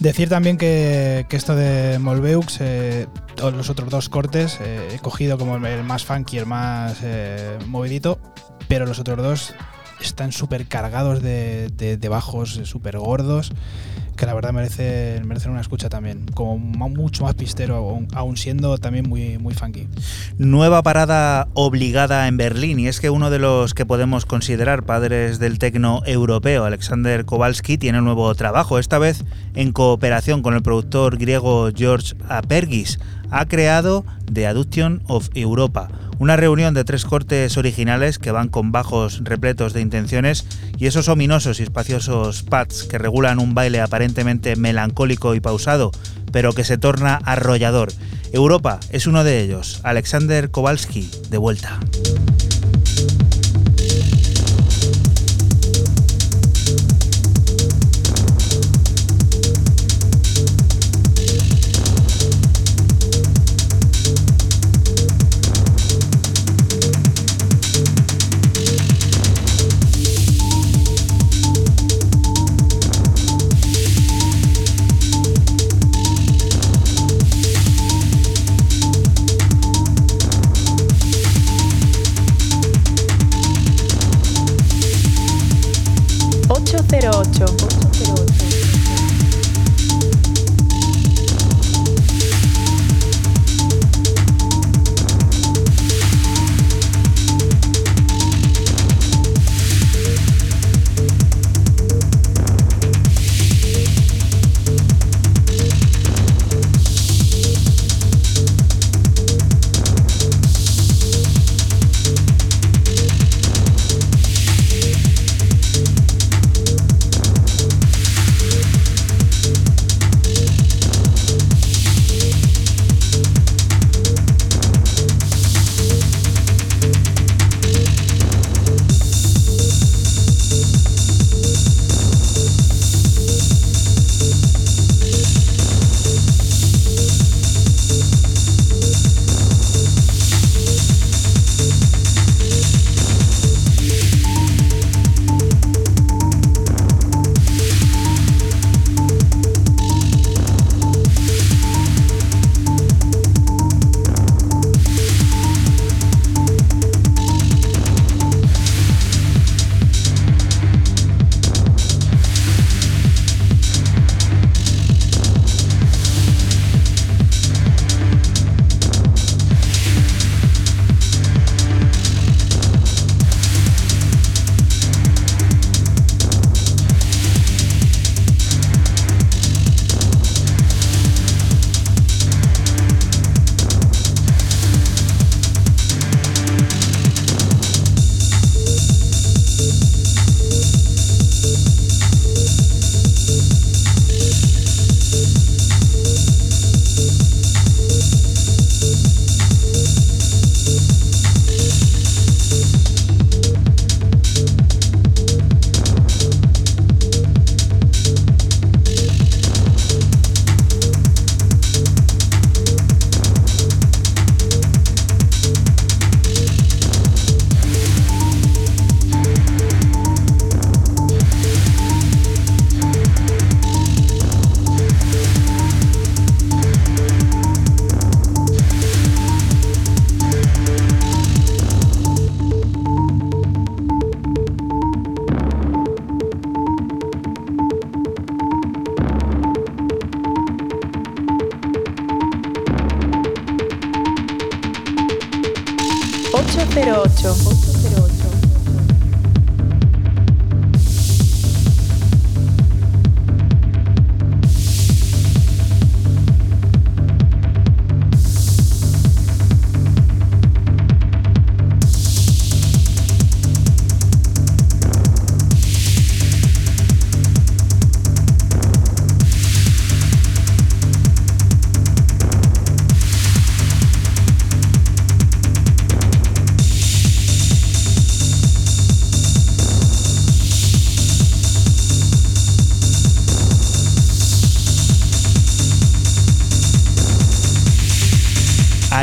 Decir 0.00 0.30
también 0.30 0.56
que, 0.56 1.26
que 1.28 1.36
esto 1.36 1.54
de 1.54 1.98
Molbeux, 1.98 2.46
eh, 2.60 3.08
todos 3.34 3.52
los 3.52 3.68
otros 3.68 3.90
dos 3.90 4.08
cortes, 4.08 4.56
eh, 4.62 4.88
he 4.94 4.98
cogido 5.00 5.36
como 5.36 5.56
el 5.56 5.84
más 5.84 6.06
funky, 6.06 6.38
el 6.38 6.46
más 6.46 7.00
eh, 7.02 7.58
movidito, 7.66 8.18
pero 8.68 8.86
los 8.86 8.98
otros 8.98 9.18
dos 9.18 9.54
están 10.00 10.32
súper 10.32 10.66
cargados 10.66 11.22
de, 11.22 11.68
de, 11.76 11.98
de 11.98 12.08
bajos 12.08 12.58
súper 12.64 12.96
gordos 12.96 13.52
que 14.16 14.26
la 14.26 14.34
verdad 14.34 14.52
merece, 14.52 15.20
merecen 15.24 15.52
una 15.52 15.60
escucha 15.60 15.88
también, 15.88 16.26
como 16.34 16.58
mucho 16.58 17.24
más 17.24 17.34
pistero, 17.34 17.76
aún, 17.76 18.08
aún 18.14 18.36
siendo 18.36 18.78
también 18.78 19.08
muy, 19.08 19.38
muy 19.38 19.54
funky. 19.54 19.88
Nueva 20.38 20.82
parada 20.82 21.48
obligada 21.54 22.26
en 22.28 22.36
Berlín, 22.36 22.78
y 22.80 22.88
es 22.88 23.00
que 23.00 23.10
uno 23.10 23.30
de 23.30 23.38
los 23.38 23.74
que 23.74 23.86
podemos 23.86 24.24
considerar 24.24 24.84
padres 24.84 25.38
del 25.38 25.58
tecno 25.58 26.02
europeo, 26.06 26.64
Alexander 26.64 27.24
Kowalski, 27.24 27.78
tiene 27.78 27.98
un 27.98 28.04
nuevo 28.04 28.34
trabajo, 28.34 28.78
esta 28.78 28.98
vez 28.98 29.24
en 29.54 29.72
cooperación 29.72 30.42
con 30.42 30.54
el 30.54 30.62
productor 30.62 31.18
griego 31.18 31.70
George 31.74 32.14
Apergis. 32.28 32.98
Ha 33.30 33.46
creado 33.46 34.04
The 34.32 34.46
Adduction 34.46 35.02
of 35.06 35.28
Europa 35.34 35.88
una 36.18 36.36
reunión 36.36 36.74
de 36.74 36.84
tres 36.84 37.04
cortes 37.04 37.56
originales 37.56 38.18
que 38.18 38.30
van 38.30 38.48
con 38.48 38.72
bajos 38.72 39.20
repletos 39.22 39.72
de 39.72 39.82
intenciones 39.82 40.46
y 40.76 40.86
esos 40.86 41.08
ominosos 41.08 41.60
y 41.60 41.62
espaciosos 41.62 42.42
pads 42.42 42.84
que 42.84 42.98
regulan 42.98 43.38
un 43.38 43.54
baile 43.54 43.80
aparentemente 43.80 44.56
melancólico 44.56 45.34
y 45.34 45.40
pausado, 45.40 45.90
pero 46.32 46.52
que 46.52 46.64
se 46.64 46.78
torna 46.78 47.16
arrollador. 47.24 47.92
Europa 48.32 48.80
es 48.90 49.06
uno 49.06 49.24
de 49.24 49.40
ellos. 49.40 49.80
Alexander 49.82 50.50
Kowalski, 50.50 51.10
de 51.30 51.38
vuelta. 51.38 51.78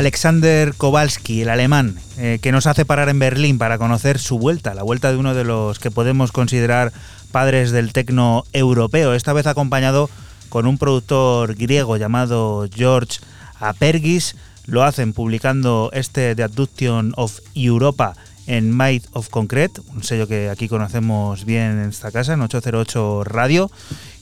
Alexander 0.04 0.74
Kowalski, 0.74 1.40
el 1.40 1.48
alemán, 1.48 1.96
eh, 2.18 2.38
que 2.42 2.52
nos 2.52 2.66
hace 2.66 2.84
parar 2.84 3.08
en 3.08 3.18
Berlín 3.18 3.56
para 3.56 3.78
conocer 3.78 4.18
su 4.18 4.38
vuelta, 4.38 4.74
la 4.74 4.82
vuelta 4.82 5.10
de 5.10 5.16
uno 5.16 5.32
de 5.32 5.44
los 5.44 5.78
que 5.78 5.90
podemos 5.90 6.30
considerar 6.30 6.92
padres 7.32 7.70
del 7.70 7.94
tecno 7.94 8.44
europeo, 8.52 9.14
esta 9.14 9.32
vez 9.32 9.46
acompañado 9.46 10.10
con 10.50 10.66
un 10.66 10.76
productor 10.76 11.54
griego 11.54 11.96
llamado 11.96 12.68
George 12.70 13.20
Apergis. 13.60 14.36
Lo 14.66 14.82
hacen 14.82 15.14
publicando 15.14 15.88
este 15.94 16.36
The 16.36 16.42
Abduction 16.42 17.14
of 17.16 17.38
Europa 17.54 18.14
en 18.46 18.72
Made 18.72 19.04
of 19.12 19.30
Concrete, 19.30 19.80
un 19.94 20.02
sello 20.02 20.28
que 20.28 20.50
aquí 20.50 20.68
conocemos 20.68 21.46
bien 21.46 21.78
en 21.80 21.88
esta 21.88 22.12
casa, 22.12 22.34
en 22.34 22.42
808 22.42 23.24
Radio, 23.24 23.70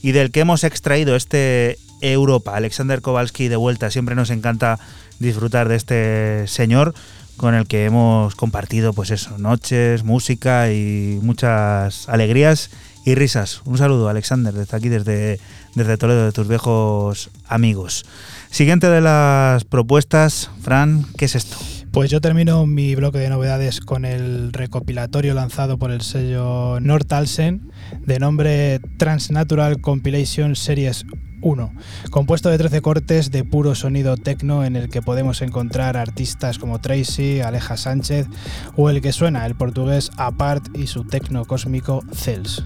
y 0.00 0.12
del 0.12 0.30
que 0.30 0.38
hemos 0.38 0.62
extraído 0.62 1.16
este 1.16 1.76
Europa. 2.02 2.54
Alexander 2.54 3.00
Kowalski 3.00 3.48
de 3.48 3.56
vuelta, 3.56 3.90
siempre 3.90 4.14
nos 4.14 4.30
encanta 4.30 4.78
disfrutar 5.22 5.68
de 5.68 5.76
este 5.76 6.46
señor 6.46 6.94
con 7.36 7.54
el 7.54 7.66
que 7.66 7.86
hemos 7.86 8.34
compartido 8.34 8.92
pues 8.92 9.10
eso, 9.10 9.38
noches, 9.38 10.04
música 10.04 10.70
y 10.70 11.18
muchas 11.22 12.08
alegrías 12.08 12.70
y 13.04 13.14
risas. 13.14 13.62
Un 13.64 13.78
saludo 13.78 14.08
Alexander 14.08 14.52
desde 14.52 14.76
aquí, 14.76 14.88
desde, 14.88 15.38
Toledo, 15.96 16.26
de 16.26 16.32
tus 16.32 16.46
viejos 16.46 17.30
amigos. 17.48 18.04
Siguiente 18.50 18.88
de 18.88 19.00
las 19.00 19.64
propuestas, 19.64 20.50
Fran, 20.60 21.06
¿qué 21.16 21.24
es 21.24 21.34
esto? 21.34 21.56
Pues 21.90 22.10
yo 22.10 22.20
termino 22.20 22.66
mi 22.66 22.94
bloque 22.94 23.18
de 23.18 23.28
novedades 23.28 23.80
con 23.80 24.04
el 24.04 24.52
recopilatorio 24.52 25.34
lanzado 25.34 25.78
por 25.78 25.90
el 25.90 26.00
sello 26.00 26.80
Nordalsen 26.80 27.70
de 28.06 28.18
nombre 28.18 28.80
Transnatural 28.98 29.80
Compilation 29.80 30.56
Series 30.56 31.04
1, 31.42 31.72
compuesto 32.10 32.48
de 32.48 32.58
13 32.58 32.80
cortes 32.80 33.30
de 33.30 33.44
puro 33.44 33.74
sonido 33.74 34.16
techno 34.16 34.64
en 34.64 34.76
el 34.76 34.88
que 34.88 35.02
podemos 35.02 35.42
encontrar 35.42 35.96
artistas 35.96 36.58
como 36.58 36.80
Tracy, 36.80 37.40
Aleja 37.40 37.76
Sánchez 37.76 38.28
o 38.76 38.88
el 38.88 39.00
que 39.00 39.12
suena 39.12 39.44
el 39.46 39.54
portugués 39.54 40.10
Apart 40.16 40.76
y 40.76 40.86
su 40.86 41.04
techno 41.04 41.44
cósmico 41.44 42.02
Cels. 42.14 42.64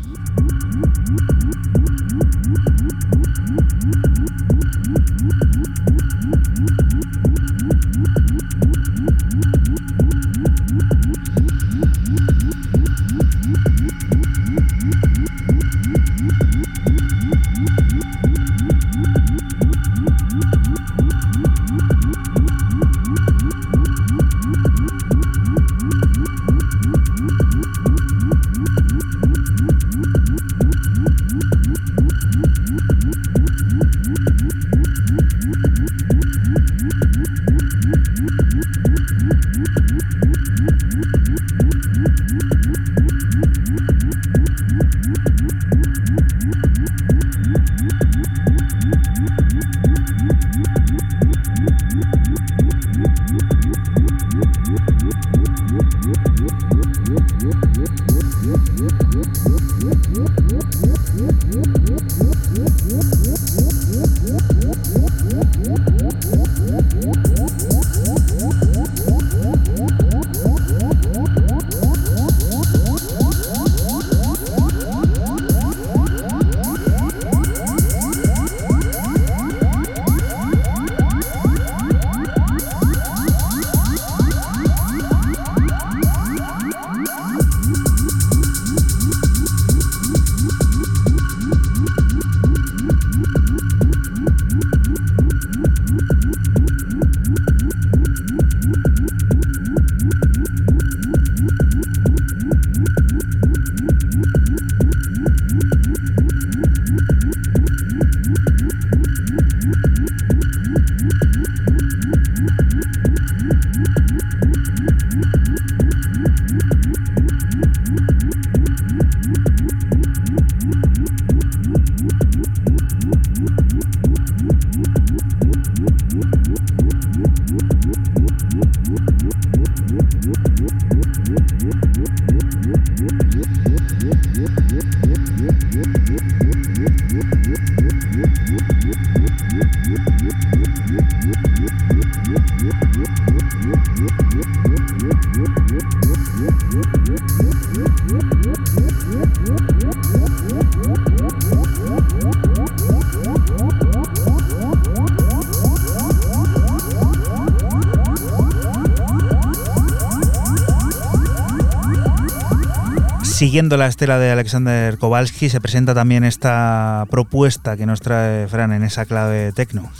Siguiendo 163.56 163.78
la 163.78 163.86
estela 163.86 164.18
de 164.18 164.30
Alexander 164.30 164.98
Kowalski, 164.98 165.48
se 165.48 165.62
presenta 165.62 165.94
también 165.94 166.24
esta 166.24 167.06
propuesta 167.08 167.78
que 167.78 167.86
nos 167.86 168.02
trae 168.02 168.46
Fran 168.48 168.70
en 168.70 168.82
esa 168.82 169.06
clave 169.06 169.50
tecno. 169.52 169.90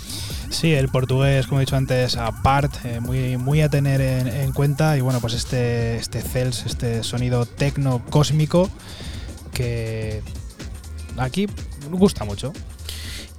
Sí, 0.51 0.74
el 0.74 0.91
portugués, 0.91 1.47
como 1.47 1.61
he 1.61 1.65
dicho 1.65 1.74
antes, 1.74 2.19
apart, 2.19 2.70
eh, 2.85 3.01
muy, 3.01 3.39
muy 3.39 3.62
a 3.62 3.70
tener 3.70 4.03
en, 4.03 4.53
cuenta. 4.53 4.99
Y 4.99 5.01
bueno, 5.01 5.23
pues 5.23 5.33
este, 5.33 5.97
este 5.97 6.20
Cels, 6.20 6.66
este 6.66 7.03
sonido 7.03 7.47
tecno 7.47 8.05
cósmico 8.11 8.69
que 9.55 10.20
aquí 11.16 11.47
gusta 11.91 12.27
mucho. 12.27 12.53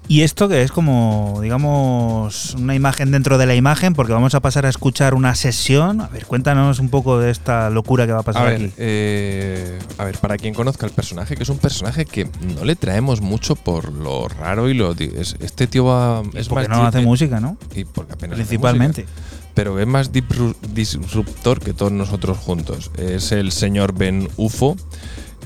Y 0.09 0.21
esto 0.21 0.47
que 0.47 0.61
es 0.61 0.71
como, 0.71 1.39
digamos, 1.41 2.53
una 2.55 2.75
imagen 2.75 3.11
dentro 3.11 3.37
de 3.37 3.45
la 3.45 3.55
imagen, 3.55 3.93
porque 3.93 4.13
vamos 4.13 4.35
a 4.35 4.39
pasar 4.39 4.65
a 4.65 4.69
escuchar 4.69 5.13
una 5.13 5.35
sesión. 5.35 5.99
A 5.99 6.07
ver, 6.07 6.25
cuéntanos 6.25 6.79
un 6.79 6.87
poco 6.89 7.19
de 7.19 7.29
esta 7.29 7.69
locura 7.69 8.05
que 8.07 8.13
va 8.13 8.19
a 8.19 8.23
pasar 8.23 8.43
a 8.43 8.45
ver, 8.51 8.55
aquí. 8.55 8.71
eh, 8.77 9.77
a 9.97 10.05
ver, 10.05 10.17
para 10.19 10.37
quien 10.37 10.53
conozca 10.53 10.85
el 10.85 10.93
personaje, 10.93 11.35
que 11.35 11.43
es 11.43 11.49
un 11.49 11.57
personaje 11.57 12.05
que 12.05 12.29
no 12.55 12.63
le 12.63 12.77
traemos 12.77 13.19
mucho 13.19 13.55
por 13.57 13.91
lo 13.91 14.29
raro 14.29 14.69
y 14.69 14.73
lo. 14.73 14.93
es- 14.93 15.35
este 15.41 15.67
tío 15.67 15.83
va. 15.85 16.23
Es 16.35 16.47
porque 16.47 16.69
más 16.69 16.77
no 16.77 16.85
hace 16.85 17.01
música, 17.01 17.39
¿no? 17.41 17.57
Y 17.75 17.83
porque 17.83 18.13
apenas 18.13 18.35
hace 18.39 18.47
Principalmente. 18.47 19.05
pero 19.53 19.77
es 19.77 19.87
más 19.87 20.13
disru- 20.13 20.55
disruptor 20.73 21.59
que 21.59 21.73
todos 21.73 21.91
nosotros 21.91 22.37
juntos. 22.37 22.91
Es 22.97 23.33
el 23.33 23.51
señor 23.51 23.93
Ben 23.93 24.29
UFO, 24.37 24.77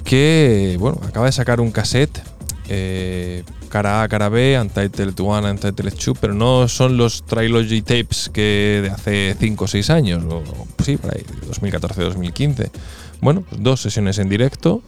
que 0.03 0.77
bueno, 0.79 0.99
acaba 1.03 1.25
de 1.25 1.31
sacar 1.31 1.61
un 1.61 1.71
cassette, 1.71 2.21
eh, 2.69 3.43
cara 3.71 4.03
A, 4.03 4.07
cara 4.07 4.29
B, 4.29 4.59
Untitled 4.59 5.19
1, 5.19 5.49
Untitled 5.49 5.93
2, 5.93 6.17
pero 6.19 6.33
no 6.33 6.67
son 6.67 6.97
los 6.97 7.23
Trilogy 7.23 7.81
Tapes 7.81 8.29
que 8.31 8.81
de 8.83 8.89
hace 8.89 9.35
5 9.39 9.63
o 9.63 9.67
6 9.67 9.89
años, 9.89 10.23
o 10.29 10.43
sí, 10.83 10.97
por 10.97 11.15
ahí, 11.15 11.23
2014-2015. 11.49 12.69
Bueno, 13.21 13.41
pues 13.41 13.63
dos 13.63 13.81
sesiones 13.81 14.19
en 14.19 14.29
directo 14.29 14.83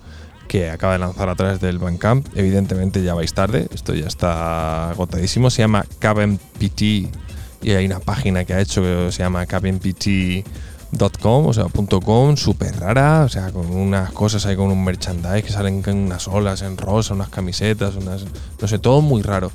que 0.47 0.69
acaba 0.69 0.93
de 0.93 0.99
lanzar 0.99 1.29
a 1.29 1.35
través 1.35 1.61
del 1.61 1.79
Bandcamp. 1.79 2.27
Evidentemente 2.35 3.01
ya 3.01 3.13
vais 3.13 3.33
tarde, 3.33 3.67
esto 3.73 3.93
ya 3.95 4.07
está 4.07 4.89
agotadísimo. 4.91 5.49
Se 5.49 5.61
llama 5.61 5.85
Cabin 5.99 6.37
PT 6.59 7.09
y 7.63 7.71
hay 7.71 7.85
una 7.85 7.99
página 7.99 8.43
que 8.43 8.53
ha 8.53 8.59
hecho 8.59 8.81
que 8.81 9.07
se 9.11 9.23
llama 9.23 9.45
cabinpt.com, 10.97 11.47
o 11.47 11.53
sea, 11.53 11.65
.com, 12.03 12.35
súper 12.37 12.75
rara, 12.79 13.23
o 13.25 13.29
sea, 13.29 13.51
con 13.51 13.69
unas 13.69 14.11
cosas 14.11 14.45
ahí 14.45 14.55
con 14.55 14.69
un 14.71 14.83
merchandise 14.83 15.43
que 15.43 15.51
salen 15.51 15.81
con 15.81 15.95
unas 15.97 16.27
olas 16.27 16.61
en 16.61 16.77
rosa, 16.77 17.13
unas 17.13 17.29
camisetas, 17.29 17.95
unas, 17.95 18.25
no 18.61 18.67
sé, 18.67 18.79
todo 18.79 19.01
muy 19.01 19.21
raro. 19.21 19.51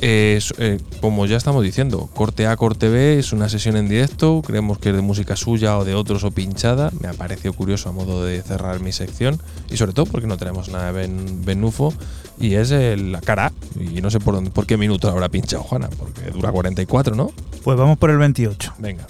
Eh, 0.00 0.40
eh, 0.58 0.78
como 1.00 1.26
ya 1.26 1.36
estamos 1.36 1.62
diciendo, 1.62 2.08
corte 2.14 2.46
A, 2.46 2.56
corte 2.56 2.88
B, 2.88 3.18
es 3.18 3.32
una 3.32 3.48
sesión 3.48 3.76
en 3.76 3.88
directo, 3.88 4.42
creemos 4.44 4.78
que 4.78 4.90
es 4.90 4.96
de 4.96 5.02
música 5.02 5.36
suya 5.36 5.78
o 5.78 5.84
de 5.84 5.94
otros 5.94 6.24
o 6.24 6.30
pinchada, 6.30 6.90
me 7.00 7.08
ha 7.08 7.12
parecido 7.14 7.52
curioso 7.54 7.88
a 7.88 7.92
modo 7.92 8.24
de 8.24 8.42
cerrar 8.42 8.80
mi 8.80 8.92
sección 8.92 9.40
y 9.70 9.76
sobre 9.76 9.92
todo 9.92 10.06
porque 10.06 10.26
no 10.26 10.36
tenemos 10.36 10.68
nada 10.68 10.86
de 10.86 10.92
Ben, 10.92 11.44
Benufo 11.44 11.92
y 12.38 12.54
es 12.54 12.70
el- 12.70 13.12
la 13.12 13.20
cara 13.20 13.52
y 13.78 14.00
no 14.00 14.10
sé 14.10 14.18
por, 14.20 14.34
dónde, 14.34 14.50
por 14.50 14.66
qué 14.66 14.76
minuto 14.76 15.08
habrá 15.08 15.28
pinchado 15.28 15.62
Juana, 15.62 15.88
porque 15.98 16.30
dura 16.30 16.50
44, 16.50 17.14
¿no? 17.14 17.30
Pues 17.62 17.78
vamos 17.78 17.98
por 17.98 18.10
el 18.10 18.18
28. 18.18 18.74
Venga. 18.78 19.06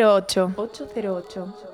808. 0.00 0.54
808. 0.56 1.69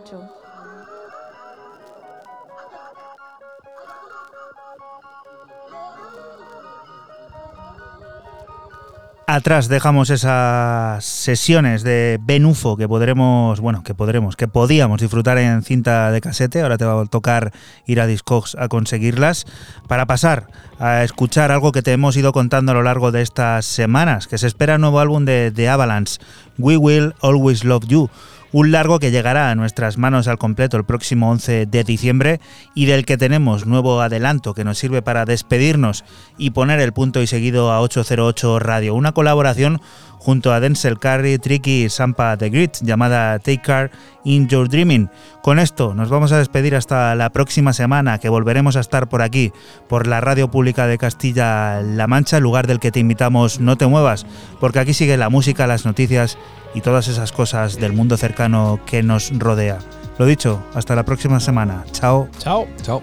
Atrás 9.37 9.69
dejamos 9.69 10.09
esas 10.09 11.05
sesiones 11.05 11.83
de 11.83 12.19
Benufo 12.23 12.79
que 12.79 12.89
podremos, 12.89 13.61
bueno, 13.61 13.83
que 13.85 13.95
podremos, 13.95 14.35
que 14.35 14.49
podíamos 14.49 15.03
disfrutar 15.03 15.37
en 15.37 15.63
cinta 15.63 16.11
de 16.11 16.23
casete. 16.23 16.63
Ahora 16.63 16.79
te 16.79 16.87
va 16.87 17.03
a 17.03 17.05
tocar 17.05 17.53
ir 17.85 18.01
a 18.01 18.07
Discogs 18.07 18.55
a 18.55 18.69
conseguirlas. 18.69 19.45
Para 19.89 20.07
pasar 20.07 20.47
a 20.79 21.05
escuchar 21.05 21.53
algo 21.53 21.71
que 21.73 21.83
te 21.83 21.93
hemos 21.93 22.17
ido 22.17 22.33
contando 22.33 22.73
a 22.73 22.77
lo 22.77 22.83
largo 22.83 23.13
de 23.13 23.21
estas 23.21 23.67
semanas, 23.67 24.27
que 24.27 24.39
se 24.39 24.47
espera 24.47 24.77
un 24.77 24.81
nuevo 24.81 25.01
álbum 25.01 25.27
de, 25.27 25.51
de 25.51 25.69
Avalanche, 25.69 26.19
We 26.57 26.79
Will 26.79 27.15
Always 27.21 27.63
Love 27.63 27.85
You. 27.89 28.09
Un 28.59 28.73
largo 28.73 28.99
que 28.99 29.11
llegará 29.11 29.51
a 29.51 29.55
nuestras 29.55 29.99
manos 29.99 30.29
al 30.29 30.39
completo 30.39 30.79
el 30.79 30.87
próximo 30.87 31.31
11 31.31 31.67
de 31.67 31.85
diciembre 31.85 32.41
y 32.75 32.87
del 32.87 33.05
que 33.05 33.19
tenemos 33.19 33.67
nuevo 33.67 34.01
adelanto 34.01 34.55
que 34.55 34.65
nos 34.65 34.79
sirve 34.79 35.03
para 35.03 35.27
despedirnos 35.27 36.07
y 36.39 36.53
poner 36.53 36.81
el 36.81 36.95
punto 36.95 37.21
y 37.21 37.27
seguido 37.27 37.71
a 37.71 37.83
808 37.83 38.59
Radio. 38.59 38.95
Una 38.95 39.13
colaboración 39.13 39.83
junto 40.19 40.53
a 40.53 40.61
Denzel 40.61 40.99
Curry, 40.99 41.39
Tricky 41.39 41.85
y 41.85 41.89
Sampa 41.89 42.37
The 42.37 42.51
Grit 42.51 42.79
llamada 42.83 43.39
Take 43.39 43.63
Care 43.63 43.91
in 44.25 44.49
Your 44.49 44.69
Dreaming. 44.69 45.09
Con 45.43 45.59
esto 45.59 45.95
nos 45.95 46.09
vamos 46.09 46.33
a 46.33 46.39
despedir 46.39 46.75
hasta 46.75 47.15
la 47.15 47.31
próxima 47.31 47.73
semana 47.73 48.19
que 48.19 48.29
volveremos 48.29 48.77
a 48.77 48.81
estar 48.81 49.09
por 49.09 49.23
aquí, 49.23 49.53
por 49.89 50.07
la 50.07 50.21
Radio 50.21 50.51
Pública 50.51 50.87
de 50.87 50.99
Castilla-La 50.99 52.07
Mancha, 52.07 52.41
lugar 52.41 52.67
del 52.67 52.81
que 52.81 52.91
te 52.91 53.01
invitamos 53.01 53.61
no 53.61 53.77
te 53.77 53.87
muevas, 53.87 54.27
porque 54.61 54.81
aquí 54.81 54.95
sigue 54.95 55.17
la 55.17 55.29
música, 55.29 55.67
las 55.67 55.85
noticias 55.85 56.39
y 56.75 56.81
todas 56.81 57.09
esas 57.09 57.33
cosas 57.33 57.79
del 57.79 57.93
mundo 57.93 58.17
cercano 58.17 58.81
que 58.87 59.03
nos 59.03 59.37
rodea. 59.39 59.79
Lo 60.19 60.27
dicho, 60.27 60.63
hasta 60.75 60.95
la 60.95 61.05
próxima 61.05 61.41
semana. 61.41 61.85
Chao. 61.93 62.29
Chao. 62.39 62.67
Chao. 62.83 63.03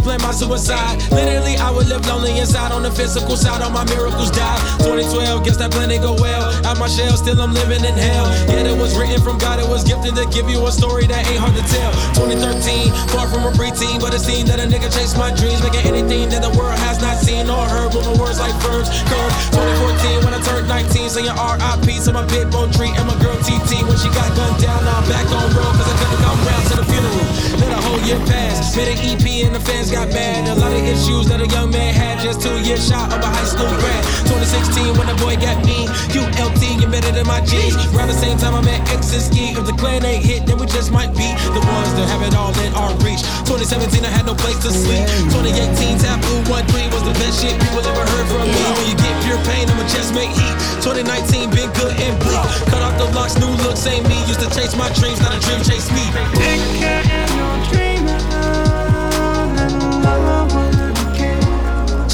planned 0.00 0.22
my 0.22 0.32
suicide. 0.32 0.98
Literally, 1.12 1.56
I 1.56 1.70
would 1.70 1.88
live 1.88 2.04
lonely 2.06 2.38
inside 2.38 2.72
on 2.72 2.82
the 2.82 2.90
physical 2.90 3.36
side. 3.36 3.62
All 3.62 3.70
my 3.70 3.84
miracles 3.84 4.30
died. 4.30 4.60
2012, 4.84 5.44
guess 5.44 5.56
that 5.58 5.70
plan 5.70 5.88
didn't 5.88 6.02
go 6.02 6.14
well. 6.16 6.48
Out 6.64 6.78
my 6.78 6.88
shell, 6.88 7.16
still 7.16 7.40
I'm 7.40 7.52
living 7.52 7.84
in 7.84 7.94
hell. 7.94 8.26
Yet 8.48 8.66
it 8.66 8.76
was 8.76 8.96
written 8.96 9.20
from 9.20 9.38
God, 9.38 9.60
it 9.60 9.68
was 9.68 9.84
gifted 9.84 10.16
to 10.16 10.24
give 10.32 10.48
you 10.48 10.64
a 10.66 10.72
story 10.72 11.06
that 11.06 11.26
ain't 11.28 11.40
hard 11.40 11.54
to 11.54 11.64
tell. 11.68 11.92
2013, 12.16 12.92
far 13.12 13.28
from 13.28 13.44
a 13.44 13.52
preteen, 13.52 14.00
but 14.00 14.14
it 14.14 14.20
seemed 14.24 14.48
that 14.48 14.58
a 14.58 14.66
nigga 14.66 14.88
chased 14.88 15.16
my 15.16 15.30
dreams, 15.34 15.60
making 15.62 15.84
anything 15.84 16.28
that 16.30 16.42
the 16.42 16.52
world 16.56 16.78
has 16.80 17.00
not 17.00 17.20
seen 17.20 17.48
or 17.48 17.64
heard. 17.68 17.92
Moving 17.92 18.16
words 18.18 18.40
like 18.40 18.54
verbs, 18.64 18.88
curve. 19.06 19.32
2014, 19.52 20.24
when 20.24 20.32
I 20.34 20.40
turned 20.42 20.68
19, 20.68 21.10
saying 21.10 21.30
RIP 21.30 21.88
to 22.06 22.10
my 22.12 22.24
pit 22.26 22.48
bull 22.50 22.70
tree 22.72 22.92
and 22.96 23.06
my 23.06 23.16
girl 23.20 23.36
TT. 23.42 23.82
When 23.84 23.98
she 23.98 24.08
got 24.14 24.30
gunned 24.38 24.62
down, 24.62 24.80
now 24.84 25.02
I'm 25.02 25.06
back 25.10 25.26
on 25.28 25.50
road, 25.52 25.74
cause 25.76 25.88
I 25.88 25.94
couldn't 25.98 26.20
come 26.22 26.38
round 26.46 26.64
to 26.70 26.74
the 26.80 26.86
funeral. 26.86 27.26
Let 27.60 27.70
a 27.76 27.80
whole 27.84 28.00
year 28.06 28.20
pass, 28.30 28.74
made 28.76 28.88
an 28.88 28.98
EP 29.02 29.26
and 29.44 29.54
the 29.54 29.60
fans 29.60 29.89
got 29.90 30.08
mad. 30.14 30.46
A 30.46 30.54
lot 30.54 30.72
of 30.72 30.82
issues 30.86 31.26
that 31.28 31.42
a 31.42 31.48
young 31.50 31.70
man 31.70 31.92
had, 31.92 32.22
just 32.22 32.40
two 32.40 32.54
years 32.62 32.86
shot 32.86 33.10
of 33.10 33.18
a 33.18 33.26
high 33.26 33.44
school 33.44 33.68
grad. 33.82 34.02
2016, 34.30 34.94
when 34.94 35.10
the 35.10 35.18
boy 35.18 35.34
got 35.34 35.58
me, 35.66 35.90
ULT 36.14 36.62
embedded 36.78 37.18
in 37.18 37.26
my 37.26 37.42
G's. 37.42 37.74
Around 37.90 38.08
the 38.08 38.18
same 38.18 38.38
time 38.38 38.54
I 38.54 38.62
met 38.62 38.80
X 38.94 39.12
and 39.12 39.22
Ski. 39.22 39.58
If 39.58 39.66
the 39.66 39.74
clan 39.74 40.06
ain't 40.06 40.22
hit, 40.22 40.46
then 40.46 40.62
we 40.62 40.66
just 40.70 40.94
might 40.94 41.10
be 41.18 41.26
the 41.50 41.60
ones 41.60 41.90
that 41.98 42.06
have 42.06 42.22
it 42.22 42.38
all 42.38 42.54
in 42.62 42.70
our 42.78 42.94
reach. 43.02 43.26
2017, 43.50 44.06
I 44.06 44.12
had 44.14 44.30
no 44.30 44.34
place 44.38 44.62
to 44.62 44.70
sleep. 44.70 45.02
2018, 45.34 45.98
Taboo 45.98 46.38
1 46.46 46.94
was 46.94 47.02
the 47.02 47.14
best 47.18 47.42
shit 47.42 47.58
people 47.58 47.82
ever 47.82 48.06
heard 48.14 48.26
from 48.30 48.46
me. 48.46 48.62
When 48.78 48.86
you 48.86 48.94
get 48.94 49.14
pure 49.26 49.42
pain, 49.50 49.66
I'ma 49.66 49.90
just 49.90 50.14
make 50.14 50.30
heat. 50.30 50.54
2019, 50.86 51.50
been 51.50 51.70
good 51.74 51.98
and 51.98 52.14
bleak. 52.22 52.38
Cut 52.70 52.86
off 52.86 52.94
the 52.94 53.10
locks, 53.10 53.34
new 53.42 53.50
look, 53.66 53.74
same 53.74 54.06
me. 54.06 54.22
Used 54.30 54.40
to 54.40 54.48
chase 54.54 54.78
my 54.78 54.86
dreams, 54.94 55.18
not 55.18 55.34
a 55.34 55.40
dream 55.42 55.60
chase 55.66 55.90
me. 55.90 57.89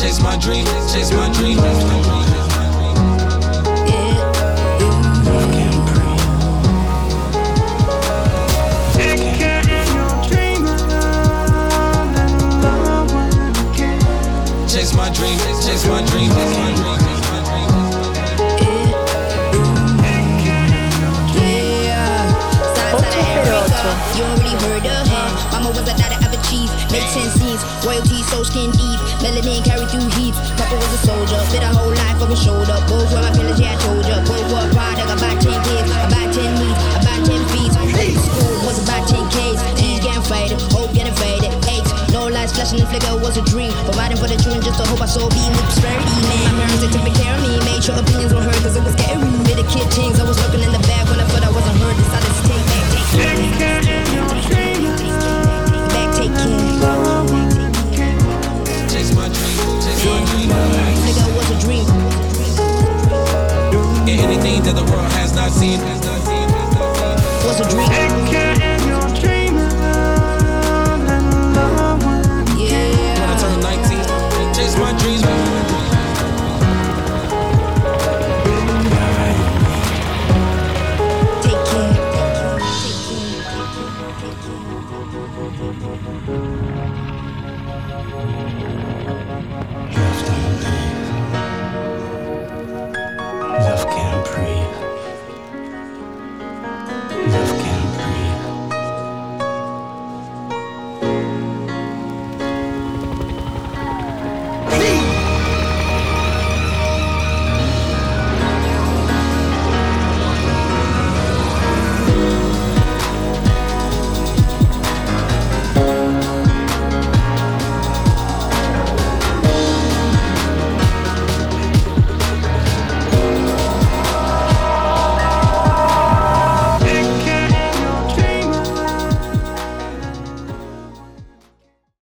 Chase 0.07 0.23
my 0.23 0.37
dream, 0.39 0.65
chase 0.87 1.11
my 1.11 1.33
dream. 1.33 1.59
Chase 14.69 14.95
my 14.95 15.11
dream, 15.11 15.39
chase 15.61 15.87
my 15.89 16.03
dream, 16.07 16.31
chase 16.31 16.57
my 16.57 16.63
dream. 16.63 17.07
You 24.15 24.23
already 24.23 24.55
heard 24.55 24.87
of 24.87 25.09
her. 25.09 25.27
Mama 25.51 25.69
was 25.71 25.79
a 25.81 25.97
daughter 25.97 26.26
a 26.93 27.01
chief. 27.11 27.27
10 27.27 27.31
scenes. 27.41 27.63
Royalty 27.83 28.23
so 28.31 28.43
skin 28.43 28.71
deep. 28.71 29.01
Melanin 29.25 29.65
carried 29.65 29.89
through 29.91 30.07
heaps. 30.21 30.39
Papa 30.55 30.77
was 30.77 30.93
a 30.95 31.01
soldier. 31.03 31.41
Fit 31.51 31.63
a 31.63 31.71
whole 31.73 31.91
life 31.91 32.21
on 32.23 32.29
his 32.31 32.43
shoulder. 32.43 32.77
Both 32.87 33.11
were 33.11 33.23
my 33.23 33.33
pillars, 33.33 33.59
yeah, 33.59 33.75
I 33.75 33.79
told 33.83 34.05
ya. 34.07 34.21
Both 34.23 34.47
were 34.53 34.63
a 34.63 34.71
product. 34.71 35.09
About 35.11 35.37
10 35.41 35.49
kids. 35.67 35.89
About 35.91 36.29
10 36.31 36.45
meats. 36.61 36.81
About 37.01 37.21
10 37.25 37.43
feet. 37.51 37.73
School 38.15 38.57
was 38.69 38.79
about 38.85 39.09
10 39.09 39.27
Ks. 39.33 39.59
T's 39.81 39.99
getting 40.05 40.23
faded. 40.23 40.61
Hope 40.71 40.93
getting 40.93 41.17
faded. 41.17 41.51
Eight. 41.73 41.87
No 42.13 42.29
lights 42.29 42.53
flashing 42.53 42.81
and 42.81 42.89
flicker 42.89 43.17
was 43.19 43.37
a 43.37 43.45
dream. 43.45 43.73
Providing 43.89 44.17
for 44.17 44.29
the 44.29 44.37
children 44.37 44.63
just 44.63 44.79
to 44.79 44.85
hope 44.89 45.01
I 45.01 45.07
saw 45.07 45.27
beam 45.29 45.51
with 45.53 45.67
prosperity. 45.67 46.13
Man, 46.29 46.55
my 46.55 46.65
parents 46.65 46.81
they 46.85 46.91
took 46.93 47.07
care 47.17 47.35
of 47.35 47.43
me. 47.43 47.57
Made 47.67 47.83
sure 47.83 47.97
opinions 47.97 48.33
were 48.33 48.45
heard 48.45 48.61
cause 48.63 48.77
it 48.77 48.85
was 48.85 48.95
scary. 48.95 49.25
Did 49.49 49.59
the 49.59 49.67
kid 49.73 49.89
things. 49.97 50.21
I 50.21 50.25
was 50.25 50.39
looking 50.39 50.63
in 50.63 50.73
the 50.73 50.83
back 50.87 51.09
when 51.09 51.19
I 51.19 51.27
thought 51.27 51.45
I 51.45 51.51
wasn't 51.51 51.77
heard. 51.81 51.97
Decided 51.97 52.31
to 52.31 52.43
take 52.47 52.65
back, 52.69 52.85
take. 52.93 53.97
Back, 53.97 54.06
Nigga, 60.07 61.27
it 61.27 61.35
was 61.37 61.51
a 61.51 61.59
dream. 61.61 61.87
Yeah, 64.07 64.23
anything 64.23 64.63
that 64.63 64.75
the 64.77 64.85
world 64.85 65.11
has 65.13 65.35
not 65.35 65.51
seen. 65.51 65.81
Was 67.45 67.61
a 67.61 67.65
dream. 67.69 67.89
When 73.19 73.29
I 73.29 73.37
turn 73.41 73.61
19, 73.61 74.55
chase 74.55 74.77
my 74.79 74.93
dreams. 74.99 75.46